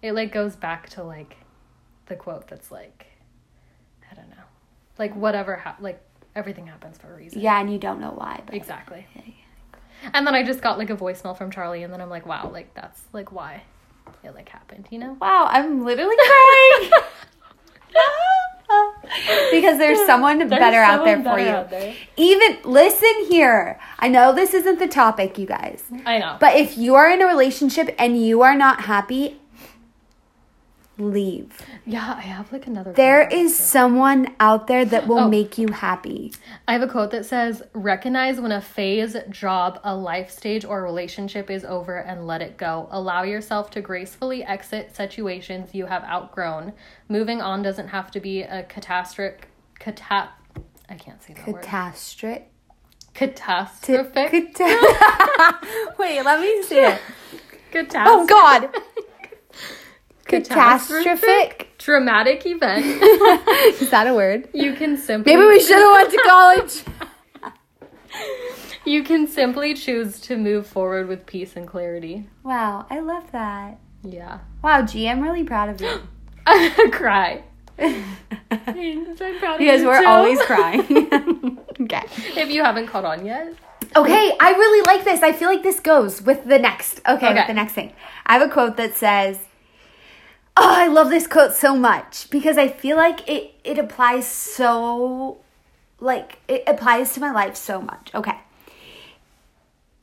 It 0.00 0.12
like 0.12 0.32
goes 0.32 0.56
back 0.56 0.88
to 0.90 1.02
like 1.02 1.36
the 2.06 2.16
quote 2.16 2.48
that's 2.48 2.70
like 2.70 3.06
I 4.10 4.14
don't 4.14 4.30
know. 4.30 4.44
Like 4.98 5.14
whatever 5.14 5.56
ha- 5.56 5.76
like 5.80 6.00
everything 6.34 6.66
happens 6.66 6.98
for 6.98 7.12
a 7.12 7.16
reason. 7.16 7.40
Yeah, 7.40 7.60
and 7.60 7.70
you 7.72 7.78
don't 7.78 8.00
know 8.00 8.12
why. 8.12 8.42
But 8.46 8.54
Exactly. 8.54 9.06
And 10.12 10.26
then 10.26 10.34
I 10.34 10.42
just 10.42 10.60
got 10.60 10.78
like 10.78 10.90
a 10.90 10.96
voicemail 10.96 11.36
from 11.36 11.50
Charlie 11.50 11.82
and 11.84 11.92
then 11.92 12.00
I'm 12.00 12.10
like, 12.10 12.26
wow, 12.26 12.50
like 12.52 12.74
that's 12.74 13.00
like 13.12 13.30
why 13.30 13.62
it 14.24 14.34
like 14.34 14.48
happened, 14.48 14.88
you 14.90 14.98
know? 14.98 15.16
Wow, 15.20 15.46
I'm 15.48 15.84
literally 15.84 16.16
crying. 16.16 16.90
because 19.50 19.78
there's 19.78 20.04
someone 20.06 20.38
There's 20.38 20.50
better 20.50 20.78
out 20.78 21.04
there 21.04 21.16
someone 21.16 21.34
for 21.34 21.40
you. 21.40 21.68
there. 21.70 21.94
Even 22.16 22.58
listen 22.64 23.12
here. 23.28 23.78
I 23.98 24.08
know 24.08 24.32
this 24.34 24.54
isn't 24.54 24.78
the 24.78 24.88
topic, 24.88 25.38
you 25.38 25.46
guys. 25.46 25.82
I 26.06 26.18
know. 26.18 26.36
But 26.40 26.56
if 26.56 26.76
you 26.78 26.94
are 26.94 27.10
in 27.10 27.20
a 27.20 27.26
relationship 27.26 27.94
and 27.98 28.20
you 28.20 28.42
are 28.42 28.54
not 28.54 28.82
happy, 28.82 29.40
leave. 31.10 31.60
yeah, 31.84 32.14
I 32.16 32.20
have 32.20 32.52
like 32.52 32.66
another 32.66 32.92
There 32.92 33.26
is 33.28 33.56
someone 33.56 34.34
out 34.40 34.66
there 34.68 34.84
that 34.84 35.06
will 35.06 35.20
Oh. 35.20 35.28
make 35.28 35.58
you 35.58 35.68
happy. 35.68 36.32
I 36.68 36.72
have 36.72 36.82
a 36.82 36.86
quote 36.88 37.10
that 37.10 37.26
says, 37.26 37.62
Recognize 37.74 38.40
when 38.40 38.52
a 38.52 38.60
phase, 38.60 39.16
job, 39.30 39.80
a 39.84 39.94
life 39.96 40.30
stage, 40.30 40.64
or 40.64 40.82
relationship 40.82 41.50
is 41.50 41.64
over 41.64 41.96
and 41.98 42.26
let 42.26 42.40
it 42.42 42.56
go. 42.56 42.88
Allow 42.90 43.22
yourself 43.24 43.70
to 43.72 43.80
gracefully 43.80 44.44
exit 44.44 44.94
situations 44.96 45.74
you 45.74 45.86
have 45.86 46.04
outgrown. 46.04 46.72
Moving 47.08 47.40
on 47.42 47.62
doesn't 47.62 47.88
have 47.88 48.10
to 48.12 48.20
be 48.20 48.42
a 48.42 48.62
catastrophic. 48.64 49.48
Cata- 49.78 50.30
I 50.88 50.94
can't 50.94 51.22
say 51.22 51.34
that 51.34 51.46
word. 51.48 51.62
Catastrophic. 51.62 52.48
Catastrophic. 53.14 54.54
Cata- 54.54 55.58
Wait, 55.98 56.22
let 56.22 56.40
me 56.40 56.62
see 56.62 56.78
it. 56.80 56.98
Catastrophic. 57.72 58.06
Oh 58.12 58.26
God. 58.26 58.68
Catastrophic. 60.26 61.70
Traumatic 61.78 62.46
event. 62.46 62.84
Is 63.80 63.90
that 63.90 64.06
a 64.06 64.14
word? 64.14 64.48
You 64.54 64.74
can 64.74 64.96
simply. 64.96 65.34
Maybe 65.34 65.46
we 65.46 65.60
should 65.60 65.76
have 65.76 65.92
went 65.92 66.10
to 66.10 66.22
college. 66.26 66.82
You 68.84 69.04
can 69.04 69.26
simply 69.28 69.74
choose 69.74 70.20
to 70.22 70.36
move 70.36 70.66
forward 70.66 71.06
with 71.08 71.24
peace 71.26 71.54
and 71.56 71.66
clarity. 71.68 72.26
Wow, 72.42 72.86
I 72.90 72.98
love 73.00 73.30
that. 73.32 73.78
Yeah. 74.02 74.40
Wow, 74.62 74.82
G, 74.82 75.08
I'm 75.08 75.20
really 75.22 75.44
proud 75.44 75.68
of 75.68 75.80
you. 75.80 76.02
Cry. 76.90 77.44
because 77.76 79.20
I'm 79.20 79.38
proud 79.38 79.54
of 79.56 79.60
you 79.60 79.86
we're 79.86 80.00
too. 80.00 80.06
always 80.06 80.40
crying. 80.42 81.58
okay. 81.82 82.02
If 82.36 82.50
you 82.50 82.64
haven't 82.64 82.88
caught 82.88 83.04
on 83.04 83.24
yet. 83.24 83.54
Okay, 83.94 84.32
I 84.40 84.50
really 84.52 84.82
like 84.86 85.04
this. 85.04 85.22
I 85.22 85.32
feel 85.32 85.48
like 85.48 85.62
this 85.62 85.78
goes 85.78 86.22
with 86.22 86.44
the 86.44 86.58
next. 86.58 87.00
Okay, 87.06 87.26
Okay. 87.26 87.34
with 87.34 87.46
the 87.46 87.54
next 87.54 87.74
thing. 87.74 87.92
I 88.26 88.32
have 88.38 88.42
a 88.48 88.52
quote 88.52 88.76
that 88.78 88.96
says, 88.96 89.38
"Oh, 90.56 90.74
I 90.74 90.86
love 90.88 91.10
this 91.10 91.26
quote 91.26 91.52
so 91.54 91.76
much 91.76 92.28
because 92.30 92.58
I 92.58 92.68
feel 92.68 92.96
like 92.96 93.28
it 93.28 93.54
it 93.64 93.78
applies 93.78 94.26
so 94.26 95.38
like 96.00 96.38
it 96.48 96.62
applies 96.66 97.12
to 97.14 97.20
my 97.20 97.30
life 97.30 97.56
so 97.56 97.80
much." 97.80 98.10
Okay. 98.14 98.36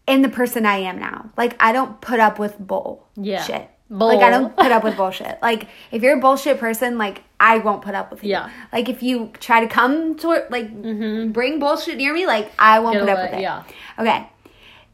In 0.07 0.23
the 0.23 0.29
person 0.29 0.65
I 0.65 0.77
am 0.77 0.97
now. 0.99 1.29
Like 1.38 1.55
I 1.59 1.71
don't 1.71 2.01
put 2.01 2.19
up 2.19 2.39
with 2.39 2.57
bull 2.57 3.05
Yeah. 3.15 3.43
shit. 3.43 3.69
Bull. 3.91 4.07
Like 4.07 4.21
I 4.21 4.29
don't 4.29 4.55
put 4.55 4.71
up 4.71 4.83
with 4.83 4.97
bullshit. 4.97 5.39
Like 5.41 5.67
if 5.91 6.01
you're 6.03 6.17
a 6.17 6.19
bullshit 6.21 6.59
person, 6.59 6.97
like 6.97 7.23
I 7.39 7.57
won't 7.59 7.81
put 7.81 7.95
up 7.95 8.12
with 8.12 8.23
you. 8.23 8.31
Yeah. 8.31 8.49
Like 8.71 8.88
if 8.89 9.01
you 9.01 9.31
try 9.39 9.62
to 9.62 9.67
come 9.67 10.15
to 10.17 10.27
like 10.27 10.71
mm-hmm. 10.71 11.31
bring 11.31 11.59
bullshit 11.59 11.97
near 11.97 12.13
me, 12.13 12.27
like 12.27 12.51
I 12.59 12.79
won't 12.79 12.95
Get 12.95 13.01
put 13.01 13.09
up 13.09 13.17
with 13.31 13.39
it. 13.39 13.41
yeah. 13.41 13.63
Okay. 13.97 14.29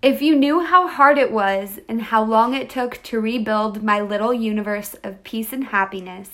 If 0.05 0.21
you 0.21 0.35
knew 0.35 0.59
how 0.59 0.87
hard 0.87 1.17
it 1.17 1.31
was 1.31 1.79
and 1.89 1.99
how 1.99 2.23
long 2.23 2.53
it 2.53 2.69
took 2.69 3.01
to 3.03 3.19
rebuild 3.19 3.81
my 3.81 3.99
little 3.99 4.31
universe 4.31 4.95
of 5.03 5.23
peace 5.23 5.51
and 5.51 5.63
happiness, 5.63 6.29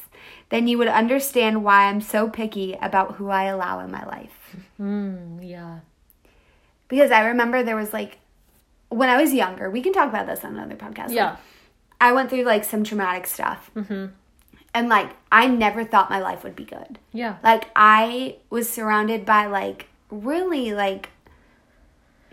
then 0.49 0.67
you 0.67 0.77
would 0.77 0.89
understand 0.89 1.63
why 1.63 1.85
I'm 1.85 2.01
so 2.01 2.27
picky 2.27 2.77
about 2.81 3.15
who 3.15 3.29
I 3.29 3.45
allow 3.45 3.79
in 3.79 3.89
my 3.89 4.05
life. 4.05 4.57
Mm, 4.77 5.39
yeah. 5.41 5.79
Because 6.89 7.11
I 7.11 7.21
remember 7.27 7.63
there 7.63 7.77
was 7.77 7.93
like, 7.93 8.19
when 8.89 9.07
I 9.07 9.21
was 9.21 9.33
younger, 9.33 9.69
we 9.69 9.81
can 9.81 9.93
talk 9.93 10.09
about 10.09 10.27
this 10.27 10.43
on 10.43 10.57
another 10.57 10.75
podcast. 10.75 11.07
like, 11.07 11.15
Yeah. 11.15 11.37
I 12.01 12.11
went 12.11 12.29
through 12.29 12.43
like 12.43 12.65
some 12.65 12.83
traumatic 12.83 13.25
stuff. 13.25 13.71
Mm-hmm. 13.73 14.07
And 14.73 14.89
like, 14.89 15.11
I 15.31 15.47
never 15.47 15.85
thought 15.85 16.09
my 16.09 16.19
life 16.19 16.43
would 16.43 16.57
be 16.57 16.65
good. 16.65 16.99
Yeah. 17.13 17.37
Like, 17.41 17.69
I 17.73 18.35
was 18.49 18.69
surrounded 18.69 19.25
by 19.25 19.45
like 19.45 19.87
really 20.09 20.73
like 20.73 21.07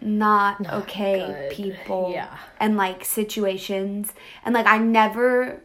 not, 0.01 0.61
Not 0.61 0.75
okay 0.85 1.27
good. 1.27 1.51
people 1.51 2.11
Yeah. 2.13 2.37
and 2.61 2.77
like 2.77 3.05
situations. 3.05 4.13
And 4.45 4.55
like, 4.55 4.67
I 4.67 4.79
never, 4.79 5.63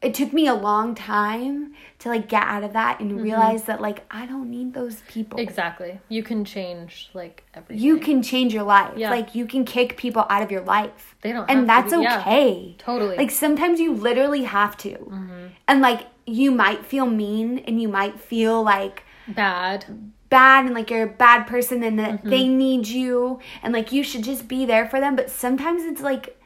it 0.00 0.14
took 0.14 0.32
me 0.32 0.46
a 0.48 0.54
long 0.54 0.94
time 0.96 1.74
to 2.00 2.08
like 2.08 2.28
get 2.28 2.42
out 2.42 2.64
of 2.64 2.72
that 2.72 2.98
and 3.00 3.10
Mm-hmm. 3.12 3.22
realize 3.22 3.62
that 3.64 3.80
like, 3.80 4.04
I 4.10 4.26
don't 4.26 4.50
need 4.50 4.74
those 4.74 5.02
people. 5.08 5.38
Exactly. 5.38 6.00
You 6.08 6.22
can 6.24 6.44
change 6.44 7.10
like 7.14 7.44
everything. 7.54 7.84
You 7.84 7.98
can 7.98 8.22
change 8.22 8.52
your 8.52 8.64
life. 8.64 8.94
Yeah. 8.96 9.10
Like, 9.10 9.34
you 9.36 9.46
can 9.46 9.64
kick 9.64 9.96
people 9.96 10.26
out 10.28 10.42
of 10.42 10.50
your 10.50 10.62
life. 10.62 11.14
They 11.22 11.32
don't 11.32 11.48
And 11.48 11.68
that's 11.68 11.92
be- 11.94 12.02
yeah. 12.02 12.20
okay. 12.20 12.74
Totally. 12.78 13.16
Like 13.16 13.30
sometimes 13.30 13.78
you 13.78 13.92
literally 13.94 14.42
have 14.44 14.76
to. 14.78 14.90
Mm-hmm. 14.90 15.46
And 15.68 15.80
like 15.80 16.06
you 16.26 16.50
might 16.52 16.84
feel 16.86 17.06
mean 17.06 17.58
and 17.60 17.80
you 17.82 17.88
might 17.88 18.18
feel 18.20 18.62
like 18.62 19.04
bad. 19.28 19.84
Bad 20.32 20.64
and 20.66 20.74
like 20.74 20.90
you're 20.90 21.04
a 21.04 21.14
bad 21.26 21.46
person 21.46 21.82
and 21.82 21.98
that 21.98 22.12
Mm-hmm. 22.20 22.30
they 22.30 22.48
need 22.48 22.86
you 22.88 23.38
and 23.62 23.72
like 23.72 23.92
you 23.92 24.02
should 24.02 24.24
just 24.24 24.48
be 24.48 24.66
there 24.66 24.88
for 24.88 24.98
them. 25.00 25.14
But 25.16 25.30
sometimes 25.30 25.84
it's 25.84 26.00
like 26.00 26.40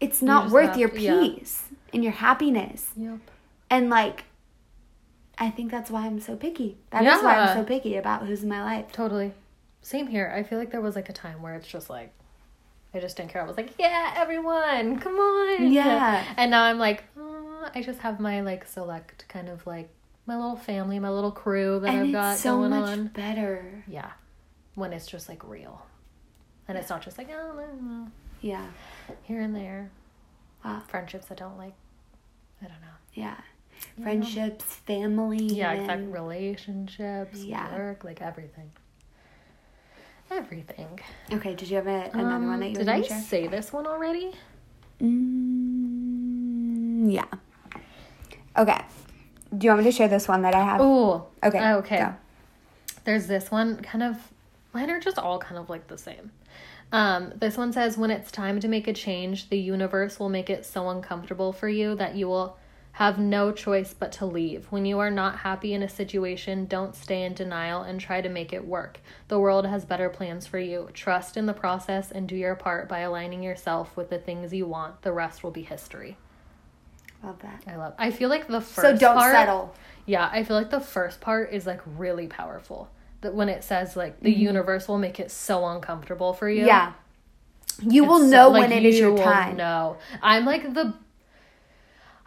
it's 0.00 0.22
not 0.22 0.44
just 0.44 0.54
worth 0.54 0.76
your 0.76 0.88
to- 0.90 1.00
yeah. 1.00 1.18
peace 1.20 1.64
and 1.92 2.02
your 2.04 2.12
happiness. 2.12 2.90
Yep. 2.96 3.18
And 3.68 3.90
like 3.90 4.24
I 5.38 5.50
think 5.50 5.70
that's 5.70 5.90
why 5.90 6.02
I'm 6.06 6.20
so 6.20 6.36
picky. 6.36 6.76
That 6.90 7.02
is 7.04 7.22
why 7.22 7.36
I'm 7.36 7.56
so 7.56 7.64
picky 7.64 7.96
about 7.96 8.26
who's 8.26 8.42
in 8.42 8.48
my 8.48 8.62
life. 8.62 8.92
Totally. 8.92 9.32
Same 9.80 10.06
here. 10.06 10.30
I 10.36 10.42
feel 10.42 10.58
like 10.58 10.70
there 10.70 10.82
was 10.82 10.94
like 10.96 11.08
a 11.08 11.14
time 11.14 11.40
where 11.42 11.54
it's 11.54 11.66
just 11.68 11.88
like 11.88 12.12
I 12.92 13.00
just 13.00 13.16
didn't 13.16 13.30
care. 13.30 13.40
I 13.42 13.46
was 13.46 13.56
like, 13.56 13.70
yeah, 13.78 14.14
everyone, 14.16 14.98
come 14.98 15.14
on. 15.14 15.72
Yeah. 15.72 16.24
And 16.36 16.50
now 16.50 16.64
I'm 16.64 16.78
like, 16.78 17.04
I 17.74 17.82
just 17.82 18.00
have 18.00 18.18
my 18.20 18.40
like 18.42 18.66
select 18.66 19.26
kind 19.28 19.48
of 19.48 19.66
like 19.66 19.88
my 20.26 20.36
little 20.36 20.56
family, 20.56 20.98
my 20.98 21.10
little 21.10 21.32
crew 21.32 21.80
that 21.80 21.88
and 21.88 21.98
I've 22.00 22.04
it's 22.06 22.12
got 22.12 22.38
so 22.38 22.58
going 22.58 22.70
much 22.70 22.90
on. 22.90 23.06
better. 23.08 23.84
Yeah. 23.88 24.10
When 24.74 24.92
it's 24.92 25.06
just 25.06 25.28
like 25.28 25.42
real. 25.48 25.84
And 26.68 26.78
it's 26.78 26.88
not 26.90 27.02
just 27.02 27.18
like, 27.18 27.28
oh, 27.30 27.52
no, 27.56 27.66
no, 27.82 28.08
Yeah. 28.40 28.66
here 29.22 29.40
and 29.40 29.54
there. 29.56 29.90
Wow. 30.64 30.82
Friendships 30.88 31.26
I 31.30 31.34
don't 31.34 31.58
like. 31.58 31.74
I 32.62 32.66
don't 32.66 32.80
know. 32.80 32.86
Yeah. 33.14 33.36
Friendships, 34.02 34.64
family. 34.64 35.42
Yeah, 35.42 35.72
and- 35.72 35.80
exact 35.82 36.02
relationships, 36.12 37.38
Yeah. 37.42 37.74
work, 37.74 38.04
like 38.04 38.20
everything. 38.22 38.70
Everything. 40.30 41.00
Okay, 41.32 41.54
did 41.54 41.68
you 41.70 41.76
have 41.76 41.88
a, 41.88 42.10
another 42.12 42.36
Um, 42.36 42.46
one 42.46 42.60
that 42.60 42.68
you 42.68 42.76
Did 42.76 42.88
I 42.88 43.02
share? 43.02 43.20
say 43.20 43.46
this 43.48 43.72
one 43.72 43.86
already? 43.86 44.32
Mm, 45.80 47.12
yeah. 47.12 47.24
Okay. 48.56 48.80
Do 49.56 49.64
you 49.66 49.70
want 49.70 49.84
me 49.84 49.90
to 49.90 49.96
share 49.96 50.08
this 50.08 50.28
one 50.28 50.42
that 50.42 50.54
I 50.54 50.62
have? 50.62 50.80
Oh, 50.80 51.26
Okay, 51.42 51.72
Okay. 51.74 51.98
go. 51.98 52.14
There's 53.04 53.26
this 53.26 53.50
one 53.50 53.76
kind 53.82 54.02
of 54.02 54.16
mine 54.72 54.90
are 54.90 55.00
just 55.00 55.18
all 55.18 55.38
kind 55.38 55.58
of 55.58 55.68
like 55.68 55.88
the 55.88 55.98
same. 55.98 56.30
Um, 56.92 57.32
this 57.36 57.56
one 57.56 57.72
says 57.72 57.96
when 57.96 58.10
it's 58.10 58.30
time 58.30 58.60
to 58.60 58.68
make 58.68 58.88
a 58.88 58.92
change, 58.92 59.48
the 59.48 59.58
universe 59.58 60.18
will 60.18 60.28
make 60.28 60.50
it 60.50 60.66
so 60.66 60.88
uncomfortable 60.88 61.52
for 61.52 61.68
you 61.68 61.94
that 61.96 62.14
you 62.16 62.28
will 62.28 62.56
have 62.92 63.18
no 63.18 63.52
choice 63.52 63.94
but 63.94 64.10
to 64.12 64.26
leave. 64.26 64.66
When 64.70 64.84
you 64.84 64.98
are 64.98 65.10
not 65.10 65.38
happy 65.38 65.72
in 65.72 65.82
a 65.82 65.88
situation, 65.88 66.66
don't 66.66 66.96
stay 66.96 67.22
in 67.22 67.34
denial 67.34 67.82
and 67.82 68.00
try 68.00 68.20
to 68.20 68.28
make 68.28 68.52
it 68.52 68.66
work. 68.66 69.00
The 69.28 69.38
world 69.38 69.66
has 69.66 69.84
better 69.84 70.08
plans 70.08 70.46
for 70.46 70.58
you. 70.58 70.88
Trust 70.92 71.36
in 71.36 71.46
the 71.46 71.52
process 71.54 72.10
and 72.10 72.28
do 72.28 72.34
your 72.34 72.56
part 72.56 72.88
by 72.88 73.00
aligning 73.00 73.42
yourself 73.42 73.96
with 73.96 74.10
the 74.10 74.18
things 74.18 74.52
you 74.52 74.66
want. 74.66 75.02
The 75.02 75.12
rest 75.12 75.44
will 75.44 75.52
be 75.52 75.62
history. 75.62 76.16
Love 77.22 77.38
that. 77.42 77.62
I 77.66 77.76
love. 77.76 77.94
I 77.98 78.10
feel 78.10 78.28
like 78.28 78.46
the 78.48 78.60
first 78.60 78.74
So 78.82 78.96
don't 78.96 79.16
part, 79.16 79.32
settle. 79.34 79.74
yeah, 80.06 80.28
I 80.32 80.42
feel 80.44 80.56
like 80.56 80.70
the 80.70 80.80
first 80.80 81.20
part 81.20 81.52
is 81.52 81.66
like 81.66 81.80
really 81.84 82.26
powerful. 82.26 82.90
That 83.20 83.34
when 83.34 83.48
it 83.50 83.62
says 83.62 83.96
like 83.96 84.20
the 84.20 84.32
universe 84.32 84.88
will 84.88 84.96
make 84.98 85.20
it 85.20 85.30
so 85.30 85.66
uncomfortable 85.66 86.32
for 86.32 86.48
you. 86.48 86.60
Mm-hmm. 86.60 86.66
Yeah. 86.68 86.92
You 87.82 88.04
will 88.04 88.20
know 88.20 88.46
so- 88.46 88.50
like, 88.52 88.62
when 88.62 88.72
it 88.72 88.84
is 88.84 88.98
your 88.98 89.16
time. 89.18 89.56
No, 89.56 89.96
I'm 90.22 90.44
like 90.46 90.72
the 90.74 90.94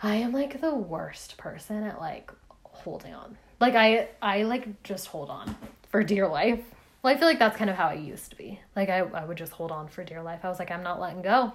I 0.02 0.16
am 0.16 0.32
like 0.34 0.60
the 0.62 0.76
worst 0.76 1.38
person 1.38 1.84
at 1.84 2.00
like 2.00 2.32
holding 2.64 3.14
on. 3.14 3.38
Like 3.60 3.76
I 3.76 4.10
I 4.22 4.44
like 4.44 4.84
just 4.84 5.08
hold 5.08 5.30
on 5.30 5.56
for 5.90 6.04
dear 6.04 6.28
life. 6.28 6.60
Well, 7.02 7.14
I 7.14 7.18
feel 7.18 7.28
like 7.28 7.40
that's 7.40 7.58
kind 7.58 7.70
of 7.70 7.76
how 7.76 7.88
I 7.88 7.96
used 7.96 8.30
to 8.30 8.36
be. 8.38 8.60
Like 8.76 8.90
I, 8.90 9.00
I 9.00 9.26
would 9.26 9.38
just 9.38 9.54
hold 9.54 9.72
on 9.72 9.88
for 9.88 10.04
dear 10.04 10.22
life. 10.22 10.42
I 10.44 10.50
was 10.50 10.60
like, 10.60 10.72
I'm 10.72 10.84
not 10.84 11.02
letting 11.02 11.22
go. 11.22 11.52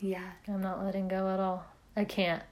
Yeah. 0.00 0.22
I'm 0.46 0.60
not 0.62 0.84
letting 0.84 1.08
go 1.08 1.28
at 1.30 1.40
all. 1.40 1.64
I 1.96 2.04
can't. 2.04 2.42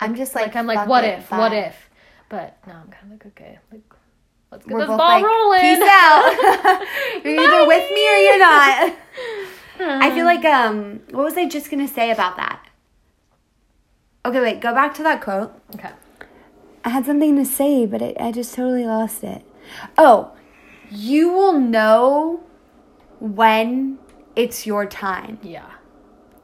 I'm 0.00 0.14
just 0.14 0.34
like, 0.34 0.46
Like, 0.46 0.56
I'm 0.56 0.66
like, 0.66 0.88
what 0.88 1.04
it, 1.04 1.18
if? 1.20 1.30
What 1.30 1.52
if? 1.52 1.90
But 2.28 2.58
no, 2.66 2.74
I'm 2.74 2.88
kind 2.88 3.04
of 3.04 3.10
like, 3.10 3.26
okay, 3.26 3.58
like 3.72 3.82
let's 4.52 4.64
get 4.64 4.72
We're 4.74 4.80
this 4.80 4.88
ball 4.88 4.98
like, 4.98 5.24
rolling. 5.24 5.60
peace 5.60 5.88
out. 5.90 6.84
you're 7.24 7.40
either 7.40 7.66
with 7.66 7.90
me 7.92 8.08
or 8.08 8.18
you're 8.18 8.38
not. 8.38 8.94
I 9.80 10.10
feel 10.10 10.24
like 10.24 10.44
um, 10.44 11.00
what 11.10 11.24
was 11.24 11.36
I 11.36 11.48
just 11.48 11.70
gonna 11.70 11.88
say 11.88 12.10
about 12.10 12.36
that? 12.36 12.64
Okay, 14.26 14.40
wait, 14.40 14.60
go 14.60 14.74
back 14.74 14.94
to 14.94 15.02
that 15.04 15.20
quote. 15.22 15.52
Okay. 15.74 15.90
I 16.84 16.90
had 16.90 17.06
something 17.06 17.36
to 17.36 17.44
say, 17.44 17.86
but 17.86 18.02
it, 18.02 18.16
I 18.20 18.30
just 18.32 18.54
totally 18.54 18.84
lost 18.84 19.22
it. 19.24 19.42
Oh, 19.96 20.32
you 20.90 21.30
will 21.32 21.58
know 21.58 22.40
when 23.20 23.98
it's 24.36 24.66
your 24.66 24.86
time 24.86 25.38
Yeah. 25.42 25.70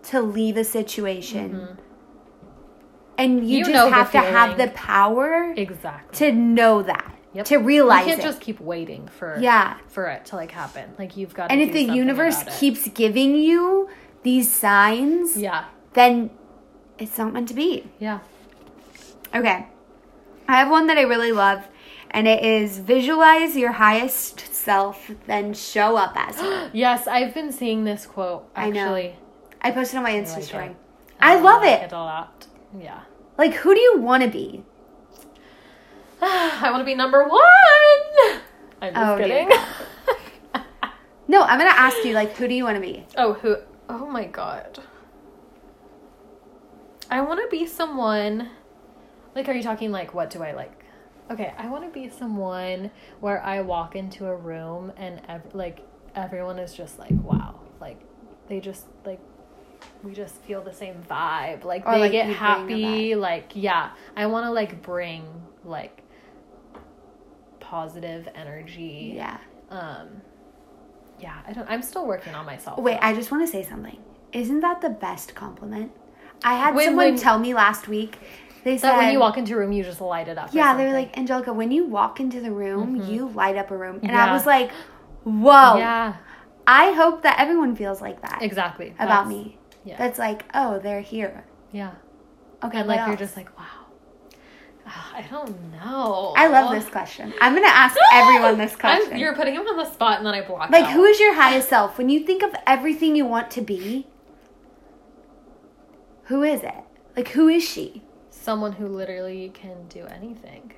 to 0.04 0.20
leave 0.22 0.56
a 0.56 0.64
situation. 0.64 1.78
And 3.18 3.48
you. 3.48 3.58
You 3.58 3.64
just 3.66 3.92
have 3.92 4.10
to 4.12 4.18
have 4.18 4.56
the 4.58 4.68
power 4.68 5.52
Exactly. 5.56 6.16
to 6.18 6.32
know 6.32 6.82
that, 6.82 7.14
Yep. 7.32 7.44
to 7.46 7.56
realize 7.58 8.00
you 8.06 8.12
can't 8.12 8.20
it. 8.20 8.24
just 8.24 8.40
keep 8.40 8.60
waiting 8.60 9.06
for 9.08 9.36
Yeah. 9.40 9.74
for 9.88 10.06
it 10.08 10.24
to 10.26 10.36
like 10.36 10.50
happen. 10.50 10.94
Like 10.98 11.16
you've 11.16 11.34
got. 11.34 11.50
and 11.50 11.60
to 11.60 11.66
if 11.66 11.72
the 11.72 11.82
universe 11.94 12.42
keeps 12.58 12.88
giving 12.88 13.34
you 13.36 13.88
these 14.24 14.50
signs, 14.50 15.36
Yeah. 15.36 15.64
then 15.92 16.30
it's 16.98 17.16
not 17.18 17.32
meant 17.32 17.48
to 17.48 17.54
be. 17.54 17.88
Yeah. 17.98 18.18
Okay. 19.34 19.66
I 20.48 20.56
have 20.56 20.70
one 20.70 20.86
that 20.88 20.98
I 20.98 21.02
really 21.02 21.32
love, 21.32 21.66
and 22.10 22.28
it 22.28 22.42
is 22.44 22.78
visualize 22.78 23.56
your 23.56 23.72
highest 23.72 24.52
self, 24.54 25.10
then 25.26 25.54
show 25.54 25.96
up 25.96 26.12
as 26.16 26.40
it. 26.40 26.70
Yes, 26.74 27.06
I've 27.06 27.32
been 27.34 27.50
seeing 27.52 27.84
this 27.84 28.06
quote 28.06 28.46
I 28.54 28.70
know. 28.70 28.80
actually. 28.80 29.16
I 29.62 29.70
posted 29.70 29.96
on 29.98 30.02
my 30.02 30.12
Insta 30.12 30.34
like 30.34 30.42
story. 30.44 30.66
it. 30.66 30.76
I 31.20 31.36
love 31.40 31.62
like 31.62 31.82
it. 31.82 31.92
a 31.92 31.96
lot. 31.96 32.46
Yeah. 32.78 33.02
Like, 33.38 33.54
who 33.54 33.74
do 33.74 33.80
you 33.80 33.98
want 34.00 34.22
to 34.22 34.28
be? 34.30 34.62
I 36.22 36.68
want 36.70 36.80
to 36.80 36.84
be 36.84 36.94
number 36.94 37.26
one. 37.28 38.40
I'm 38.80 38.94
just 38.94 38.96
Oh, 38.96 39.16
kidding. 39.18 39.50
No, 41.26 41.40
I'm 41.42 41.58
gonna 41.58 41.70
ask 41.70 42.04
you, 42.04 42.12
like, 42.12 42.36
who 42.36 42.46
do 42.46 42.54
you 42.54 42.64
want 42.64 42.76
to 42.76 42.82
be? 42.82 43.06
oh, 43.16 43.32
who? 43.32 43.56
Oh 43.88 44.04
my 44.06 44.24
god. 44.26 44.78
I 47.10 47.22
want 47.22 47.40
to 47.40 47.48
be 47.50 47.66
someone. 47.66 48.50
Like, 49.34 49.48
are 49.48 49.52
you 49.52 49.62
talking 49.62 49.90
like 49.90 50.12
what 50.12 50.28
do 50.30 50.42
I 50.42 50.52
like? 50.52 50.84
Okay, 51.30 51.54
I 51.56 51.68
want 51.68 51.82
to 51.84 51.90
be 51.90 52.10
someone 52.10 52.90
where 53.20 53.42
I 53.42 53.62
walk 53.62 53.96
into 53.96 54.26
a 54.26 54.36
room 54.36 54.92
and 54.98 55.22
ev- 55.26 55.54
like 55.54 55.80
everyone 56.14 56.58
is 56.58 56.74
just 56.74 56.98
like 56.98 57.10
wow, 57.10 57.58
like 57.80 57.98
they 58.48 58.60
just 58.60 58.84
like 59.06 59.20
we 60.04 60.12
just 60.12 60.34
feel 60.42 60.60
the 60.62 60.72
same 60.72 60.96
vibe. 61.10 61.64
Like 61.64 61.86
Or, 61.86 61.94
they 61.94 62.00
like, 62.00 62.12
get 62.12 62.26
you 62.28 62.34
bring 62.34 62.42
a 62.42 62.46
happy. 62.46 63.14
Like 63.14 63.52
yeah, 63.54 63.90
I 64.16 64.26
want 64.26 64.46
to 64.46 64.50
like 64.50 64.82
bring 64.82 65.24
like 65.64 66.02
positive 67.60 68.28
energy. 68.34 69.12
Yeah. 69.16 69.38
Um. 69.70 70.08
Yeah, 71.20 71.36
I 71.46 71.52
don't. 71.52 71.68
I'm 71.70 71.82
still 71.82 72.06
working 72.06 72.34
on 72.34 72.44
myself. 72.44 72.78
Wait, 72.78 72.98
I 73.00 73.14
just 73.14 73.30
want 73.30 73.46
to 73.46 73.50
say 73.50 73.62
something. 73.62 73.98
Isn't 74.32 74.60
that 74.60 74.80
the 74.80 74.90
best 74.90 75.34
compliment? 75.34 75.92
I 76.42 76.54
had 76.54 76.74
When- 76.74 76.86
someone 76.86 77.06
when- 77.06 77.16
tell 77.16 77.38
me 77.38 77.54
last 77.54 77.88
week. 77.88 78.18
They 78.64 78.76
that 78.76 78.80
said 78.80 78.96
when 78.96 79.12
you 79.12 79.18
walk 79.20 79.36
into 79.36 79.54
a 79.54 79.58
room, 79.58 79.72
you 79.72 79.84
just 79.84 80.00
light 80.00 80.26
it 80.26 80.38
up. 80.38 80.48
Yeah, 80.52 80.74
they 80.74 80.86
were 80.86 80.92
like, 80.92 81.18
Angelica, 81.18 81.52
when 81.52 81.70
you 81.70 81.84
walk 81.84 82.18
into 82.18 82.40
the 82.40 82.50
room, 82.50 82.96
you 82.96 83.28
light 83.28 83.56
up 83.58 83.70
a 83.70 83.76
room. 83.76 84.00
And 84.02 84.16
I 84.16 84.32
was 84.32 84.46
like, 84.46 84.70
whoa. 85.24 85.76
yeah, 85.76 86.16
I 86.66 86.92
hope 86.92 87.22
that 87.24 87.38
everyone 87.38 87.76
feels 87.76 88.00
like 88.00 88.22
that 88.22 88.40
exactly 88.40 88.94
about 88.98 89.26
That's- 89.26 89.28
me. 89.28 89.58
Yeah. 89.84 89.96
That's 89.96 90.18
like, 90.18 90.44
oh, 90.54 90.78
they're 90.78 91.00
here. 91.00 91.44
Yeah, 91.72 91.92
Okay, 92.62 92.78
and 92.78 92.88
like 92.88 93.06
you're 93.06 93.16
just 93.16 93.36
like 93.36 93.56
wow. 93.58 93.64
Ah, 94.86 95.12
I 95.16 95.22
don't 95.22 95.72
know. 95.72 96.34
I 96.36 96.46
love 96.48 96.70
this 96.70 96.88
question. 96.90 97.32
I'm 97.40 97.54
gonna 97.54 97.66
ask 97.66 97.96
everyone 98.12 98.58
this 98.58 98.76
question. 98.76 99.12
I'm, 99.14 99.18
you're 99.18 99.34
putting 99.34 99.54
him 99.54 99.66
on 99.66 99.76
the 99.76 99.90
spot, 99.90 100.18
and 100.18 100.26
then 100.26 100.34
I 100.34 100.42
block. 100.46 100.70
like, 100.70 100.84
out. 100.84 100.92
who 100.92 101.04
is 101.04 101.18
your 101.20 101.34
highest 101.34 101.68
self? 101.70 101.96
When 101.98 102.08
you 102.10 102.20
think 102.24 102.42
of 102.42 102.54
everything 102.66 103.16
you 103.16 103.24
want 103.26 103.50
to 103.52 103.60
be, 103.62 104.06
who 106.24 106.42
is 106.42 106.62
it? 106.62 106.74
Like, 107.16 107.28
who 107.28 107.48
is 107.48 107.62
she? 107.68 108.02
someone 108.30 108.72
who 108.72 108.86
literally 108.86 109.50
can 109.54 109.86
do 109.88 110.04
anything? 110.04 110.70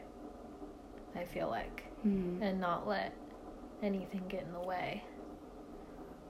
I 1.16 1.24
feel 1.24 1.48
like, 1.48 1.82
Hmm. 2.02 2.40
and 2.40 2.60
not 2.60 2.86
let 2.86 3.12
anything 3.82 4.22
get 4.28 4.42
in 4.42 4.52
the 4.52 4.60
way. 4.60 5.02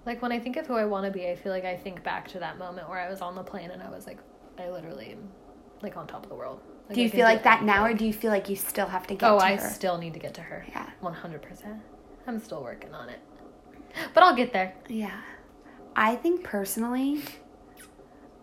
Like 0.06 0.22
when 0.22 0.30
I 0.32 0.38
think 0.38 0.56
of 0.56 0.66
who 0.66 0.74
I 0.74 0.84
want 0.84 1.04
to 1.04 1.10
be, 1.10 1.28
I 1.28 1.34
feel 1.34 1.52
like 1.52 1.64
I 1.64 1.76
think 1.76 2.02
back 2.04 2.28
to 2.28 2.38
that 2.38 2.58
moment 2.58 2.88
where 2.88 2.98
I 3.00 3.10
was 3.10 3.20
on 3.20 3.34
the 3.34 3.42
plane 3.42 3.70
and 3.72 3.82
I 3.82 3.90
was 3.90 4.06
like, 4.06 4.18
I 4.58 4.70
literally 4.70 5.10
am 5.12 5.28
like 5.82 5.96
on 5.96 6.06
top 6.06 6.22
of 6.22 6.28
the 6.28 6.34
world. 6.36 6.60
Like, 6.88 6.94
Do 6.94 7.02
you 7.02 7.10
feel 7.10 7.24
like 7.24 7.42
that 7.42 7.64
now, 7.64 7.84
or 7.84 7.92
do 7.92 8.06
you 8.06 8.12
feel 8.12 8.30
like 8.30 8.48
you 8.48 8.54
still 8.54 8.86
have 8.86 9.06
to 9.08 9.14
get 9.14 9.28
Oh, 9.28 9.38
to 9.40 9.44
I 9.44 9.56
her? 9.56 9.68
still 9.68 9.98
need 9.98 10.14
to 10.14 10.20
get 10.20 10.34
to 10.34 10.40
her. 10.40 10.64
Yeah. 10.68 10.88
One 11.00 11.12
hundred 11.12 11.42
percent. 11.42 11.80
I'm 12.28 12.38
still 12.38 12.62
working 12.62 12.94
on 12.94 13.08
it, 13.08 13.18
but 14.14 14.22
I'll 14.22 14.34
get 14.36 14.52
there. 14.52 14.74
Yeah. 14.88 15.20
I 15.96 16.14
think 16.14 16.44
personally, 16.44 17.22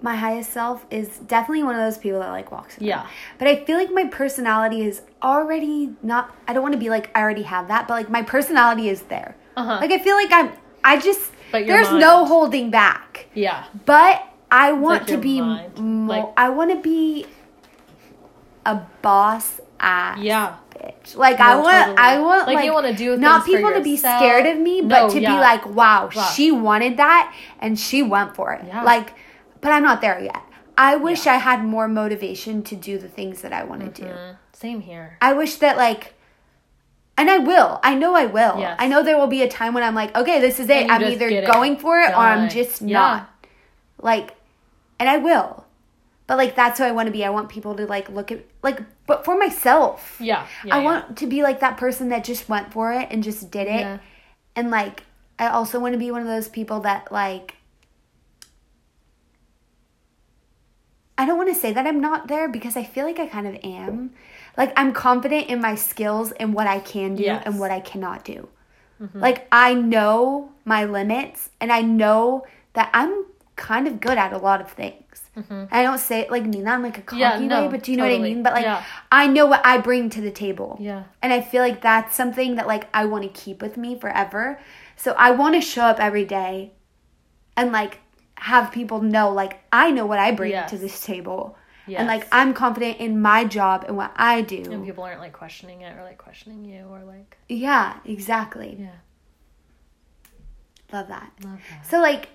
my 0.01 0.16
highest 0.16 0.51
self 0.51 0.86
is 0.91 1.20
definitely 1.20 1.64
one 1.64 1.76
of 1.76 1.82
those 1.82 1.97
people 1.97 2.20
that 2.20 2.30
like 2.32 2.51
walks 2.51 2.78
in. 2.78 2.86
Yeah. 2.86 3.07
But 3.39 3.47
I 3.47 3.64
feel 3.64 3.78
like 3.78 3.91
my 3.91 4.05
personality 4.05 4.82
is 4.82 5.01
already 5.22 5.93
not 6.03 6.36
I 6.47 6.53
don't 6.53 6.64
want 6.64 6.74
to 6.74 6.80
be 6.80 6.89
like 6.89 7.09
I 7.16 7.22
already 7.22 7.43
have 7.43 7.70
that, 7.70 7.88
but 7.88 7.93
like 7.93 8.09
my 8.09 8.22
personality 8.24 8.89
is 8.89 9.03
there. 9.03 9.38
Uh-huh. 9.55 9.78
Like 9.80 9.91
I 9.91 9.99
feel 9.99 10.16
like 10.18 10.32
I'm 10.34 10.51
I 10.84 10.97
just 10.99 11.31
there's 11.51 11.91
no 11.91 12.25
holding 12.25 12.69
back. 12.71 13.27
Yeah. 13.34 13.63
But 13.86 14.27
I 14.51 14.71
want 14.71 15.01
like 15.03 15.07
to 15.07 15.17
be 15.17 15.41
mind. 15.41 15.77
mo- 15.79 16.13
Like- 16.13 16.34
I 16.38 16.49
want 16.49 16.71
to 16.71 16.77
be 16.77 17.25
a 18.65 18.81
boss 19.01 19.59
ass 19.79 20.17
Yeah. 20.19 20.55
bitch. 20.75 21.15
Like 21.15 21.39
I 21.39 21.55
want 21.57 21.77
totally. 21.77 21.97
I 21.97 22.19
want 22.19 22.47
Like, 22.47 22.55
like, 22.55 22.65
you 22.65 22.73
wanna 22.73 22.93
do 22.93 23.17
not 23.17 23.45
people 23.45 23.71
to 23.73 23.81
be 23.81 23.97
scared 23.97 24.45
of 24.45 24.57
me, 24.57 24.81
No, 24.81 24.88
but 25.07 25.11
to 25.13 25.19
yeah. 25.21 25.34
be 25.36 25.39
like, 25.39 25.65
wow, 25.67 26.09
Wow. 26.15 26.23
she 26.23 26.51
wanted 26.51 26.97
that 26.97 27.34
and 27.59 27.77
she 27.79 28.01
went 28.03 28.36
for 28.36 28.53
it. 28.53 28.63
Yeah. 28.67 28.84
Like 28.84 29.13
but 29.61 29.71
I'm 29.71 29.84
not 29.84 30.01
there 30.01 30.19
yet. 30.19 30.41
I 30.77 30.95
wish 30.95 31.25
Yeah. 31.25 31.34
I 31.34 31.38
had 31.38 31.63
more 31.63 31.88
motivation 31.88 32.63
to 32.63 32.75
do 32.75 32.97
the 32.97 33.07
things 33.07 33.41
that 33.41 33.53
I 33.53 33.63
want 33.63 33.81
to 33.95 34.01
do. 34.01 34.07
Mm, 34.07 34.36
Same 34.53 34.81
here. 34.81 35.17
I 35.21 35.34
wish 35.34 35.55
that 35.57 35.77
like 35.77 36.12
and 37.18 37.30
I 37.30 37.38
will. 37.38 37.80
I 37.84 37.95
know 37.95 38.16
I 38.16 38.26
will. 38.26 38.59
Yes. 38.59 38.76
I 38.80 38.88
know 38.88 39.03
there 39.03 39.18
will 39.18 39.28
be 39.28 39.41
a 39.43 39.47
time 39.49 39.74
when 39.74 39.84
I'm 39.84 39.95
like, 39.95 40.16
okay, 40.16 40.39
this 40.41 40.59
is 40.59 40.70
it. 40.70 40.89
I'm 40.89 41.03
either 41.03 41.28
it 41.28 41.45
going 41.45 41.78
for 41.78 41.99
it 41.99 42.09
or 42.09 42.18
I'm 42.18 42.49
just 42.49 42.82
Yeah. 42.82 42.99
not. 42.99 43.47
Like 44.01 44.36
and 44.99 45.09
I 45.09 45.18
will. 45.18 45.66
But 46.28 46.38
like 46.38 46.55
that's 46.55 46.80
who 46.80 46.86
I 46.86 46.91
want 46.91 47.07
to 47.07 47.11
be. 47.11 47.24
I 47.26 47.30
want 47.30 47.49
people 47.49 47.76
to 47.76 47.86
like 47.86 48.09
look 48.09 48.32
at 48.32 48.45
like 48.61 48.80
but 49.05 49.26
for 49.26 49.38
myself. 49.38 50.18
Yeah. 50.20 50.47
yeah 50.64 50.76
I 50.76 50.80
yeah. 50.80 50.84
want 50.84 51.18
to 51.18 51.28
be 51.28 51.43
like 51.43 51.59
that 51.59 51.78
person 51.78 52.09
that 52.09 52.24
just 52.24 52.49
went 52.49 52.72
for 52.72 52.93
it 52.93 53.09
and 53.11 53.24
just 53.24 53.51
did 53.51 53.68
it. 53.68 53.99
And 54.55 54.72
like 54.72 55.03
I 55.38 55.47
also 55.47 55.80
want 55.80 55.93
to 55.93 55.99
be 55.99 56.11
one 56.11 56.22
of 56.22 56.28
those 56.28 56.47
people 56.47 56.80
that 56.82 57.11
like 57.11 57.55
I 61.18 61.26
don't 61.26 61.38
want 61.38 61.53
to 61.53 61.59
say 61.59 61.72
that 61.74 61.86
I'm 61.86 62.01
not 62.01 62.28
there 62.28 62.49
because 62.49 62.76
I 62.76 62.84
feel 62.84 63.05
like 63.05 63.20
I 63.20 63.28
kind 63.28 63.45
of 63.47 63.55
am. 63.64 64.14
Like 64.58 64.72
I'm 64.78 64.93
confident 64.93 65.47
in 65.47 65.62
my 65.62 65.76
skills 65.76 66.32
and 66.34 66.54
what 66.54 66.68
I 66.68 66.80
can 66.80 67.16
do 67.16 67.24
Yes. 67.24 67.43
and 67.45 67.60
what 67.60 67.72
I 67.72 67.80
cannot 67.80 68.24
do. 68.24 68.47
Mm-hmm. 69.01 69.20
Like 69.20 69.47
I 69.51 69.74
know 69.74 70.51
my 70.66 70.86
limits 70.86 71.49
and 71.60 71.72
I 71.72 71.82
know 71.82 72.45
that 72.74 72.89
I'm 72.93 73.26
kind 73.56 73.88
of 73.88 73.99
good 73.99 74.18
at 74.18 74.34
a 74.34 74.38
lot 74.38 74.62
of 74.62 74.72
things. 74.72 74.99
I 75.72 75.82
don't 75.82 75.97
say 75.97 76.20
it 76.20 76.30
like 76.30 76.43
mean 76.43 76.66
that 76.66 76.76
in 76.76 76.84
like 76.84 76.99
a 76.99 77.01
cocky 77.01 77.22
Mm-hmm. 77.24 77.41
Yeah, 77.43 77.47
no, 77.47 77.64
way, 77.64 77.68
but 77.72 77.82
do 77.84 77.91
you 77.91 77.97
know 77.97 78.04
what 78.04 78.14
I 78.14 78.20
mean? 78.20 78.43
But 78.43 78.54
like 78.54 78.64
Yeah. 78.66 78.84
I 79.12 79.26
know 79.26 79.47
what 79.47 79.66
I 79.66 79.80
bring 79.80 80.12
to 80.12 80.22
the 80.22 80.30
table. 80.30 80.78
Yeah. 80.80 81.06
And 81.24 81.34
I 81.34 81.41
feel 81.41 81.64
like 81.64 81.82
that's 81.82 82.16
something 82.16 82.56
that 82.56 82.68
like 82.68 82.88
I 82.93 83.06
want 83.06 83.24
to 83.24 83.30
keep 83.30 83.60
with 83.60 83.76
me 83.76 83.97
forever. 83.97 84.60
So 84.95 85.14
I 85.18 85.32
want 85.32 85.56
to 85.56 85.62
show 85.62 85.82
up 85.86 85.99
every 85.99 86.24
day 86.26 86.74
and 87.58 87.72
like 87.72 87.97
have 88.36 88.72
people 88.72 89.01
know 89.01 89.32
like 89.32 89.60
I 89.74 89.89
know 89.89 90.06
what 90.06 90.20
I 90.20 90.32
bring 90.32 90.51
Yes. 90.51 90.70
to 90.70 90.78
this 90.78 91.04
table. 91.04 91.58
Yes. 91.88 91.99
And 91.99 92.07
like 92.07 92.27
I'm 92.31 92.53
confident 92.53 92.99
in 92.99 93.21
my 93.21 93.43
job 93.43 93.86
and 93.88 93.97
what 93.97 94.13
I 94.15 94.41
do. 94.41 94.63
And 94.71 94.86
people 94.86 95.03
aren't 95.03 95.19
like 95.19 95.34
questioning 95.34 95.81
it 95.81 95.97
or 95.97 96.03
like 96.03 96.17
questioning 96.17 96.63
you 96.63 96.86
or 96.89 97.03
like 97.03 97.38
yeah, 97.49 97.97
exactly. 98.05 98.77
yeah. 98.79 98.95
Love 100.91 101.07
that. 101.09 101.31
Love 101.43 101.59
that. 101.69 101.86
So 101.88 101.99
like 101.99 102.29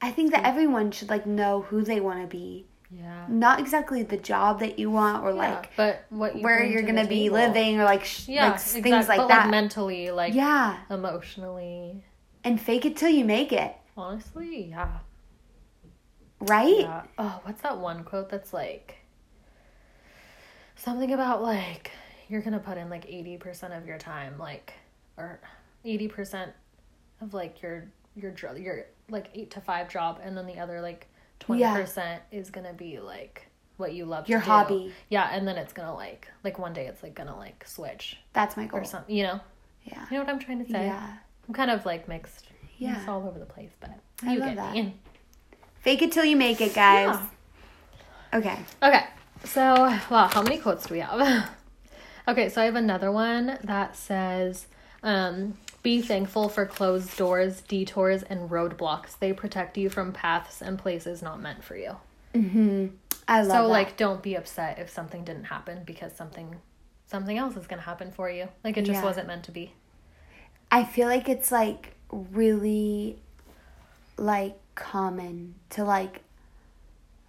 I 0.00 0.10
think 0.12 0.30
that 0.32 0.44
everyone 0.44 0.92
should 0.92 1.08
like 1.08 1.26
know 1.26 1.62
who 1.62 1.82
they 1.82 2.00
want 2.00 2.20
to 2.22 2.26
be. 2.28 2.66
Yeah. 2.90 3.26
Not 3.28 3.60
exactly 3.60 4.02
the 4.02 4.16
job 4.16 4.60
that 4.60 4.78
you 4.78 4.90
want 4.90 5.22
or 5.22 5.30
Yeah, 5.30 5.36
like 5.36 5.70
but 5.76 6.04
what 6.08 6.36
you 6.36 6.42
where 6.42 6.64
you're 6.64 6.82
going 6.82 6.96
to 6.96 7.06
be 7.06 7.28
living 7.28 7.80
or 7.80 7.84
like 7.84 8.04
sh- 8.04 8.28
Yeah, 8.28 8.46
like 8.46 8.54
exactly. 8.54 8.82
things 8.82 9.08
like 9.08 9.18
but 9.18 9.28
that. 9.28 9.42
like 9.42 9.50
mentally, 9.50 10.10
like 10.10 10.34
yeah. 10.34 10.78
emotionally. 10.88 12.04
And 12.44 12.60
fake 12.60 12.86
it 12.86 12.96
till 12.96 13.10
you 13.10 13.24
make 13.24 13.52
it. 13.52 13.74
Honestly, 13.96 14.66
yeah. 14.70 15.00
Right? 16.40 16.80
Yeah. 16.80 17.02
Oh, 17.18 17.40
what's 17.44 17.62
that 17.62 17.78
one 17.78 18.04
quote 18.04 18.28
that's 18.28 18.52
like 18.52 18.96
something 20.76 21.12
about 21.12 21.42
like 21.42 21.90
you're 22.28 22.42
gonna 22.42 22.58
put 22.58 22.78
in 22.78 22.88
like 22.90 23.06
eighty 23.08 23.36
percent 23.36 23.72
of 23.74 23.86
your 23.86 23.98
time, 23.98 24.38
like 24.38 24.74
or 25.16 25.40
eighty 25.84 26.08
percent 26.08 26.52
of 27.20 27.34
like 27.34 27.60
your 27.62 27.90
your 28.14 28.34
your 28.56 28.84
like 29.10 29.30
eight 29.34 29.50
to 29.52 29.60
five 29.60 29.88
job, 29.88 30.20
and 30.22 30.36
then 30.36 30.46
the 30.46 30.58
other 30.58 30.80
like 30.80 31.08
twenty 31.40 31.64
percent 31.64 32.22
is 32.30 32.50
gonna 32.50 32.72
be 32.72 33.00
like 33.00 33.46
what 33.78 33.92
you 33.94 34.04
love 34.04 34.28
Your 34.28 34.40
to 34.40 34.44
do. 34.44 34.50
hobby. 34.50 34.92
Yeah, 35.08 35.28
and 35.32 35.46
then 35.46 35.56
it's 35.56 35.72
gonna 35.72 35.94
like 35.94 36.28
like 36.44 36.58
one 36.58 36.72
day 36.72 36.86
it's 36.86 37.02
like 37.02 37.14
gonna 37.14 37.36
like 37.36 37.64
switch 37.66 38.16
That's 38.32 38.56
my 38.56 38.66
goal. 38.66 38.80
or 38.80 38.84
something. 38.84 39.14
You 39.14 39.24
know, 39.24 39.40
Yeah. 39.84 40.04
you 40.10 40.18
know 40.18 40.24
what 40.24 40.32
I'm 40.32 40.38
trying 40.38 40.64
to 40.64 40.70
say. 40.70 40.86
Yeah. 40.86 41.14
I'm 41.48 41.54
kind 41.54 41.70
of 41.70 41.84
like 41.86 42.06
mixed. 42.08 42.46
Yeah. 42.78 42.98
It's 42.98 43.08
all 43.08 43.26
over 43.26 43.38
the 43.38 43.46
place, 43.46 43.70
but 43.80 43.90
I 44.24 44.34
you 44.34 44.38
love 44.40 44.48
get 44.50 44.56
that. 44.56 44.72
me. 44.74 44.94
Fake 45.88 46.02
it 46.02 46.12
till 46.12 46.26
you 46.26 46.36
make 46.36 46.60
it, 46.60 46.74
guys. 46.74 47.18
Okay. 48.34 48.58
Okay, 48.82 49.04
so 49.44 49.62
wow, 50.10 50.28
how 50.30 50.42
many 50.42 50.58
quotes 50.58 50.84
do 50.84 50.92
we 50.92 51.00
have? 51.00 51.48
okay, 52.28 52.50
so 52.50 52.60
I 52.60 52.66
have 52.66 52.74
another 52.74 53.10
one 53.10 53.58
that 53.64 53.96
says, 53.96 54.66
um, 55.02 55.54
"Be 55.82 56.02
thankful 56.02 56.50
for 56.50 56.66
closed 56.66 57.16
doors, 57.16 57.62
detours, 57.62 58.22
and 58.22 58.50
roadblocks. 58.50 59.18
They 59.18 59.32
protect 59.32 59.78
you 59.78 59.88
from 59.88 60.12
paths 60.12 60.60
and 60.60 60.78
places 60.78 61.22
not 61.22 61.40
meant 61.40 61.64
for 61.64 61.74
you." 61.74 61.96
I 63.26 63.40
love 63.40 63.46
so, 63.46 63.62
that. 63.62 63.68
like, 63.68 63.96
don't 63.96 64.22
be 64.22 64.34
upset 64.34 64.78
if 64.78 64.90
something 64.90 65.24
didn't 65.24 65.44
happen 65.44 65.84
because 65.86 66.14
something, 66.14 66.56
something 67.06 67.38
else 67.38 67.56
is 67.56 67.66
gonna 67.66 67.80
happen 67.80 68.12
for 68.12 68.28
you. 68.28 68.48
Like 68.62 68.76
it 68.76 68.84
just 68.84 69.00
Yeah. 69.00 69.04
wasn't 69.04 69.26
meant 69.26 69.44
to 69.44 69.52
be. 69.52 69.72
I 70.70 70.84
feel 70.84 71.08
like 71.08 71.30
it's 71.30 71.50
like 71.50 71.94
really 72.10 73.20
like 74.18 74.58
common 74.78 75.54
to 75.70 75.84
like 75.84 76.22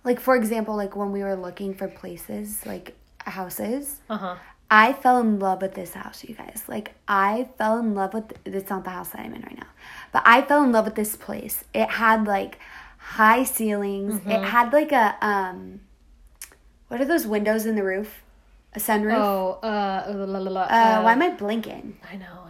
like 0.04 0.20
for 0.20 0.36
example 0.36 0.76
like 0.76 0.95
when 0.95 1.12
we 1.12 1.22
were 1.24 1.36
looking 1.36 1.74
for 1.74 1.88
places 1.88 2.66
like 2.66 2.95
houses 3.26 4.00
Uh 4.10 4.18
huh. 4.18 4.36
I 4.72 4.93
fell 4.93 5.20
in 5.20 5.39
love 5.39 5.64
with 5.64 5.74
this 5.74 5.93
house, 5.95 6.24
you 6.24 6.36
guys. 6.36 6.64
Like, 6.68 6.93
I 7.08 7.50
fell 7.58 7.80
in 7.80 7.95
love 7.95 8.14
with 8.14 8.34
it's 8.45 8.70
not 8.70 8.84
the 8.84 8.91
house 8.91 9.10
that 9.10 9.22
I'm 9.22 9.34
in 9.34 9.41
right 9.41 9.58
now, 9.58 9.66
but 10.12 10.22
I 10.26 10.43
fell 10.43 10.64
in 10.64 10.72
love 10.72 10.86
with 10.86 10.93
this 10.93 11.16
place. 11.16 11.64
It 11.74 11.89
had 11.89 12.28
like 12.28 12.60
high 13.00 13.45
ceilings. 13.45 14.14
Mm-hmm. 14.16 14.30
It 14.30 14.43
had 14.43 14.72
like 14.72 14.91
a 14.91 15.18
um, 15.26 15.80
what 16.88 17.02
are 17.02 17.06
those 17.06 17.26
windows 17.26 17.66
in 17.66 17.76
the 17.76 17.84
roof? 17.84 18.22
A 18.76 18.80
sunroof. 18.80 19.18
Oh, 19.18 19.60
uh, 19.64 20.14
la, 20.14 20.26
la, 20.26 20.39
la, 20.39 20.52
la, 20.52 20.62
uh, 20.62 20.66
uh, 20.66 21.02
why 21.02 21.14
am 21.14 21.24
I 21.24 21.30
blinking? 21.30 21.97
I 22.12 22.18
know, 22.18 22.45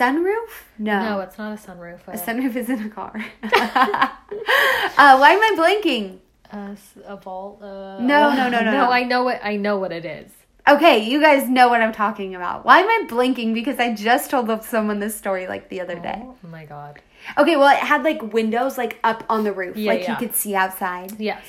I 0.00 0.10
know, 0.10 0.18
I 0.18 0.22
know. 0.22 0.30
Sunroof? 0.30 0.50
No. 0.78 0.98
No, 1.02 1.20
it's 1.20 1.38
not 1.38 1.52
a 1.52 1.56
sunroof. 1.56 2.00
a 2.08 2.12
Uh, 2.12 2.16
sunroof 2.16 2.56
is 2.56 2.68
in 2.70 2.82
a 2.86 2.88
car. 2.88 3.12
uh, 3.42 5.16
why 5.18 5.30
am 5.32 5.40
I 5.40 5.52
blinking? 5.56 6.20
uh, 6.52 6.74
a 7.06 7.16
vault. 7.16 7.62
Uh, 7.62 7.98
No, 8.00 8.34
no, 8.34 8.48
no, 8.48 8.60
no, 8.60 8.60
no. 8.64 8.70
no. 8.72 8.90
I 8.90 9.04
know 9.04 9.24
what 9.24 9.40
I 9.42 9.56
know 9.56 9.78
what 9.78 9.92
it 9.92 10.04
is. 10.04 10.30
Okay, 10.68 10.98
you 10.98 11.20
guys 11.20 11.48
know 11.48 11.68
what 11.68 11.80
I'm 11.80 11.92
talking 11.92 12.34
about. 12.36 12.64
Why 12.64 12.78
am 12.80 12.86
I 12.88 13.06
blinking? 13.08 13.52
Because 13.52 13.80
I 13.80 13.94
just 13.94 14.30
told 14.30 14.62
someone 14.64 15.00
this 15.00 15.16
story 15.16 15.48
like 15.48 15.68
the 15.70 15.80
other 15.80 15.98
day. 15.98 16.20
Oh 16.22 16.36
my 16.48 16.64
god. 16.66 17.00
Okay, 17.36 17.56
well, 17.56 17.68
it 17.68 17.78
had 17.80 18.04
like 18.04 18.32
windows 18.32 18.78
like 18.78 18.98
up 19.02 19.24
on 19.28 19.42
the 19.44 19.52
roof, 19.52 19.76
Yeah, 19.76 19.92
like 19.92 20.02
yeah. 20.02 20.12
you 20.12 20.16
could 20.18 20.34
see 20.36 20.54
outside. 20.54 21.18
Yes. 21.20 21.42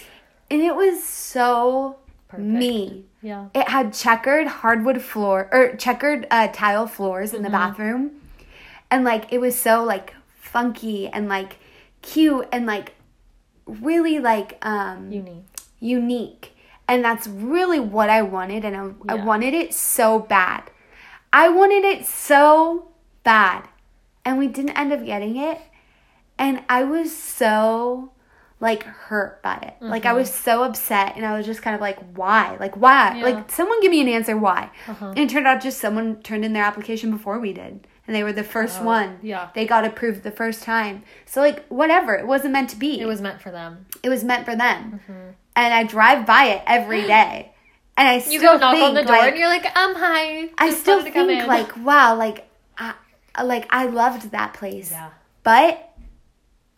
And 0.50 0.62
it 0.62 0.76
was 0.76 1.04
so 1.04 1.98
Perfect. 2.28 2.48
me. 2.50 3.06
Yeah. 3.22 3.50
It 3.54 3.68
had 3.70 3.94
checkered 3.94 4.48
hardwood 4.48 5.02
floor 5.02 5.48
or 5.52 5.76
checkered 5.76 6.26
uh, 6.32 6.48
tile 6.48 6.88
floors 6.88 7.34
in 7.36 7.44
the 7.44 7.50
bathroom, 7.52 8.12
and 8.94 9.04
like 9.04 9.34
it 9.34 9.40
was 9.40 9.60
so 9.60 9.84
like 9.84 10.14
funky 10.40 11.08
and 11.08 11.28
like 11.28 11.58
cute 12.04 12.48
and 12.52 12.68
like 12.68 12.94
really 13.66 14.20
like 14.20 14.60
um 14.62 15.12
Unique. 15.12 15.46
unique, 15.80 16.56
and 16.88 17.04
that's 17.04 17.26
really 17.26 17.80
what 17.80 18.12
I 18.12 18.22
wanted, 18.22 18.64
and 18.64 18.76
I, 18.76 19.14
I 19.14 19.16
wanted 19.16 19.56
it 19.56 19.74
so 19.74 20.20
bad. 20.20 20.70
I 21.34 21.50
wanted 21.50 21.84
it 21.84 22.06
so 22.06 22.92
bad, 23.24 23.68
and 24.24 24.38
we 24.38 24.48
didn't 24.48 24.78
end 24.78 24.94
up 24.94 25.04
getting 25.04 25.38
it, 25.38 25.60
and 26.38 26.64
I 26.70 26.84
was 26.84 27.16
so 27.18 28.12
like 28.60 28.84
hurt 28.84 29.42
by 29.42 29.56
it. 29.56 29.84
Like 29.84 30.06
I 30.06 30.14
was 30.14 30.32
so 30.32 30.64
upset 30.64 31.18
and 31.18 31.26
I 31.26 31.36
was 31.36 31.46
just 31.46 31.62
kind 31.62 31.76
of 31.76 31.82
like, 31.82 32.00
why? 32.16 32.56
Like 32.62 32.78
why? 32.78 33.18
Yeah. 33.18 33.24
Like 33.26 33.52
someone 33.52 33.82
give 33.82 33.92
me 33.92 34.00
an 34.00 34.08
answer 34.08 34.38
why. 34.38 34.70
Uh-huh. 34.88 35.08
And 35.08 35.18
it 35.20 35.30
turned 35.30 35.48
out 35.48 35.62
just 35.62 35.82
someone 35.82 36.22
turned 36.22 36.46
in 36.46 36.54
their 36.54 36.64
application 36.64 37.12
before 37.12 37.40
we 37.40 37.52
did. 37.52 37.86
And 38.06 38.16
they 38.16 38.24
were 38.24 38.34
the 38.34 38.44
first 38.44 38.80
Oh, 38.82 38.86
one. 38.86 39.20
yeah. 39.22 39.50
They 39.56 39.66
got 39.66 39.86
approved 39.86 40.24
the 40.24 40.32
first 40.32 40.62
time. 40.64 41.04
So 41.26 41.40
like 41.42 41.66
whatever. 41.68 42.16
It 42.16 42.28
wasn't 42.28 42.52
meant 42.54 42.70
to 42.72 42.76
be. 42.76 43.00
It 43.00 43.06
was 43.06 43.22
meant 43.22 43.42
for 43.42 43.50
them. 43.52 43.86
it 44.04 44.10
was 44.10 44.24
meant 44.24 44.46
for 44.46 44.56
them. 44.56 45.00
And 45.56 45.74
I 45.74 45.84
drive 45.84 46.26
by 46.26 46.46
it 46.46 46.64
every 46.68 47.02
day. 47.08 47.52
And 47.96 48.08
I 48.08 48.16
You 48.16 48.40
still 48.40 48.54
go 48.54 48.58
knock 48.60 48.76
on 48.82 48.94
the 48.96 49.04
door 49.04 49.16
like, 49.16 49.30
and 49.34 49.38
you're 49.38 49.48
like, 49.48 49.66
um, 49.78 49.94
hi. 49.96 50.50
I 50.58 50.72
still 50.72 50.98
wanted 50.98 51.10
to 51.10 51.14
come 51.14 51.28
think 51.28 51.44
in." 51.44 51.48
like 51.48 51.78
wow, 51.78 52.16
like 52.16 52.50
I 52.78 53.44
like 53.44 53.68
I 53.72 53.86
loved 53.86 54.32
that 54.32 54.54
place. 54.54 54.92
Yeah. 54.92 55.12
But 55.44 55.92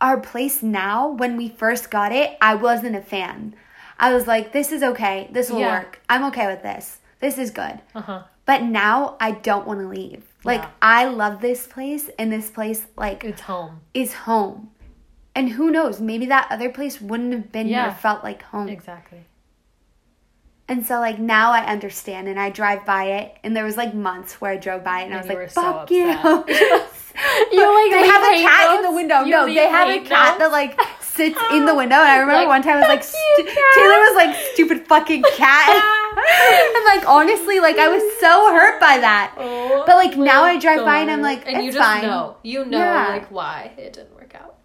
our 0.00 0.20
place 0.20 0.62
now, 0.62 1.08
when 1.08 1.36
we 1.36 1.48
first 1.48 1.90
got 1.90 2.12
it, 2.12 2.36
I 2.40 2.54
wasn't 2.54 2.96
a 2.96 3.00
fan. 3.00 3.54
I 3.98 4.12
was 4.12 4.26
like, 4.26 4.52
this 4.52 4.72
is 4.72 4.82
okay. 4.82 5.28
This 5.32 5.50
will 5.50 5.60
Yeah. 5.60 5.78
work. 5.80 6.00
I'm 6.08 6.22
okay 6.26 6.46
with 6.46 6.62
this. 6.62 6.98
This 7.20 7.38
is 7.38 7.50
good. 7.50 7.80
Uh 7.94 8.00
huh. 8.02 8.22
But 8.44 8.62
now 8.62 9.16
I 9.18 9.30
don't 9.32 9.66
want 9.66 9.80
to 9.80 9.88
leave. 9.88 10.22
Like 10.46 10.62
Yeah. 10.62 10.70
I 10.80 11.04
love 11.06 11.40
this 11.40 11.66
place 11.66 12.08
and 12.18 12.32
this 12.32 12.48
place 12.50 12.86
like 12.96 13.24
It's 13.24 13.42
home. 13.42 13.80
is 13.92 14.12
home. 14.14 14.70
And 15.34 15.50
who 15.50 15.70
knows, 15.70 16.00
maybe 16.00 16.26
that 16.26 16.46
other 16.50 16.70
place 16.70 17.00
wouldn't 17.00 17.32
have 17.32 17.52
been 17.52 17.66
Yeah. 17.68 17.88
or 17.88 17.92
felt 17.92 18.24
like 18.24 18.42
home. 18.42 18.68
Exactly. 18.68 19.24
And 20.68 20.84
so 20.84 20.98
like 20.98 21.18
now 21.18 21.52
I 21.52 21.64
understand 21.66 22.26
and 22.28 22.40
I 22.40 22.50
drive 22.50 22.84
by 22.86 23.04
it 23.18 23.36
and 23.44 23.54
there 23.56 23.64
was 23.64 23.76
like 23.76 23.94
months 23.94 24.40
where 24.40 24.52
I 24.52 24.56
drove 24.56 24.82
by 24.82 25.02
it 25.02 25.04
and, 25.06 25.14
I 25.14 25.18
was 25.18 25.26
like, 25.28 25.36
were 25.36 25.48
so 25.48 25.62
fuck 25.62 25.90
you. 25.90 26.06
You, 27.50 27.64
like, 27.74 27.90
they 27.92 28.06
have 28.06 28.22
a 28.22 28.42
cat 28.42 28.76
in 28.76 28.82
the 28.82 28.92
window. 28.92 29.20
You 29.22 29.30
no, 29.30 29.46
they 29.46 29.54
have 29.68 29.88
a 29.88 30.00
cat 30.04 30.38
that 30.38 30.50
notes? 30.50 30.52
like 30.52 30.78
sits 31.16 31.38
in 31.52 31.64
the 31.64 31.74
window. 31.74 31.96
And 31.96 32.08
I 32.08 32.18
remember 32.18 32.40
Like, 32.40 32.48
one 32.48 32.62
time 32.62 32.76
I 32.76 32.80
was 32.80 32.88
like, 32.88 33.02
stu- 33.02 33.44
Taylor 33.44 33.98
was 34.06 34.14
like, 34.16 34.36
stupid 34.52 34.86
fucking 34.86 35.22
cat. 35.36 35.82
and 36.16 36.84
like 36.84 37.08
honestly, 37.08 37.60
like 37.60 37.78
I 37.78 37.88
was 37.88 38.02
so 38.20 38.52
hurt 38.54 38.78
by 38.80 38.98
that. 38.98 39.34
Oh 39.36 39.82
But 39.86 39.96
like 39.96 40.16
now 40.16 40.44
I 40.44 40.58
drive 40.58 40.84
by 40.84 40.98
and 40.98 41.10
I'm 41.10 41.22
like, 41.22 41.46
and 41.46 41.64
you 41.64 41.72
just 41.72 41.84
fine. 41.84 42.02
know, 42.02 42.36
you 42.42 42.64
know, 42.64 42.78
Yeah. 42.78 43.08
like 43.08 43.30
why 43.30 43.72
it 43.76 43.92
didn't 43.94 44.14
work 44.14 44.34
out. 44.34 44.56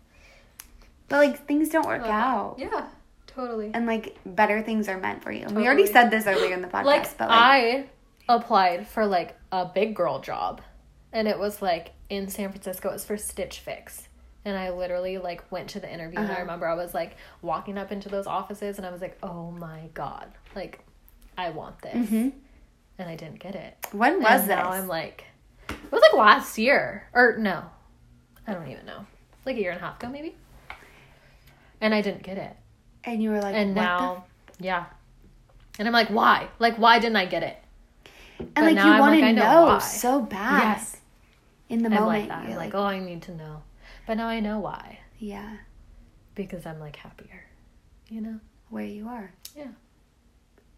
But 1.09 1.17
like 1.17 1.45
things 1.47 1.69
don't 1.69 1.85
work 1.87 2.03
Uh-huh. 2.03 2.11
out. 2.11 2.55
Yeah, 2.57 2.87
totally. 3.27 3.71
And 3.73 3.85
like 3.85 4.17
better 4.25 4.61
things 4.61 4.87
are 4.87 4.97
meant 4.97 5.23
for 5.23 5.31
you. 5.31 5.45
And 5.45 5.55
We 5.55 5.65
already 5.65 5.87
said 5.87 6.09
this 6.11 6.25
earlier 6.27 6.53
in 6.53 6.61
the 6.61 6.67
podcast, 6.75 6.85
like, 6.85 7.17
but 7.17 7.29
like 7.29 7.39
I 7.39 7.85
applied 8.29 8.87
for 8.87 9.05
like 9.05 9.35
a 9.51 9.65
big 9.65 9.93
girl 9.95 10.19
job, 10.19 10.61
and 11.11 11.27
it 11.27 11.37
was 11.37 11.61
like 11.61 11.91
in 12.09 12.29
San 12.29 12.49
Francisco. 12.49 12.89
It 12.89 12.93
was 12.93 13.05
for 13.05 13.17
Stitch 13.17 13.59
Fix, 13.59 14.07
and 14.45 14.57
I 14.57 14.69
literally 14.71 15.17
like 15.17 15.49
went 15.51 15.69
to 15.71 15.79
the 15.79 15.91
interview. 15.91 16.19
And 16.19 16.27
I 16.27 16.31
Uh-huh. 16.33 16.41
remember 16.41 16.67
I 16.67 16.73
was 16.75 16.93
like 16.93 17.15
walking 17.41 17.77
up 17.77 17.91
into 17.91 18.09
those 18.09 18.27
offices, 18.27 18.77
and 18.77 18.85
I 18.87 18.91
was 18.91 19.01
like, 19.01 19.17
oh 19.23 19.51
my 19.51 19.89
god, 19.93 20.31
like 20.55 20.83
I 21.37 21.49
want 21.51 21.81
this, 21.81 21.95
Mhm. 22.09 22.33
and 22.97 23.09
I 23.09 23.15
didn't 23.15 23.39
get 23.39 23.55
it. 23.55 23.77
when 23.91 24.21
was 24.21 24.31
and 24.31 24.41
this? 24.43 24.47
now 24.47 24.69
I'm 24.71 24.87
like, 24.87 25.25
it 25.69 25.91
was 25.91 26.01
like 26.01 26.13
last 26.13 26.57
year 26.57 27.07
or 27.13 27.37
no, 27.37 27.63
I 28.47 28.53
don't 28.53 28.67
even 28.67 28.85
know, 28.85 29.05
like 29.45 29.55
a 29.57 29.59
year 29.59 29.71
and 29.71 29.79
a 29.79 29.83
half 29.83 29.97
ago 30.01 30.09
maybe. 30.11 30.35
And 31.79 31.95
I 31.95 32.01
didn't 32.01 32.21
get 32.23 32.37
it, 32.37 32.55
and 33.03 33.23
you 33.23 33.29
were 33.31 33.41
like, 33.41 33.55
and 33.55 33.69
what 33.75 33.81
the 33.81 33.87
now, 33.87 34.25
yeah, 34.59 34.85
and 35.79 35.87
I'm 35.87 35.93
like, 35.93 36.09
why? 36.09 36.47
Like, 36.59 36.75
why 36.77 36.99
didn't 36.99 37.15
I 37.15 37.25
get 37.25 37.41
it? 37.43 37.57
And 38.39 38.53
But 38.55 38.63
like 38.65 38.75
now 38.75 38.93
you 38.95 38.99
want 38.99 39.15
to 39.19 39.25
like, 39.25 39.35
know 39.35 39.69
know 39.73 39.79
so 39.79 40.21
bad. 40.21 40.59
Yes. 40.59 40.97
In 41.69 41.81
the 41.83 41.87
I'm 41.89 41.93
moment, 42.03 42.07
like 42.07 42.27
that. 42.29 42.49
you're 42.49 42.57
like, 42.57 42.73
like, 42.73 42.81
oh, 42.81 42.85
I 42.85 42.99
need 42.99 43.21
to 43.23 43.31
know, 43.35 43.63
but 44.05 44.15
now 44.17 44.27
I 44.27 44.39
know 44.39 44.59
why 44.59 44.99
yeah, 45.21 45.57
because 46.33 46.65
I'm 46.65 46.79
like 46.79 46.95
happier, 46.95 47.45
you 48.09 48.21
know. 48.21 48.39
where 48.69 48.83
you 48.83 49.07
are. 49.07 49.33
Yeah. 49.55 49.67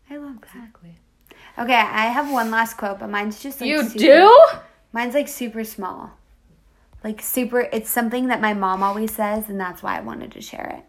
I 0.09 0.17
love 0.17 0.41
that. 0.41 0.49
Exactly. 0.55 0.97
Okay, 1.57 1.73
I 1.73 2.07
have 2.07 2.29
one 2.29 2.51
last 2.51 2.75
quote, 2.75 2.99
but 2.99 3.09
mine's 3.09 3.41
just 3.41 3.61
like 3.61 3.69
you 3.69 3.83
super, 3.83 3.97
do? 3.99 4.47
Mine's 4.91 5.13
like 5.13 5.29
super 5.29 5.63
small. 5.63 6.11
Like 7.03 7.21
super 7.21 7.61
it's 7.71 7.89
something 7.89 8.27
that 8.27 8.41
my 8.41 8.53
mom 8.53 8.83
always 8.83 9.13
says 9.13 9.49
and 9.49 9.59
that's 9.59 9.81
why 9.81 9.97
I 9.97 10.01
wanted 10.01 10.31
to 10.33 10.41
share 10.41 10.75
it. 10.77 10.83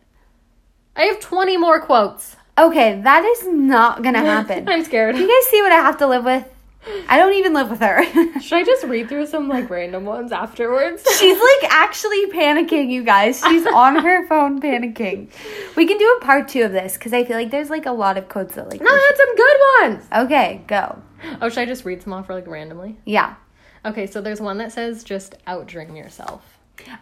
I 0.96 1.04
have 1.04 1.20
20 1.20 1.56
more 1.56 1.80
quotes. 1.80 2.36
Okay, 2.58 3.00
that 3.02 3.24
is 3.24 3.46
not 3.46 4.02
going 4.02 4.14
to 4.20 4.20
happen. 4.20 4.68
I'm 4.68 4.84
scared. 4.84 5.14
Do 5.14 5.22
you 5.22 5.28
guys 5.28 5.50
see 5.50 5.62
what 5.62 5.72
I 5.72 5.76
have 5.76 5.98
to 5.98 6.06
live 6.06 6.24
with? 6.24 6.48
I 7.08 7.16
don't 7.18 7.34
even 7.34 7.52
live 7.52 7.70
with 7.70 7.80
her. 7.80 8.04
Should 8.40 8.58
I 8.58 8.64
just 8.64 8.84
read 8.84 9.08
through 9.08 9.26
some 9.26 9.48
like 9.48 9.70
random 9.70 10.04
ones 10.04 10.32
afterwards? 10.32 11.02
She's 11.18 11.38
like 11.38 11.72
actually 11.72 12.26
panicking, 12.26 12.90
you 12.90 13.02
guys. 13.02 13.40
She's 13.40 13.66
on 13.66 13.96
her 13.96 14.26
phone 14.28 14.60
panicking. 14.60 15.28
We 15.76 15.86
can 15.86 15.98
do 15.98 16.18
a 16.20 16.24
part 16.24 16.48
2 16.48 16.62
of 16.62 16.72
this 16.72 16.96
cuz 16.96 17.12
I 17.12 17.24
feel 17.24 17.36
like 17.36 17.50
there's 17.50 17.70
like 17.70 17.86
a 17.86 17.92
lot 17.92 18.16
of 18.18 18.28
quotes 18.28 18.54
that 18.56 18.68
like 18.68 18.80
No, 18.80 18.90
I 18.90 18.94
had 19.08 19.16
some 19.16 19.36
good 19.36 19.56
ones. 19.80 20.26
Okay, 20.26 20.62
go. 20.66 20.98
Oh, 21.40 21.48
should 21.48 21.60
I 21.60 21.66
just 21.66 21.84
read 21.84 22.02
some 22.02 22.12
off 22.12 22.26
for 22.26 22.34
like 22.34 22.46
randomly? 22.46 22.96
Yeah. 23.04 23.34
Okay, 23.86 24.06
so 24.06 24.20
there's 24.20 24.40
one 24.40 24.58
that 24.58 24.72
says 24.72 25.04
just 25.04 25.34
outdream 25.46 25.96
yourself. 25.96 26.42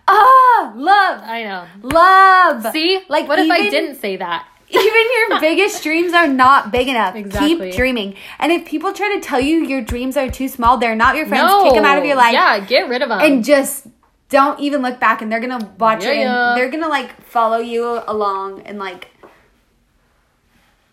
Ah, 0.06 0.72
love. 0.76 1.20
I 1.24 1.44
know. 1.44 1.66
Love. 1.82 2.72
See? 2.72 3.00
Like, 3.08 3.26
what 3.26 3.38
if 3.38 3.50
I 3.50 3.70
didn't 3.70 3.96
say 4.00 4.16
that? 4.16 4.46
Even 4.72 5.04
your 5.30 5.40
biggest 5.40 5.82
dreams 5.82 6.12
are 6.12 6.26
not 6.26 6.72
big 6.72 6.88
enough. 6.88 7.14
Exactly. 7.14 7.70
Keep 7.70 7.76
dreaming. 7.76 8.14
And 8.38 8.50
if 8.52 8.66
people 8.66 8.92
try 8.92 9.14
to 9.14 9.20
tell 9.20 9.40
you 9.40 9.64
your 9.64 9.82
dreams 9.82 10.16
are 10.16 10.30
too 10.30 10.48
small, 10.48 10.78
they're 10.78 10.96
not 10.96 11.16
your 11.16 11.26
friends. 11.26 11.50
Kick 11.64 11.74
them 11.74 11.84
out 11.84 11.98
of 11.98 12.04
your 12.04 12.16
life. 12.16 12.32
Yeah, 12.32 12.58
get 12.60 12.88
rid 12.88 13.02
of 13.02 13.08
them. 13.08 13.20
And 13.20 13.44
just 13.44 13.86
don't 14.28 14.58
even 14.60 14.82
look 14.82 14.98
back. 14.98 15.20
And 15.22 15.30
they're 15.30 15.40
gonna 15.40 15.74
watch 15.78 16.04
it. 16.04 16.16
Yeah. 16.16 16.50
And 16.50 16.58
they're 16.58 16.70
gonna 16.70 16.88
like 16.88 17.20
follow 17.22 17.58
you 17.58 18.02
along 18.06 18.62
and 18.62 18.78
like 18.78 19.08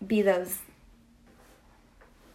be 0.06 0.22
those 0.22 0.58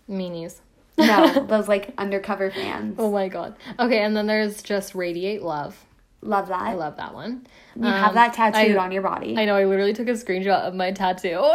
Meanies. 0.09 0.59
no 0.97 1.45
those 1.47 1.67
like 1.67 1.93
undercover 1.97 2.51
fans. 2.51 2.95
Oh 2.97 3.11
my 3.11 3.27
god. 3.27 3.55
Okay, 3.79 3.99
and 3.99 4.15
then 4.15 4.27
there's 4.27 4.61
just 4.61 4.95
radiate 4.95 5.41
love. 5.41 5.83
Love 6.25 6.47
that. 6.47 6.61
I 6.61 6.73
love 6.73 6.97
that 6.97 7.13
one. 7.13 7.45
you 7.75 7.83
have 7.83 8.09
Um, 8.09 8.15
that 8.15 8.33
tattooed 8.33 8.75
I- 8.75 8.83
on 8.83 8.91
your 8.91 9.03
body. 9.03 9.37
I 9.37 9.45
know. 9.45 9.55
I 9.55 9.65
literally 9.65 9.93
took 9.93 10.07
a 10.07 10.13
screenshot 10.13 10.61
of 10.67 10.73
my 10.73 10.91
tattoo. 10.91 11.53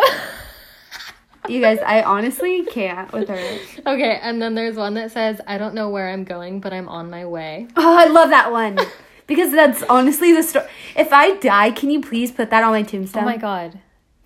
you 1.48 1.60
guys, 1.60 1.78
I 1.84 2.02
honestly 2.02 2.64
can't 2.66 3.12
with 3.12 3.28
her. 3.28 3.58
okay, 3.86 4.18
and 4.22 4.40
then 4.40 4.54
there's 4.54 4.76
one 4.76 4.94
that 4.94 5.10
says, 5.10 5.40
"I 5.46 5.58
don't 5.58 5.74
know 5.74 5.88
where 5.88 6.08
I'm 6.10 6.22
going, 6.24 6.60
but 6.60 6.72
I'm 6.72 6.88
on 6.88 7.10
my 7.10 7.24
way." 7.26 7.66
Oh, 7.76 7.96
I 7.98 8.06
love 8.06 8.30
that 8.30 8.52
one. 8.52 8.78
Because 9.26 9.52
that's 9.52 9.82
honestly 9.84 10.32
the 10.32 10.42
story. 10.42 10.66
If 10.96 11.12
I 11.12 11.36
die, 11.36 11.70
can 11.70 11.90
you 11.90 12.00
please 12.00 12.30
put 12.32 12.50
that 12.50 12.62
on 12.64 12.70
my 12.72 12.82
tombstone? 12.82 13.22
Oh 13.22 13.26
my 13.26 13.36
god. 13.36 13.78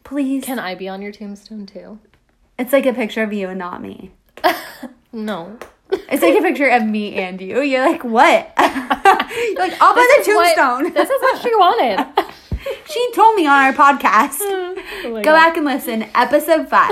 Please. 0.03 0.45
Can 0.45 0.59
I 0.59 0.75
be 0.75 0.89
on 0.89 1.01
your 1.03 1.13
tombstone 1.13 1.67
too? 1.67 1.99
It's 2.59 2.73
like 2.73 2.87
a 2.87 2.93
picture 2.95 3.23
of 3.23 3.33
you 3.33 3.49
and 3.49 3.59
not 3.59 3.81
me. 3.83 4.13
no. 5.13 5.59
It's 5.91 6.23
like 6.23 6.35
a 6.39 6.43
picture 6.43 6.69
of 6.69 6.85
me 6.85 7.15
and 7.15 7.41
you. 7.41 7.61
You're 7.61 7.87
like, 7.87 8.03
what? 8.05 8.53
You're 8.59 9.59
like, 9.59 9.81
I'll 9.81 9.95
put 9.95 10.07
the 10.17 10.21
is 10.21 10.27
what- 10.29 10.57
tombstone. 10.57 10.93
This 10.95 11.09
is 11.11 11.23
what 11.23 11.43
she 11.43 11.55
wanted. 11.55 12.07
she 12.91 13.11
told 13.13 13.37
me 13.37 13.47
on 13.47 13.65
our 13.67 13.73
podcast. 13.73 14.39
Mm, 14.41 14.79
oh 15.05 15.11
Go 15.17 15.23
God. 15.23 15.33
back 15.35 15.57
and 15.57 15.67
listen. 15.67 16.07
Episode 16.15 16.69
five. 16.69 16.91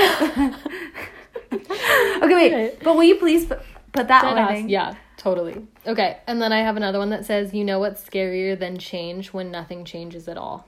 okay, 1.53 2.35
wait. 2.35 2.83
But 2.83 2.95
will 2.97 3.05
you 3.05 3.17
please 3.17 3.47
put, 3.47 3.61
put 3.93 4.09
that 4.09 4.23
Dead 4.23 4.39
on? 4.39 4.69
Yeah, 4.69 4.95
totally. 5.17 5.67
Okay, 5.87 6.19
and 6.27 6.41
then 6.41 6.53
I 6.53 6.61
have 6.61 6.77
another 6.77 6.99
one 6.99 7.11
that 7.11 7.25
says, 7.25 7.53
"You 7.55 7.65
know 7.65 7.79
what's 7.79 8.03
scarier 8.05 8.59
than 8.59 8.79
change 8.79 9.33
when 9.33 9.51
nothing 9.51 9.85
changes 9.85 10.29
at 10.29 10.37
all." 10.37 10.67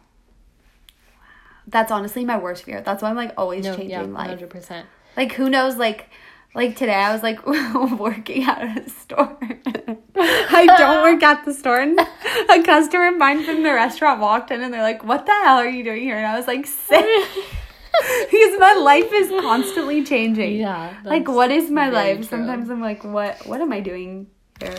That's 1.67 1.91
honestly 1.91 2.25
my 2.25 2.37
worst 2.39 2.65
fear. 2.65 2.81
That's 2.81 3.03
why 3.03 3.11
I'm 3.11 3.17
like 3.17 3.33
always 3.37 3.65
No, 3.65 3.73
changing 3.77 3.91
yeah, 3.91 4.01
life. 4.03 4.29
hundred 4.29 4.51
percent. 4.51 4.87
Like 5.17 5.33
who 5.33 5.49
knows? 5.49 5.77
Like, 5.77 6.11
like 6.55 6.77
today 6.77 6.95
I 6.95 7.13
was 7.13 7.23
like 7.23 7.45
working 7.99 8.45
out 8.45 8.63
at 8.63 8.87
a 8.87 8.91
store. 8.91 9.39
I 10.17 10.67
don't 10.79 11.03
work 11.03 11.23
at 11.23 11.45
the 11.45 11.53
store. 11.53 11.81
And 11.81 11.99
a 11.99 12.63
customer 12.63 13.09
of 13.09 13.19
mine 13.19 13.45
from 13.45 13.63
the 13.63 13.73
restaurant 13.73 14.21
walked 14.21 14.51
in 14.51 14.63
and 14.63 14.73
they're 14.73 14.83
like, 14.83 15.05
"What 15.05 15.27
the 15.27 15.33
hell 15.33 15.57
are 15.57 15.69
you 15.69 15.83
doing 15.83 16.03
here?" 16.03 16.17
And 16.17 16.27
I 16.27 16.37
was 16.37 16.47
like, 16.47 16.67
"Sick." 16.67 17.05
because 18.31 18.59
my 18.59 18.75
life 18.75 19.11
is 19.13 19.29
constantly 19.29 20.05
changing. 20.05 20.57
Yeah. 20.57 20.95
Like, 21.05 21.29
what 21.29 21.51
is 21.51 21.71
my 21.71 21.91
life? 21.91 22.19
true. 22.19 22.27
Sometimes 22.27 22.71
I'm 22.71 22.81
like, 22.81 23.05
what? 23.05 23.47
What 23.47 23.61
am 23.61 23.73
I 23.73 23.81
doing 23.81 24.29
here? 24.61 24.77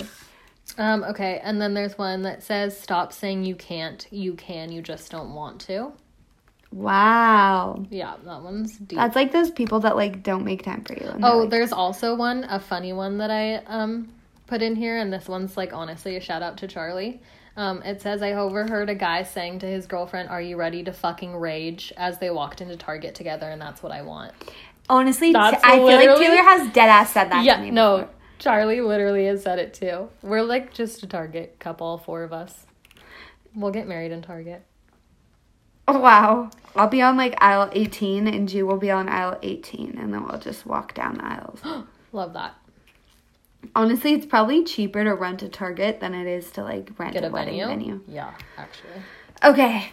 Um, 0.77 1.03
okay, 1.03 1.39
and 1.43 1.61
then 1.61 1.73
there's 1.73 1.97
one 1.97 2.23
that 2.23 2.43
says 2.43 2.77
stop 2.77 3.13
saying 3.13 3.45
you 3.45 3.55
can't, 3.55 4.05
you 4.11 4.33
can, 4.33 4.71
you 4.71 4.81
just 4.81 5.11
don't 5.11 5.33
want 5.33 5.61
to. 5.61 5.93
Wow, 6.75 7.85
Yeah, 7.89 8.15
that 8.25 8.41
one's 8.43 8.77
deep. 8.77 8.97
that's 8.97 9.15
like 9.15 9.31
those 9.31 9.49
people 9.49 9.79
that 9.81 9.95
like 9.95 10.23
don't 10.23 10.43
make 10.43 10.63
time 10.63 10.83
for 10.83 10.93
you. 10.93 11.09
oh, 11.23 11.39
like, 11.39 11.49
there's 11.49 11.71
also 11.71 12.15
one, 12.15 12.43
a 12.49 12.59
funny 12.59 12.91
one 12.93 13.17
that 13.19 13.31
I 13.31 13.55
um 13.65 14.09
put 14.45 14.61
in 14.61 14.75
here, 14.75 14.97
and 14.97 15.11
this 15.11 15.27
one's 15.29 15.55
like 15.55 15.71
honestly 15.73 16.17
a 16.17 16.21
shout 16.21 16.43
out 16.43 16.57
to 16.57 16.67
Charlie. 16.67 17.21
Um, 17.57 17.81
it 17.83 18.01
says 18.01 18.21
I 18.21 18.33
overheard 18.33 18.89
a 18.89 18.95
guy 18.95 19.23
saying 19.23 19.59
to 19.59 19.65
his 19.67 19.87
girlfriend, 19.87 20.27
"Are 20.29 20.41
you 20.41 20.57
ready 20.57 20.83
to 20.83 20.91
fucking 20.91 21.35
rage?" 21.37 21.93
as 21.95 22.19
they 22.19 22.29
walked 22.29 22.59
into 22.59 22.75
Target 22.75 23.15
together, 23.15 23.49
and 23.49 23.61
that's 23.61 23.81
what 23.81 23.93
I 23.93 24.01
want. 24.01 24.33
honestly, 24.89 25.31
That's 25.31 25.63
I 25.63 25.77
feel 25.77 25.85
like 25.85 26.17
Taylor 26.17 26.43
has 26.43 26.69
dead 26.73 26.89
ass 26.89 27.13
said 27.13 27.29
that. 27.31 27.39
to 27.39 27.45
yeah, 27.45 27.61
me 27.61 27.71
no, 27.71 27.99
before. 27.99 28.13
Charlie 28.37 28.81
literally 28.81 29.25
has 29.27 29.41
said 29.43 29.59
it 29.59 29.73
too. 29.73 30.09
We're 30.21 30.41
like 30.43 30.73
just 30.73 31.01
a 31.03 31.07
Target 31.07 31.55
couple, 31.59 31.97
four 31.99 32.23
of 32.23 32.33
us. 32.33 32.65
We'll 33.55 33.71
get 33.71 33.87
married 33.87 34.11
in 34.11 34.21
Target. 34.21 34.61
Oh, 35.87 35.99
wow. 35.99 36.49
I'll 36.75 36.87
be 36.89 37.01
on 37.01 37.15
like 37.15 37.35
aisle 37.41 37.69
18 37.71 38.27
and 38.27 38.49
G 38.49 38.61
will 38.63 38.77
be 38.77 38.91
on 38.91 39.07
aisle 39.07 39.37
18 39.41 39.97
and 39.97 40.13
then 40.13 40.25
we'll 40.27 40.39
just 40.39 40.65
walk 40.65 40.93
down 40.93 41.17
the 41.17 41.25
aisles. 41.25 41.61
Love 42.11 42.33
that. 42.33 42.55
Honestly, 43.75 44.13
it's 44.13 44.25
probably 44.25 44.63
cheaper 44.63 45.03
to 45.03 45.13
rent 45.15 45.41
a 45.41 45.49
Target 45.49 45.99
than 45.99 46.13
it 46.13 46.27
is 46.27 46.51
to 46.51 46.63
like 46.63 46.91
rent 46.97 47.13
Get 47.13 47.23
a, 47.23 47.27
a 47.27 47.31
wedding 47.31 47.59
venue. 47.59 47.67
venue. 47.67 48.01
Yeah, 48.07 48.33
actually. 48.57 49.01
Okay. 49.43 49.87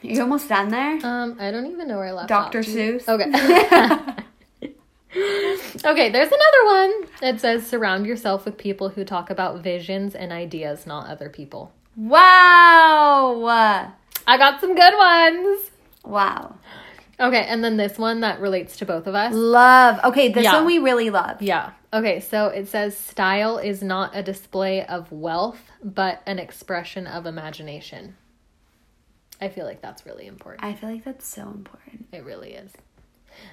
You 0.00 0.20
almost 0.22 0.48
done 0.48 0.68
there? 0.70 0.98
Um, 1.04 1.36
I 1.38 1.50
don't 1.52 1.66
even 1.66 1.86
know 1.86 1.96
where 1.98 2.06
I 2.06 2.12
left 2.12 2.28
Dr. 2.28 2.58
off. 2.58 2.64
Seuss? 2.64 3.06
Okay. 3.08 3.24
okay, 5.84 6.10
there's 6.10 6.28
another 6.32 6.64
one. 6.64 6.92
It 7.22 7.40
says 7.40 7.64
surround 7.66 8.06
yourself 8.06 8.44
with 8.44 8.58
people 8.58 8.88
who 8.90 9.04
talk 9.04 9.30
about 9.30 9.62
visions 9.62 10.14
and 10.16 10.32
ideas, 10.32 10.86
not 10.86 11.06
other 11.08 11.28
people. 11.28 11.72
wow. 11.96 13.92
I 14.26 14.36
got 14.38 14.60
some 14.60 14.74
good 14.74 14.94
ones. 14.96 15.70
Wow. 16.04 16.56
Okay, 17.20 17.44
and 17.46 17.62
then 17.62 17.76
this 17.76 17.98
one 17.98 18.20
that 18.20 18.40
relates 18.40 18.76
to 18.78 18.86
both 18.86 19.06
of 19.06 19.14
us. 19.14 19.32
Love. 19.34 20.00
Okay, 20.04 20.28
this 20.32 20.44
Yeah. 20.44 20.56
one 20.56 20.66
we 20.66 20.78
really 20.78 21.10
love. 21.10 21.40
Yeah. 21.42 21.70
Okay, 21.92 22.20
so 22.20 22.46
it 22.46 22.68
says 22.68 22.96
style 22.96 23.58
is 23.58 23.82
not 23.82 24.10
a 24.16 24.22
display 24.22 24.84
of 24.84 25.12
wealth, 25.12 25.60
but 25.84 26.22
an 26.26 26.38
expression 26.38 27.06
of 27.06 27.26
imagination. 27.26 28.16
I 29.40 29.48
feel 29.48 29.66
like 29.66 29.82
that's 29.82 30.06
really 30.06 30.26
important. 30.26 30.64
I 30.64 30.72
feel 30.74 30.90
like 30.90 31.04
that's 31.04 31.26
so 31.26 31.42
important 31.42 32.06
It 32.12 32.24
really 32.24 32.52
is. 32.54 32.72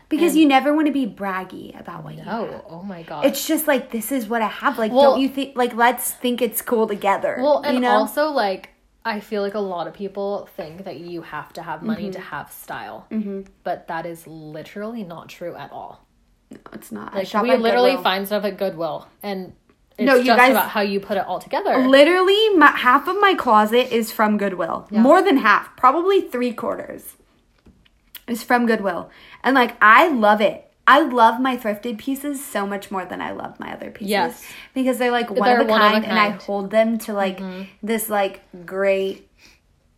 because 0.08 0.36
you 0.36 0.48
never 0.48 0.74
want 0.74 0.88
to 0.88 0.94
be 0.94 1.06
braggy 1.08 1.78
about 1.80 2.04
what 2.04 2.16
you 2.16 2.22
have. 2.22 2.34
Oh, 2.42 2.66
oh 2.70 2.84
my 2.84 3.04
god. 3.04 3.26
It's 3.26 3.46
just 3.48 3.68
like 3.68 3.92
this 3.92 4.12
is 4.12 4.28
what 4.28 4.42
I 4.42 4.48
have. 4.48 4.78
Like, 4.78 4.92
Well- 4.92 5.12
don't 5.14 5.22
you 5.22 5.28
think? 5.30 5.58
Like, 5.58 5.76
let's 5.76 6.12
think 6.12 6.42
it's 6.42 6.62
cool 6.62 6.88
together. 6.88 7.38
Well, 7.42 7.62
and 7.64 7.76
you 7.76 7.82
know? 7.82 7.90
also 7.92 8.30
like 8.30 8.70
I 9.06 9.22
feel 9.22 9.42
like 9.42 9.54
a 9.54 9.60
lot 9.60 9.88
of 9.88 9.94
people 9.94 10.50
think 10.58 10.84
that 10.84 11.00
you 11.00 11.22
have 11.22 11.54
to 11.54 11.62
have 11.62 11.82
money 11.82 12.12
to 12.12 12.20
have 12.20 12.52
style, 12.52 13.08
mm-hmm. 13.10 13.42
but 13.64 13.88
that 13.88 14.06
is 14.06 14.28
literally 14.28 15.04
not 15.04 15.30
true 15.30 15.56
at 15.56 15.72
all. 15.72 16.06
no, 16.52 16.58
it's 16.74 16.92
not. 16.92 17.16
Like 17.16 17.34
we 17.34 17.56
literally 17.56 17.92
Goodwill. 17.92 18.04
find 18.04 18.28
stuff 18.28 18.44
at 18.44 18.58
Goodwill, 18.58 19.08
and 19.24 19.54
it's 19.98 20.06
No, 20.06 20.16
you 20.16 20.26
just 20.26 20.38
guys- 20.38 20.52
about 20.52 20.70
how 20.70 20.82
you 20.82 21.00
put 21.00 21.18
it 21.18 21.26
all 21.26 21.40
together. 21.40 21.88
Literally, 21.88 22.50
my, 22.56 22.68
half 22.68 23.08
of 23.08 23.20
my 23.20 23.36
closet 23.36 23.92
is 23.94 24.12
from 24.12 24.38
Goodwill. 24.38 24.88
More 24.92 25.22
than 25.22 25.38
half, 25.38 25.76
probably 25.78 26.22
three 26.22 26.54
quarters, 26.54 27.16
is 28.28 28.44
from 28.44 28.66
Goodwill. 28.66 29.10
And 29.44 29.56
like, 29.56 29.76
I 29.82 30.10
love 30.10 30.42
it. 30.42 30.69
I 30.90 31.02
love 31.02 31.40
my 31.40 31.56
thrifted 31.56 32.00
pieces 32.00 32.44
so 32.44 32.66
much 32.66 32.90
more 32.90 33.06
than 33.06 33.22
I 33.22 33.32
love 33.32 33.60
my 33.60 33.72
other 33.74 33.92
pieces. 33.92 34.10
Yes. 34.10 34.44
Because 34.74 34.98
they're 34.98 35.12
like 35.12 35.30
one, 35.30 35.48
They're 35.48 35.62
of, 35.62 35.68
a 35.68 35.70
one 35.70 35.82
of 35.82 35.88
a 35.88 35.92
kind, 35.92 36.06
and 36.06 36.18
I 36.20 36.30
hold 36.32 36.72
them 36.72 36.98
to 37.06 37.14
like 37.14 37.40
this 37.84 38.10
like 38.10 38.42
great, 38.66 39.30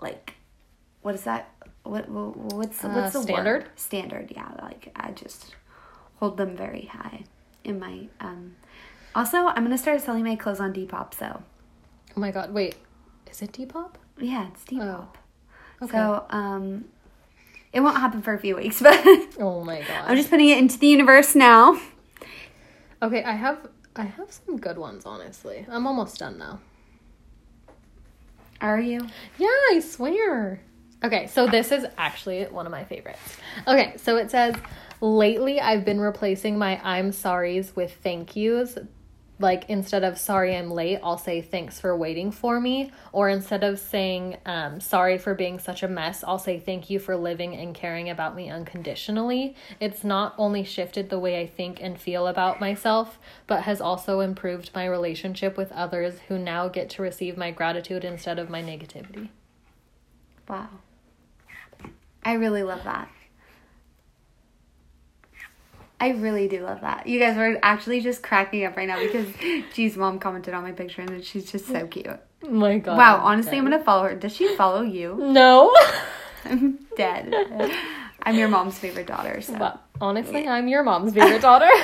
like, 0.02 0.36
what 1.02 1.16
is 1.16 1.24
that? 1.24 1.50
What, 1.84 2.10
what 2.10 2.36
what's 2.38 2.84
what's 2.84 3.14
the 3.14 3.20
Uh, 3.20 3.24
standard? 3.24 3.64
word? 3.64 3.70
Standard, 3.76 4.32
yeah. 4.36 4.50
Like 4.62 4.92
I 4.96 5.12
just 5.12 5.56
hold 6.20 6.36
them 6.38 6.56
very 6.58 6.86
high 6.92 7.24
in 7.64 7.80
my 7.80 8.08
um. 8.20 8.56
Also, 9.16 9.38
I'm 9.48 9.64
gonna 9.64 9.78
start 9.78 10.02
selling 10.02 10.24
my 10.26 10.36
clothes 10.36 10.60
on 10.60 10.74
Depop. 10.74 11.14
So 11.14 11.42
oh 12.16 12.20
my 12.20 12.32
god! 12.32 12.54
Wait, 12.54 12.76
is 13.32 13.42
it 13.42 13.54
Depop? 13.54 13.94
yeah, 14.20 14.48
it's 14.50 14.64
Depop. 14.66 15.08
Oh, 15.82 15.86
okay. 15.86 15.92
So 15.98 16.26
um, 16.30 16.86
it 17.74 17.80
won't 17.82 17.98
happen 17.98 18.22
for 18.22 18.34
a 18.34 18.40
few 18.40 18.56
weeks, 18.56 18.82
but 18.82 19.00
Oh 19.40 19.64
my 19.64 19.80
god! 19.80 20.06
I'm 20.08 20.18
just 20.18 20.30
putting 20.30 20.50
it 20.50 20.58
into 20.58 20.78
the 20.78 20.88
universe 20.88 21.36
now. 21.36 21.80
okay, 23.02 23.24
I 23.24 23.34
have 23.34 23.68
I 23.96 24.04
have 24.04 24.32
some 24.32 24.58
good 24.58 24.78
ones. 24.78 25.06
Honestly, 25.06 25.66
I'm 25.70 25.86
almost 25.88 26.20
done 26.20 26.38
now. 26.38 26.60
Are 28.62 28.80
you? 28.80 29.08
Yeah, 29.38 29.48
I 29.72 29.80
swear. 29.80 30.62
Okay, 31.04 31.26
so 31.28 31.48
this 31.48 31.72
is 31.72 31.84
actually 31.98 32.44
one 32.46 32.68
of 32.68 32.72
my 32.72 32.84
favorites. 32.84 33.38
Okay, 33.68 33.94
so 33.98 34.18
it 34.18 34.30
says, 34.30 34.54
Lately 35.02 35.60
I've 35.60 35.84
been 35.84 36.00
replacing 36.00 36.60
my 36.60 36.80
I'm 36.84 37.10
sorries 37.10 37.76
with 37.76 37.92
thank 38.04 38.36
yous. 38.36 38.78
Like 39.42 39.70
instead 39.70 40.04
of 40.04 40.18
sorry 40.18 40.56
I'm 40.56 40.70
late, 40.70 41.00
I'll 41.04 41.18
say 41.18 41.42
thanks 41.42 41.80
for 41.80 41.96
waiting 41.96 42.32
for 42.32 42.60
me. 42.60 42.92
Or 43.12 43.28
instead 43.28 43.64
of 43.64 43.80
saying 43.80 44.38
um, 44.46 44.80
sorry 44.80 45.18
for 45.18 45.34
being 45.34 45.60
such 45.60 45.84
a 45.84 45.88
mess, 45.88 46.24
I'll 46.24 46.40
say 46.40 46.60
thank 46.60 46.90
you 46.90 47.00
for 47.00 47.16
living 47.16 47.56
and 47.56 47.74
caring 47.74 48.10
about 48.10 48.36
me 48.36 48.50
unconditionally. 48.50 49.56
It's 49.80 50.04
not 50.04 50.36
only 50.38 50.64
shifted 50.64 51.10
the 51.10 51.20
way 51.20 51.42
I 51.42 51.48
think 51.48 51.82
and 51.82 52.00
feel 52.00 52.28
about 52.28 52.60
myself, 52.60 53.20
but 53.48 53.64
has 53.64 53.82
also 53.82 54.20
improved 54.20 54.72
my 54.76 54.86
relationship 54.86 55.58
with 55.58 55.72
others 55.72 56.20
who 56.28 56.38
now 56.38 56.68
get 56.68 56.90
to 56.92 57.02
receive 57.02 57.36
my 57.38 57.52
gratitude 57.52 58.06
instead 58.06 58.40
of 58.40 58.50
my 58.50 58.62
negativity. 58.62 59.30
Wow. 60.48 60.70
I 62.24 62.34
really 62.34 62.64
love 62.64 62.84
that. 62.84 63.10
I 66.02 66.10
really 66.10 66.48
do 66.48 66.64
love 66.64 66.82
that. 66.82 67.06
You 67.08 67.20
guys 67.20 67.38
are 67.38 67.58
actually 67.62 68.02
just 68.02 68.24
cracking 68.24 68.66
up 68.66 68.76
right 68.76 68.88
now 68.88 69.00
because 69.00 69.28
G's 69.74 69.96
mom 69.96 70.18
commented 70.20 70.54
on 70.56 70.64
my 70.64 70.72
picture 70.72 71.02
and 71.04 71.24
she's 71.24 71.52
just 71.52 71.68
so 71.68 71.86
cute. 71.88 72.08
Oh 72.44 72.50
my 72.50 72.80
god. 72.80 72.98
Wow, 72.98 73.20
honestly, 73.24 73.58
I'm 73.58 73.64
gonna 73.64 73.84
follow 73.84 74.04
her. 74.04 74.16
Does 74.16 74.36
she 74.36 74.56
follow 74.56 74.82
you? 74.82 75.16
No. 75.20 75.74
I'm 76.44 76.80
dead. 76.98 77.32
I'm 78.24 78.36
your 78.36 78.48
mom's 78.48 78.78
favorite 78.80 79.06
daughter, 79.06 79.42
so. 79.42 79.56
but 79.60 79.80
honestly, 80.02 80.48
I'm 80.48 80.68
your 80.68 80.82
mom's 80.84 81.14
favorite 81.14 81.42
daughter. 81.42 81.70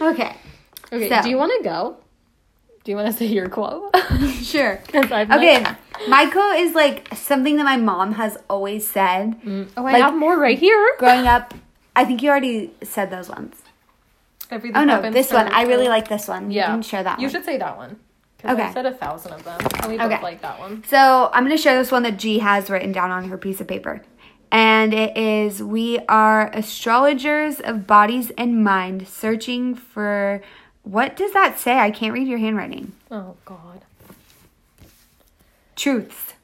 Okay, 0.00 0.34
okay, 0.92 1.08
So- 1.08 1.22
do 1.22 1.28
you 1.30 1.36
want 1.36 1.52
to 1.58 1.62
go? 1.68 1.96
Do 2.84 2.90
you 2.92 2.96
want 2.96 3.08
to 3.08 3.12
say 3.12 3.26
your 3.26 3.48
quote? 3.48 3.94
sure. 4.42 4.80
Okay, 4.94 5.62
like- 5.62 5.76
my 6.08 6.26
quote 6.30 6.56
is 6.56 6.74
like 6.74 7.14
something 7.14 7.56
that 7.58 7.64
my 7.64 7.76
mom 7.76 8.12
has 8.12 8.38
always 8.48 8.88
said. 8.88 9.40
Mm. 9.42 9.68
oh, 9.76 9.84
I 9.86 9.92
Like- 9.92 10.02
have 10.02 10.14
more 10.16 10.38
right 10.38 10.58
here. 10.58 10.94
Growing 10.98 11.26
up, 11.26 11.52
I 11.96 12.04
think 12.04 12.22
you 12.22 12.30
already 12.30 12.72
said 12.82 13.10
those 13.10 13.28
ones. 13.28 13.56
Everything 14.50 14.76
Oh 14.76 14.84
no, 14.84 15.10
this 15.10 15.32
one. 15.32 15.48
I 15.48 15.62
really 15.62 15.88
like 15.88 16.08
this 16.08 16.26
one. 16.28 16.50
Yeah. 16.50 16.68
You 16.68 16.74
can 16.74 16.82
share 16.82 17.02
that 17.02 17.18
You 17.18 17.24
one. 17.26 17.30
You 17.32 17.38
should 17.38 17.44
say 17.44 17.56
that 17.58 17.76
one. 17.76 17.98
Okay. 18.44 18.62
I 18.62 18.72
said 18.72 18.86
a 18.86 18.92
thousand 18.92 19.32
of 19.32 19.44
them. 19.44 19.60
And 19.82 19.92
we 19.92 19.98
both 19.98 20.12
Okay. 20.12 20.22
like 20.22 20.40
that 20.42 20.58
one. 20.58 20.82
So 20.84 21.30
I'm 21.32 21.44
going 21.44 21.56
to 21.56 21.62
share 21.62 21.76
this 21.78 21.92
one 21.92 22.02
that 22.04 22.16
G 22.18 22.38
has 22.38 22.70
written 22.70 22.90
down 22.90 23.10
on 23.10 23.28
her 23.28 23.36
piece 23.36 23.60
of 23.60 23.68
paper. 23.68 24.02
And 24.50 24.92
it 24.94 25.16
is 25.16 25.62
We 25.62 25.98
are 26.08 26.50
astrologers 26.52 27.60
of 27.60 27.86
bodies 27.86 28.30
and 28.38 28.64
mind 28.64 29.06
searching 29.08 29.74
for. 29.74 30.42
What 30.82 31.16
does 31.16 31.32
that 31.34 31.58
say? 31.58 31.78
I 31.78 31.90
can't 31.90 32.14
read 32.14 32.26
your 32.26 32.38
handwriting. 32.38 32.92
Oh 33.10 33.36
god. 33.44 33.82
Truths. 35.76 36.34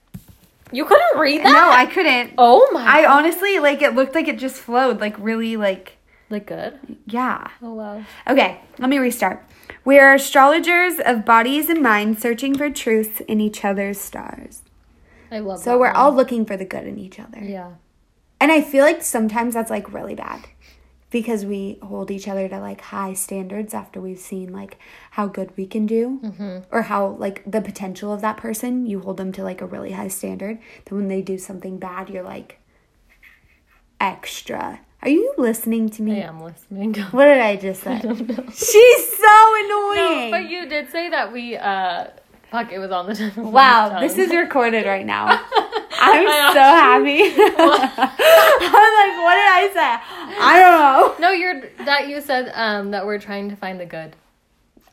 You 0.73 0.85
couldn't 0.85 1.19
read 1.19 1.43
that? 1.45 1.53
No, 1.53 1.71
I 1.71 1.87
couldn't. 1.87 2.35
Oh 2.39 2.69
my. 2.73 2.85
I 2.85 3.07
honestly, 3.07 3.59
like, 3.59 3.83
it 3.83 3.95
looked 3.95 4.15
like 4.15 4.29
it 4.29 4.39
just 4.39 4.57
flowed. 4.57 5.01
Like, 5.01 5.17
really, 5.19 5.57
like, 5.57 5.99
like 6.29 6.47
good. 6.47 6.79
yeah. 7.07 7.49
Oh 7.63 7.75
wow. 7.75 8.05
Okay, 8.29 8.61
let 8.79 8.89
me 8.89 8.99
restart. 8.99 9.45
We 9.85 9.99
are 9.99 10.15
astrologers 10.15 10.99
of 11.05 11.25
bodies 11.25 11.69
and 11.69 11.81
minds 11.83 12.21
searching 12.21 12.57
for 12.57 12.69
truths 12.69 13.21
in 13.21 13.41
each 13.41 13.65
other's 13.65 14.01
stars. 14.01 14.63
I 15.31 15.39
love. 15.39 15.61
So 15.61 15.79
we're 15.79 15.87
one. 15.87 15.97
all 15.97 16.13
looking 16.13 16.45
for 16.45 16.57
the 16.57 16.65
good 16.65 16.87
in 16.87 16.99
each 16.99 17.21
other. 17.21 17.43
Yeah. 17.43 17.75
And 18.41 18.51
I 18.51 18.61
feel 18.61 18.85
like 18.85 19.03
sometimes 19.03 19.55
that's 19.55 19.71
like 19.71 19.93
really 19.93 20.15
bad 20.15 20.47
because 21.11 21.45
we 21.47 21.79
hold 21.83 22.11
each 22.11 22.27
other 22.29 22.49
to 22.49 22.59
like 22.59 22.81
high 22.81 23.13
standards 23.15 23.73
after 23.75 24.01
we've 24.01 24.19
seen 24.19 24.53
like 24.53 24.79
how 25.13 25.27
good 25.27 25.51
we 25.57 25.67
can 25.67 25.87
do 25.87 26.19
Mm-hmm. 26.23 26.59
or 26.71 26.83
how 26.83 27.09
like 27.19 27.43
the 27.51 27.61
potential 27.61 28.13
of 28.13 28.21
that 28.23 28.37
person. 28.37 28.87
You 28.87 29.01
hold 29.01 29.17
them 29.17 29.33
to 29.33 29.43
like 29.43 29.61
a 29.61 29.67
really 29.67 29.93
high 29.93 30.09
standard. 30.09 30.59
Then 30.85 30.99
when 30.99 31.09
they 31.09 31.23
do 31.23 31.39
something 31.39 31.79
bad, 31.79 32.11
you're 32.11 32.23
like 32.25 32.59
extra. 34.01 34.81
Are 35.03 35.09
you 35.09 35.33
listening 35.39 35.89
to 35.91 36.03
me? 36.03 36.23
I 36.23 36.27
am 36.27 36.43
listening. 36.43 36.95
What 37.13 37.27
did 37.27 37.39
I 37.41 37.57
just 37.57 37.83
say? 37.83 37.99
don't 38.01 38.29
know. 38.29 38.45
She's 38.53 39.17
so 39.17 39.55
annoying. 39.65 40.31
No, 40.31 40.39
But 40.41 40.51
you 40.51 40.67
did 40.69 40.91
say 40.91 41.11
that 41.11 41.33
we 41.33 41.57
uh 41.57 42.07
fuck 42.51 42.73
it 42.73 42.79
was 42.79 42.91
on 42.91 43.07
the 43.07 43.15
tip 43.15 43.37
wow, 43.59 44.01
this 44.01 44.19
is 44.19 44.31
recorded 44.35 44.87
right 44.87 45.07
now. 45.07 45.45
I'm 45.99 46.53
so 46.53 46.61
happy. 46.61 47.23
I'm 47.23 48.93
like, 49.01 49.25
what 49.25 49.35
did 49.35 49.51
I 49.51 49.71
say? 49.73 50.37
I 50.41 50.59
don't 50.61 51.21
know. 51.21 51.29
No, 51.29 51.33
you're 51.33 51.63
that 51.85 52.09
you 52.09 52.21
said 52.21 52.53
um 52.55 52.91
that 52.91 53.07
we're 53.07 53.19
trying 53.19 53.49
to 53.51 53.57
find 53.57 53.81
the 53.81 53.87
good 53.87 54.09
in 54.09 54.15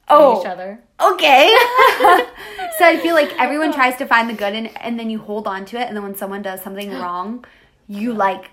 Oh, 0.09 0.41
each 0.41 0.47
other. 0.47 0.79
okay. 1.01 1.47
so 2.77 2.85
I 2.85 2.99
feel 3.01 3.15
like 3.15 3.31
everyone 3.39 3.73
tries 3.73 3.95
to 3.97 4.05
find 4.05 4.29
the 4.29 4.33
good 4.33 4.53
and 4.53 4.69
and 4.81 4.99
then 4.99 5.09
you 5.09 5.19
hold 5.19 5.47
on 5.47 5.65
to 5.65 5.77
it 5.79 5.87
and 5.87 5.95
then 5.95 6.03
when 6.03 6.15
someone 6.15 6.41
does 6.41 6.61
something 6.61 6.91
wrong, 6.99 7.45
you 7.87 8.13
like 8.13 8.51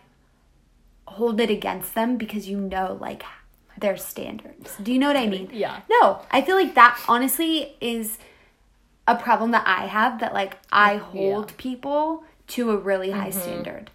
hold 1.06 1.40
it 1.40 1.50
against 1.50 1.94
them 1.94 2.16
because 2.16 2.48
you 2.48 2.58
know 2.58 2.96
like 3.00 3.22
their 3.78 3.96
standards. 3.96 4.76
Do 4.82 4.92
you 4.92 4.98
know 4.98 5.06
what 5.08 5.16
I 5.16 5.26
mean? 5.26 5.48
Yeah. 5.52 5.80
No, 5.90 6.20
I 6.30 6.42
feel 6.42 6.56
like 6.56 6.74
that 6.74 7.00
honestly 7.08 7.74
is 7.80 8.18
a 9.08 9.16
problem 9.16 9.50
that 9.52 9.66
I 9.66 9.86
have 9.86 10.20
that 10.20 10.34
like 10.34 10.58
I 10.70 10.96
hold 10.96 11.56
people 11.56 12.24
to 12.50 12.70
a 12.70 12.76
really 12.76 13.10
high 13.10 13.30
mm-hmm. 13.30 13.40
standard. 13.40 13.90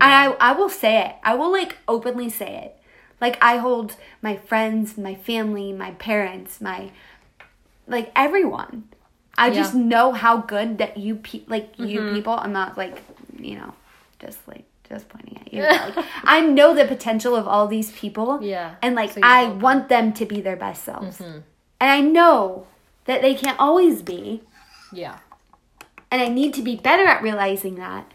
And 0.00 0.12
I 0.12 0.50
I 0.50 0.52
will 0.52 0.68
say 0.68 1.06
it. 1.06 1.16
I 1.22 1.34
will 1.34 1.52
like 1.52 1.78
openly 1.86 2.28
say 2.28 2.56
it. 2.64 2.76
Like 3.20 3.36
I 3.42 3.58
hold 3.58 3.96
my 4.22 4.36
friends, 4.36 4.96
my 4.96 5.14
family, 5.14 5.72
my 5.72 5.92
parents, 5.92 6.60
my 6.60 6.90
like 7.86 8.10
everyone. 8.16 8.84
I 9.36 9.50
just 9.50 9.74
know 9.74 10.12
how 10.12 10.38
good 10.38 10.78
that 10.78 10.98
you 10.98 11.16
pe- 11.16 11.44
like 11.46 11.78
you 11.78 12.00
mm-hmm. 12.00 12.14
people. 12.14 12.34
I'm 12.34 12.52
not 12.52 12.76
like, 12.76 13.02
you 13.38 13.56
know, 13.56 13.74
just 14.18 14.46
like 14.46 14.64
just 14.88 15.08
pointing 15.08 15.38
at 15.38 15.52
you. 15.52 15.62
like, 15.62 16.04
I 16.24 16.40
know 16.40 16.74
the 16.74 16.84
potential 16.84 17.34
of 17.34 17.48
all 17.48 17.66
these 17.66 17.90
people. 17.92 18.42
Yeah. 18.42 18.74
And 18.82 18.94
like 18.94 19.12
So 19.12 19.20
I 19.22 19.48
want 19.48 19.88
them 19.88 20.12
to 20.14 20.26
be 20.26 20.40
their 20.40 20.56
best 20.56 20.84
selves. 20.84 21.18
Mm-hmm. 21.18 21.38
And 21.80 21.90
I 21.90 22.00
know 22.00 22.66
that 23.06 23.22
they 23.22 23.34
can't 23.34 23.58
always 23.58 24.02
be. 24.02 24.42
Yeah. 24.92 25.18
And 26.10 26.20
I 26.20 26.28
need 26.28 26.54
to 26.54 26.62
be 26.62 26.76
better 26.76 27.04
at 27.06 27.22
realizing 27.22 27.76
that. 27.76 28.10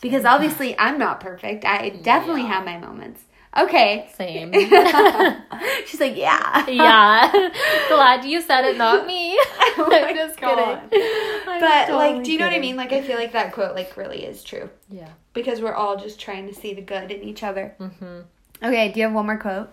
Because 0.00 0.24
obviously 0.24 0.76
I'm 0.78 0.98
not 0.98 1.20
perfect. 1.20 1.64
I 1.64 1.90
definitely 1.90 2.42
have 2.42 2.64
my 2.64 2.78
moments. 2.78 3.22
Okay. 3.56 4.08
Same. 4.16 4.52
She's 5.86 6.00
like, 6.00 6.16
yeah. 6.16 6.66
yeah. 6.68 7.30
Glad 7.88 8.24
you 8.24 8.40
said 8.40 8.64
it, 8.64 8.78
not 8.78 9.06
me. 9.06 9.38
I'm 9.76 10.14
just 10.16 10.40
God. 10.40 10.56
kidding. 10.90 11.02
I'm 11.46 11.60
But 11.60 11.86
totally 11.86 12.14
like, 12.14 12.24
do 12.24 12.32
you 12.32 12.38
know 12.38 12.46
what 12.46 12.54
I 12.54 12.58
mean? 12.60 12.76
Like, 12.76 12.92
I 12.92 13.02
feel 13.02 13.16
like 13.18 13.32
that 13.32 13.52
quote 13.52 13.74
like 13.74 13.96
really 13.96 14.24
is 14.24 14.42
true 14.42 14.70
Yeah. 14.88 15.10
because 15.34 15.60
we're 15.60 15.74
all 15.74 15.96
just 15.96 16.18
trying 16.18 16.48
to 16.48 16.54
see 16.54 16.72
the 16.74 16.80
good 16.82 17.10
in 17.10 17.22
each 17.22 17.42
other. 17.42 17.74
Mm-hmm. 17.78 18.20
Okay, 18.64 18.90
do 18.90 19.00
you 19.00 19.06
have 19.06 19.14
one 19.14 19.26
more 19.26 19.36
quote, 19.38 19.68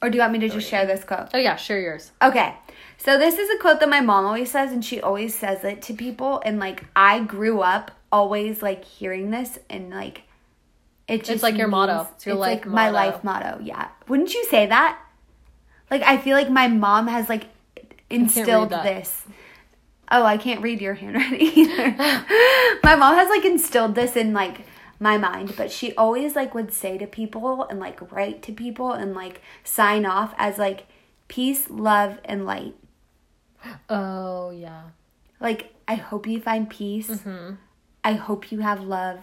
or 0.00 0.08
do 0.10 0.16
you 0.16 0.22
want 0.22 0.32
me 0.32 0.38
to 0.40 0.48
just 0.48 0.68
share 0.68 0.86
this 0.86 1.04
quote? 1.04 1.28
Oh 1.34 1.38
yeah, 1.38 1.56
share 1.56 1.80
yours. 1.80 2.12
Okay, 2.22 2.54
so 3.02 3.18
this 3.18 3.38
is 3.38 3.48
a 3.48 3.58
quote 3.58 3.80
that 3.80 3.88
my 3.88 4.02
mom 4.02 4.26
always 4.26 4.50
says, 4.50 4.72
and 4.72 4.84
she 4.84 5.00
always 5.00 5.34
says 5.34 5.64
it 5.64 5.80
to 5.82 5.94
people. 5.94 6.42
And 6.44 6.58
like, 6.58 6.84
I 6.94 7.20
grew 7.20 7.60
up 7.62 7.90
always 8.12 8.62
like 8.62 8.84
hearing 8.84 9.30
this, 9.30 9.58
and 9.70 9.90
like, 9.90 10.22
it 11.08 11.24
just 11.24 11.42
like 11.42 11.56
your 11.56 11.68
motto. 11.68 12.08
It's 12.14 12.26
your 12.26 12.34
life 12.34 12.66
my 12.66 12.90
motto. 12.90 12.92
life 12.92 13.24
motto. 13.24 13.58
Yeah, 13.62 13.88
wouldn't 14.06 14.34
you 14.34 14.44
say 14.44 14.66
that? 14.66 15.00
Like, 15.90 16.02
I 16.02 16.18
feel 16.18 16.36
like 16.36 16.50
my 16.50 16.68
mom 16.68 17.06
has 17.06 17.28
like 17.30 17.46
instilled 18.10 18.70
this. 18.70 19.24
Oh, 20.10 20.24
I 20.24 20.36
can't 20.36 20.60
read 20.60 20.82
your 20.82 20.94
handwriting 21.02 21.40
either. 21.40 21.90
my 22.82 22.96
mom 22.96 23.14
has 23.14 23.30
like 23.30 23.46
instilled 23.46 23.94
this 23.94 24.14
in 24.14 24.34
like 24.34 24.66
my 24.98 25.16
mind, 25.16 25.54
but 25.56 25.72
she 25.72 25.94
always 25.94 26.36
like 26.36 26.54
would 26.54 26.70
say 26.70 26.98
to 26.98 27.06
people 27.06 27.64
and 27.64 27.80
like 27.80 28.12
write 28.12 28.42
to 28.42 28.52
people 28.52 28.92
and 28.92 29.14
like 29.14 29.40
sign 29.64 30.04
off 30.04 30.34
as 30.36 30.58
like 30.58 30.86
peace, 31.28 31.70
love, 31.70 32.18
and 32.26 32.44
light. 32.44 32.74
Oh 33.88 34.50
yeah. 34.50 34.82
Like, 35.40 35.74
I 35.88 35.94
hope 35.94 36.26
you 36.26 36.40
find 36.40 36.68
peace. 36.68 37.08
Mm-hmm. 37.08 37.54
I 38.04 38.12
hope 38.12 38.52
you 38.52 38.60
have 38.60 38.82
love. 38.82 39.20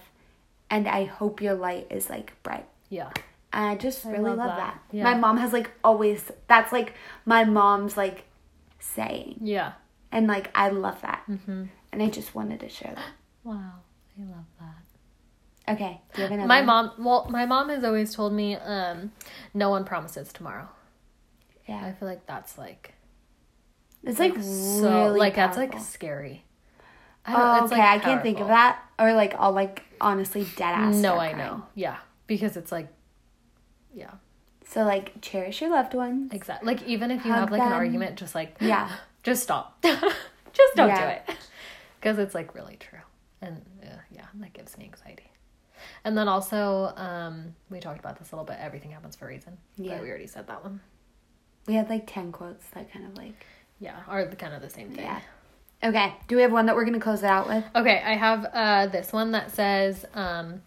And 0.70 0.88
I 0.88 1.06
hope 1.06 1.42
your 1.42 1.54
light 1.54 1.88
is 1.90 2.10
like 2.10 2.34
bright. 2.44 2.68
Yeah. 2.90 3.12
And 3.54 3.66
I 3.66 3.76
just 3.76 4.04
really 4.04 4.20
love 4.20 4.38
love, 4.38 4.48
that. 4.50 4.58
that. 4.58 4.96
Yeah. 4.96 5.04
My 5.04 5.14
mom 5.14 5.38
has 5.38 5.54
like 5.54 5.72
always, 5.84 6.32
that's 6.48 6.74
like 6.74 6.94
my 7.26 7.44
mom's 7.46 7.96
like 7.96 8.26
saying. 8.80 9.40
Yeah. 9.42 9.74
And 10.12 10.28
like, 10.28 10.50
I 10.56 10.70
love 10.70 11.02
that. 11.02 11.24
Mm-hmm. 11.30 11.66
And 11.92 12.04
I 12.04 12.10
just 12.10 12.36
wanted 12.36 12.60
to 12.62 12.70
share 12.70 12.94
that. 12.96 13.06
Wow. 13.44 13.76
I 14.20 14.24
love 14.24 14.46
that. 14.60 15.74
Okay. 15.76 16.02
Do 16.14 16.22
you 16.22 16.24
have 16.24 16.32
another 16.34 16.48
My 16.50 16.62
mom 16.62 16.92
well, 17.00 17.28
my 17.30 17.46
mom 17.46 17.70
has 17.70 17.86
always 17.86 18.14
told 18.14 18.34
me, 18.34 18.56
um, 18.56 19.14
no 19.54 19.70
one 19.70 19.86
promises 19.86 20.34
tomorrow. 20.34 20.68
Yeah. 21.66 21.86
I 21.86 21.94
feel 21.94 22.10
like 22.10 22.26
that's 22.26 22.58
like 22.58 22.94
It's 24.04 24.20
like 24.20 24.36
so 24.42 25.06
really 25.06 25.20
like 25.20 25.36
that's 25.36 25.58
like 25.58 25.78
scary. 25.80 26.44
I 27.26 27.34
Oh, 27.36 27.64
it's, 27.66 27.74
okay. 27.74 27.82
like, 27.82 28.02
I 28.02 28.04
can't 28.04 28.22
think 28.24 28.40
of 28.40 28.48
that. 28.48 28.80
Or 28.98 29.12
like, 29.14 29.36
I'll 29.38 29.52
like 29.52 29.84
honestly 30.00 30.46
dead 30.56 30.74
ass. 30.74 30.96
No, 30.96 31.14
I 31.18 31.34
crying. 31.34 31.38
know. 31.38 31.64
Yeah. 31.76 31.98
Because 32.28 32.56
it's 32.58 32.72
like 32.72 32.88
yeah. 33.94 34.12
So 34.66 34.84
like, 34.84 35.22
cherish 35.22 35.62
your 35.62 35.70
loved 35.72 35.94
ones. 35.94 36.32
Exactly. 36.34 36.66
Like 36.74 36.84
even 36.88 37.10
if 37.12 37.26
you 37.26 37.32
Hug 37.32 37.40
have 37.42 37.52
like 37.52 37.62
an 37.62 37.72
argument, 37.74 38.18
just 38.18 38.34
like 38.36 38.56
Yeah. 38.60 38.90
just 39.24 39.44
stop. 39.44 39.82
just 39.84 40.76
don't 40.76 40.88
Yeah. 40.90 41.02
do 41.26 41.32
it. 41.32 41.38
Because 42.00 42.20
it's 42.20 42.36
like 42.36 42.54
really 42.54 42.78
true, 42.80 43.00
and 43.42 43.66
uh, 43.84 43.88
yeah, 44.12 44.26
that 44.36 44.54
gives 44.54 44.78
me 44.78 44.86
anxiety. 44.86 45.32
And 46.04 46.16
then 46.16 46.28
also, 46.28 46.94
um, 46.96 47.56
we 47.72 47.80
talked 47.80 48.00
about 48.00 48.20
this 48.20 48.32
a 48.32 48.36
little 48.36 48.46
bit. 48.46 48.58
Everything 48.60 48.92
happens 48.92 49.16
for 49.16 49.26
a 49.26 49.30
reason. 49.30 49.58
Yeah. 49.78 50.00
We 50.00 50.08
already 50.08 50.28
said 50.28 50.46
that 50.48 50.64
one. 50.64 50.80
We 51.66 51.74
had 51.74 51.90
like 51.90 52.04
10 52.06 52.32
quotes 52.32 52.68
that 52.76 52.94
kind 52.94 53.06
of 53.08 53.18
like. 53.18 53.46
Yeah, 53.80 53.96
are 54.08 54.26
the, 54.26 54.36
kind 54.36 54.54
of 54.54 54.62
the 54.62 54.70
same 54.70 54.90
thing. 54.90 55.06
Yeah. 55.06 55.20
Okay. 55.84 56.16
Do 56.28 56.36
we 56.36 56.42
have 56.42 56.52
one 56.52 56.66
that 56.66 56.76
we're 56.76 56.86
going 56.86 56.96
to 56.96 57.00
close 57.00 57.22
it 57.22 57.28
out 57.28 57.48
with? 57.48 57.64
Okay, 57.76 58.02
I 58.04 58.16
have 58.16 58.46
uh, 58.52 58.88
this 58.88 59.14
one 59.14 59.32
that 59.32 59.52
says, 59.52 60.06
um, 60.16 60.62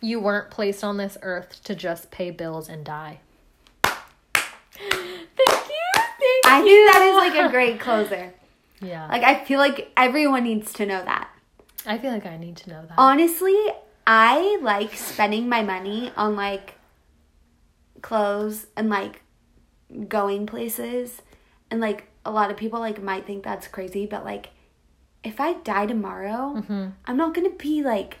"You 0.00 0.18
weren't 0.18 0.50
placed 0.50 0.82
on 0.82 0.96
this 0.96 1.16
earth 1.22 1.62
to 1.64 1.74
just 1.74 2.10
pay 2.10 2.30
bills 2.30 2.68
and 2.68 2.84
die." 2.84 3.20
Thank 3.84 4.92
you. 4.92 5.92
Thank 5.94 6.46
I 6.46 6.58
you. 6.60 6.64
think 6.64 6.92
that 6.92 7.02
is 7.02 7.34
like 7.34 7.46
a 7.46 7.50
great 7.52 7.78
closer. 7.80 8.34
Yeah. 8.80 9.06
Like, 9.06 9.22
I 9.22 9.44
feel 9.44 9.58
like 9.60 9.92
everyone 9.96 10.44
needs 10.44 10.72
to 10.74 10.86
know 10.86 11.02
that. 11.04 11.28
I 11.86 11.98
feel 11.98 12.12
like 12.12 12.26
I 12.26 12.36
need 12.36 12.56
to 12.58 12.70
know 12.70 12.82
that. 12.86 12.94
Honestly, 12.98 13.56
I 14.06 14.58
like 14.60 14.94
spending 14.94 15.48
my 15.48 15.62
money 15.62 16.12
on 16.16 16.34
like 16.34 16.74
clothes 18.02 18.66
and 18.76 18.90
like 18.90 19.22
going 20.08 20.46
places. 20.46 21.22
And 21.74 21.80
like 21.80 22.06
a 22.24 22.30
lot 22.30 22.52
of 22.52 22.56
people 22.56 22.78
like 22.78 23.02
might 23.02 23.26
think 23.26 23.42
that's 23.42 23.66
crazy, 23.66 24.06
but 24.06 24.24
like 24.24 24.50
if 25.24 25.40
I 25.40 25.54
die 25.54 25.86
tomorrow, 25.86 26.54
Mm-hmm. 26.58 26.86
I'm 27.06 27.16
not 27.16 27.34
going 27.34 27.50
to 27.50 27.56
be 27.56 27.82
like, 27.82 28.18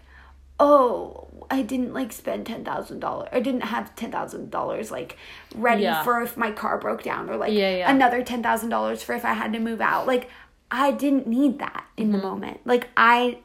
"Oh, 0.58 1.28
I 1.50 1.62
didn't 1.62 1.92
like 1.94 2.12
spend 2.12 2.46
$10,000. 2.46 3.28
I 3.30 3.38
didn't 3.40 3.60
have 3.74 3.94
$10,000 3.94 4.90
like 4.90 5.16
ready 5.54 5.82
Yeah. 5.82 6.02
for 6.02 6.20
if 6.22 6.36
my 6.36 6.50
car 6.50 6.78
broke 6.78 7.02
down 7.04 7.30
or 7.30 7.36
like 7.36 7.52
Yeah, 7.52 7.76
yeah. 7.76 7.90
another 7.90 8.24
$10,000 8.24 9.02
for 9.04 9.14
if 9.14 9.24
I 9.24 9.34
had 9.34 9.52
to 9.52 9.60
move 9.60 9.80
out." 9.80 10.06
Like 10.08 10.28
I 10.70 10.90
didn't 10.90 11.28
need 11.28 11.60
that 11.60 11.84
in 11.96 12.10
the 12.10 12.18
moment. 12.18 12.60
Like 12.64 12.88
I 12.96 13.38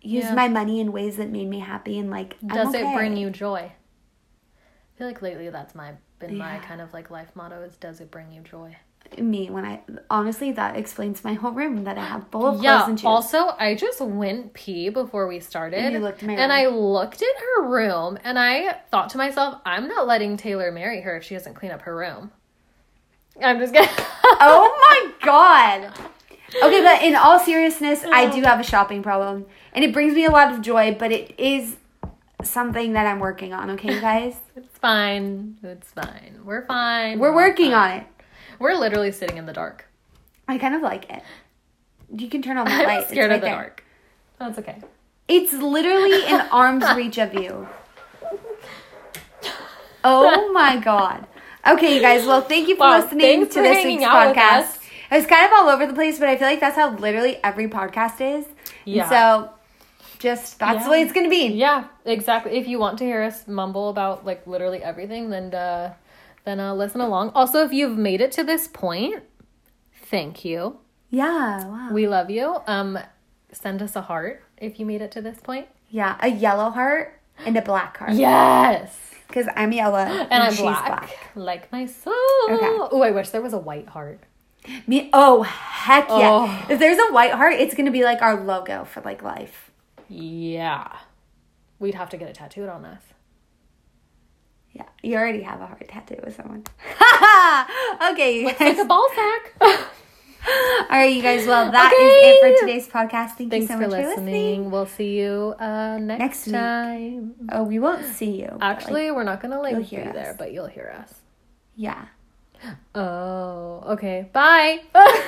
used 0.00 0.28
Mm-hmm. 0.28 0.36
My 0.36 0.48
money 0.48 0.80
in 0.80 0.90
ways 0.92 1.16
that 1.18 1.28
made 1.30 1.48
me 1.48 1.58
happy 1.58 1.98
and 1.98 2.10
like 2.10 2.36
I'm 2.42 2.48
Does 2.48 2.74
it 2.74 2.94
bring 2.94 3.16
you 3.16 3.28
joy? 3.30 3.72
I 3.72 4.98
feel 4.98 5.06
like 5.06 5.20
lately 5.22 5.50
that's 5.50 5.74
my 5.74 5.92
been 6.18 6.38
my 6.38 6.58
kind 6.58 6.80
of 6.80 6.92
like 6.94 7.10
life 7.10 7.30
motto 7.34 7.62
is 7.62 7.76
does 7.76 8.00
it 8.00 8.10
bring 8.10 8.30
you 8.32 8.40
joy? 8.42 8.76
Me 9.18 9.50
when 9.50 9.64
I 9.64 9.80
honestly 10.10 10.52
that 10.52 10.76
explains 10.76 11.24
my 11.24 11.34
whole 11.34 11.52
room 11.52 11.84
that 11.84 11.98
I 11.98 12.04
have 12.04 12.26
full 12.30 12.46
of 12.46 12.54
clothes 12.54 12.64
Yeah. 12.64 12.88
and 12.88 12.98
shoes. 12.98 13.06
Also, 13.06 13.54
I 13.58 13.74
just 13.74 14.00
went 14.00 14.54
pee 14.54 14.88
before 14.88 15.26
we 15.26 15.40
started. 15.40 15.78
And 15.80 15.94
you 15.94 16.00
looked 16.00 16.22
and. 16.22 16.52
I 16.52 16.66
looked 16.66 17.22
in 17.22 17.28
her 17.40 17.68
room 17.68 18.18
and 18.24 18.38
I 18.38 18.74
thought 18.90 19.10
to 19.10 19.18
myself, 19.18 19.60
I'm 19.64 19.88
not 19.88 20.06
letting 20.06 20.36
Taylor 20.36 20.70
marry 20.70 21.00
her 21.00 21.16
if 21.16 21.24
she 21.24 21.34
doesn't 21.34 21.54
clean 21.54 21.72
up 21.72 21.82
her 21.82 21.96
room. 21.96 22.30
I'm 23.42 23.58
just 23.58 23.72
gonna 23.72 23.88
oh 24.24 24.76
my 24.80 25.26
god. 25.26 25.92
Okay, 26.62 26.82
but 26.82 27.02
in 27.02 27.14
all 27.16 27.38
seriousness, 27.38 28.04
I 28.04 28.28
do 28.28 28.42
have 28.42 28.60
a 28.60 28.64
shopping 28.64 29.02
problem 29.02 29.46
and 29.72 29.84
it 29.84 29.92
brings 29.92 30.14
me 30.14 30.26
a 30.26 30.30
lot 30.30 30.52
of 30.52 30.60
joy, 30.60 30.94
but 30.98 31.10
it 31.10 31.34
is 31.38 31.76
something 32.44 32.92
that 32.92 33.06
I'm 33.06 33.20
working 33.20 33.52
on, 33.52 33.70
okay, 33.70 34.00
guys? 34.00 34.36
It's 34.56 34.76
fine. 34.78 35.56
It's 35.62 35.90
fine. 35.92 36.40
We're 36.44 36.66
fine. 36.66 37.18
We're 37.20 37.34
working 37.34 37.72
on 37.72 37.90
it. 37.92 38.06
We're 38.62 38.74
literally 38.76 39.10
sitting 39.10 39.38
in 39.38 39.46
the 39.46 39.52
dark. 39.52 39.86
I 40.46 40.56
kind 40.56 40.74
of 40.76 40.82
like 40.82 41.10
it. 41.10 41.22
You 42.16 42.28
can 42.30 42.42
turn 42.42 42.56
on 42.58 42.66
the 42.66 42.70
I'm 42.72 42.86
light. 42.86 43.08
scared 43.08 43.32
it's 43.32 43.36
of 43.36 43.40
the 43.40 43.46
there. 43.46 43.54
dark. 43.56 43.84
That's 44.38 44.58
okay. 44.60 44.76
It's 45.26 45.52
literally 45.52 46.24
in 46.26 46.40
arm's 46.52 46.84
reach 46.94 47.18
of 47.18 47.34
you. 47.34 47.66
Oh 50.04 50.52
my 50.52 50.76
god. 50.76 51.26
Okay, 51.66 51.94
you 51.96 52.00
guys. 52.00 52.24
Well, 52.26 52.40
thank 52.42 52.68
you 52.68 52.76
for 52.76 52.80
Wow, 52.82 53.00
listening 53.00 53.46
to 53.46 53.52
for 53.52 53.62
this 53.62 53.84
week's 53.84 54.04
podcast. 54.04 54.78
It 55.10 55.16
was 55.16 55.26
kind 55.26 55.44
of 55.46 55.52
all 55.54 55.68
over 55.68 55.86
the 55.86 55.92
place, 55.94 56.18
but 56.20 56.28
I 56.28 56.36
feel 56.36 56.46
like 56.48 56.60
that's 56.60 56.76
how 56.76 56.90
literally 56.96 57.38
every 57.44 57.68
podcast 57.68 58.20
is. 58.20 58.46
And 58.46 58.54
Yeah. 58.84 59.08
so, 59.08 59.50
just 60.18 60.58
that's 60.60 60.78
Yeah. 60.78 60.84
the 60.84 60.90
way 60.90 61.02
it's 61.02 61.12
gonna 61.12 61.28
be. 61.28 61.48
Yeah, 61.48 61.84
exactly. 62.04 62.52
If 62.52 62.66
you 62.68 62.78
want 62.78 62.98
to 62.98 63.04
hear 63.04 63.22
us 63.22 63.46
mumble 63.48 63.88
about 63.90 64.24
like 64.24 64.46
literally 64.46 64.82
everything, 64.82 65.30
then 65.30 65.52
uh, 65.54 65.94
then 66.44 66.60
uh, 66.60 66.74
listen 66.74 67.00
along. 67.00 67.30
Also, 67.34 67.64
if 67.64 67.72
you've 67.72 67.96
made 67.96 68.20
it 68.20 68.32
to 68.32 68.44
this 68.44 68.68
point, 68.68 69.22
thank 69.94 70.44
you. 70.44 70.78
Yeah. 71.10 71.66
Wow. 71.66 71.90
We 71.92 72.08
love 72.08 72.30
you. 72.30 72.56
Um, 72.66 72.98
send 73.52 73.82
us 73.82 73.96
a 73.96 74.02
heart 74.02 74.42
if 74.56 74.80
you 74.80 74.86
made 74.86 75.02
it 75.02 75.12
to 75.12 75.20
this 75.20 75.38
point. 75.38 75.68
Yeah, 75.90 76.16
a 76.20 76.28
yellow 76.28 76.70
heart 76.70 77.20
and 77.44 77.56
a 77.56 77.62
black 77.62 77.98
heart. 77.98 78.14
Yes. 78.14 78.98
Because 79.28 79.46
I'm 79.56 79.72
yellow 79.72 79.98
And, 79.98 80.32
and, 80.32 80.42
I'm 80.42 80.52
she's 80.52 80.62
black, 80.62 80.86
black. 80.86 81.30
like 81.34 81.72
my 81.72 81.86
soul. 81.86 82.14
Okay. 82.50 82.66
Oh, 82.66 83.02
I 83.02 83.10
wish 83.10 83.30
there 83.30 83.42
was 83.42 83.52
a 83.52 83.58
white 83.58 83.88
heart. 83.88 84.20
Me, 84.86 85.10
oh 85.12 85.42
heck 85.42 86.08
yeah! 86.08 86.30
Oh. 86.30 86.66
If 86.70 86.78
there's 86.78 86.98
a 86.98 87.12
white 87.12 87.32
heart, 87.32 87.54
it's 87.54 87.74
gonna 87.74 87.90
be 87.90 88.04
like 88.04 88.22
our 88.22 88.44
logo 88.44 88.84
for 88.84 89.00
like 89.00 89.20
life. 89.20 89.72
Yeah. 90.08 90.96
We'd 91.80 91.96
have 91.96 92.10
to 92.10 92.16
get 92.16 92.28
it 92.28 92.36
tattooed 92.36 92.68
on 92.68 92.84
us. 92.84 93.02
Yeah, 94.74 94.84
you 95.02 95.16
already 95.16 95.42
have 95.42 95.60
a 95.60 95.66
heart 95.66 95.86
tattoo 95.88 96.16
with 96.24 96.34
someone. 96.36 96.64
okay, 98.12 98.40
you 98.40 98.46
Like 98.46 98.78
a 98.78 98.84
ball 98.84 99.06
sack. 99.14 99.52
All 100.90 100.98
right, 100.98 101.14
you 101.14 101.22
guys. 101.22 101.46
Well, 101.46 101.70
that 101.70 101.92
is 101.92 101.98
Okay. 102.00 102.30
it 102.30 102.40
for 102.58 102.60
today's 102.66 102.88
podcast. 102.88 103.36
Thank 103.36 103.50
Thanks 103.50 103.62
you 103.64 103.68
so 103.68 103.74
for 103.74 103.80
much 103.82 103.90
listening. 103.90 104.14
for 104.16 104.20
listening. 104.22 104.70
We'll 104.72 104.86
see 104.86 105.18
you 105.20 105.54
uh, 105.60 105.98
next, 105.98 106.18
Next 106.20 106.46
week. 106.46 106.54
time. 106.56 107.34
Oh, 107.52 107.62
we 107.64 107.78
won't 107.78 108.04
see 108.06 108.40
you. 108.40 108.48
but, 108.50 108.60
like, 108.60 108.76
Actually, 108.76 109.10
we're 109.12 109.22
not 109.24 109.40
gonna 109.40 109.60
like 109.60 109.76
be 109.88 109.98
us. 109.98 110.12
there, 110.14 110.34
but 110.38 110.52
you'll 110.52 110.66
hear 110.66 110.94
us. 110.98 111.14
yeah. 111.76 112.06
Oh, 112.94 113.82
okay. 113.94 114.28
Bye. 114.32 114.80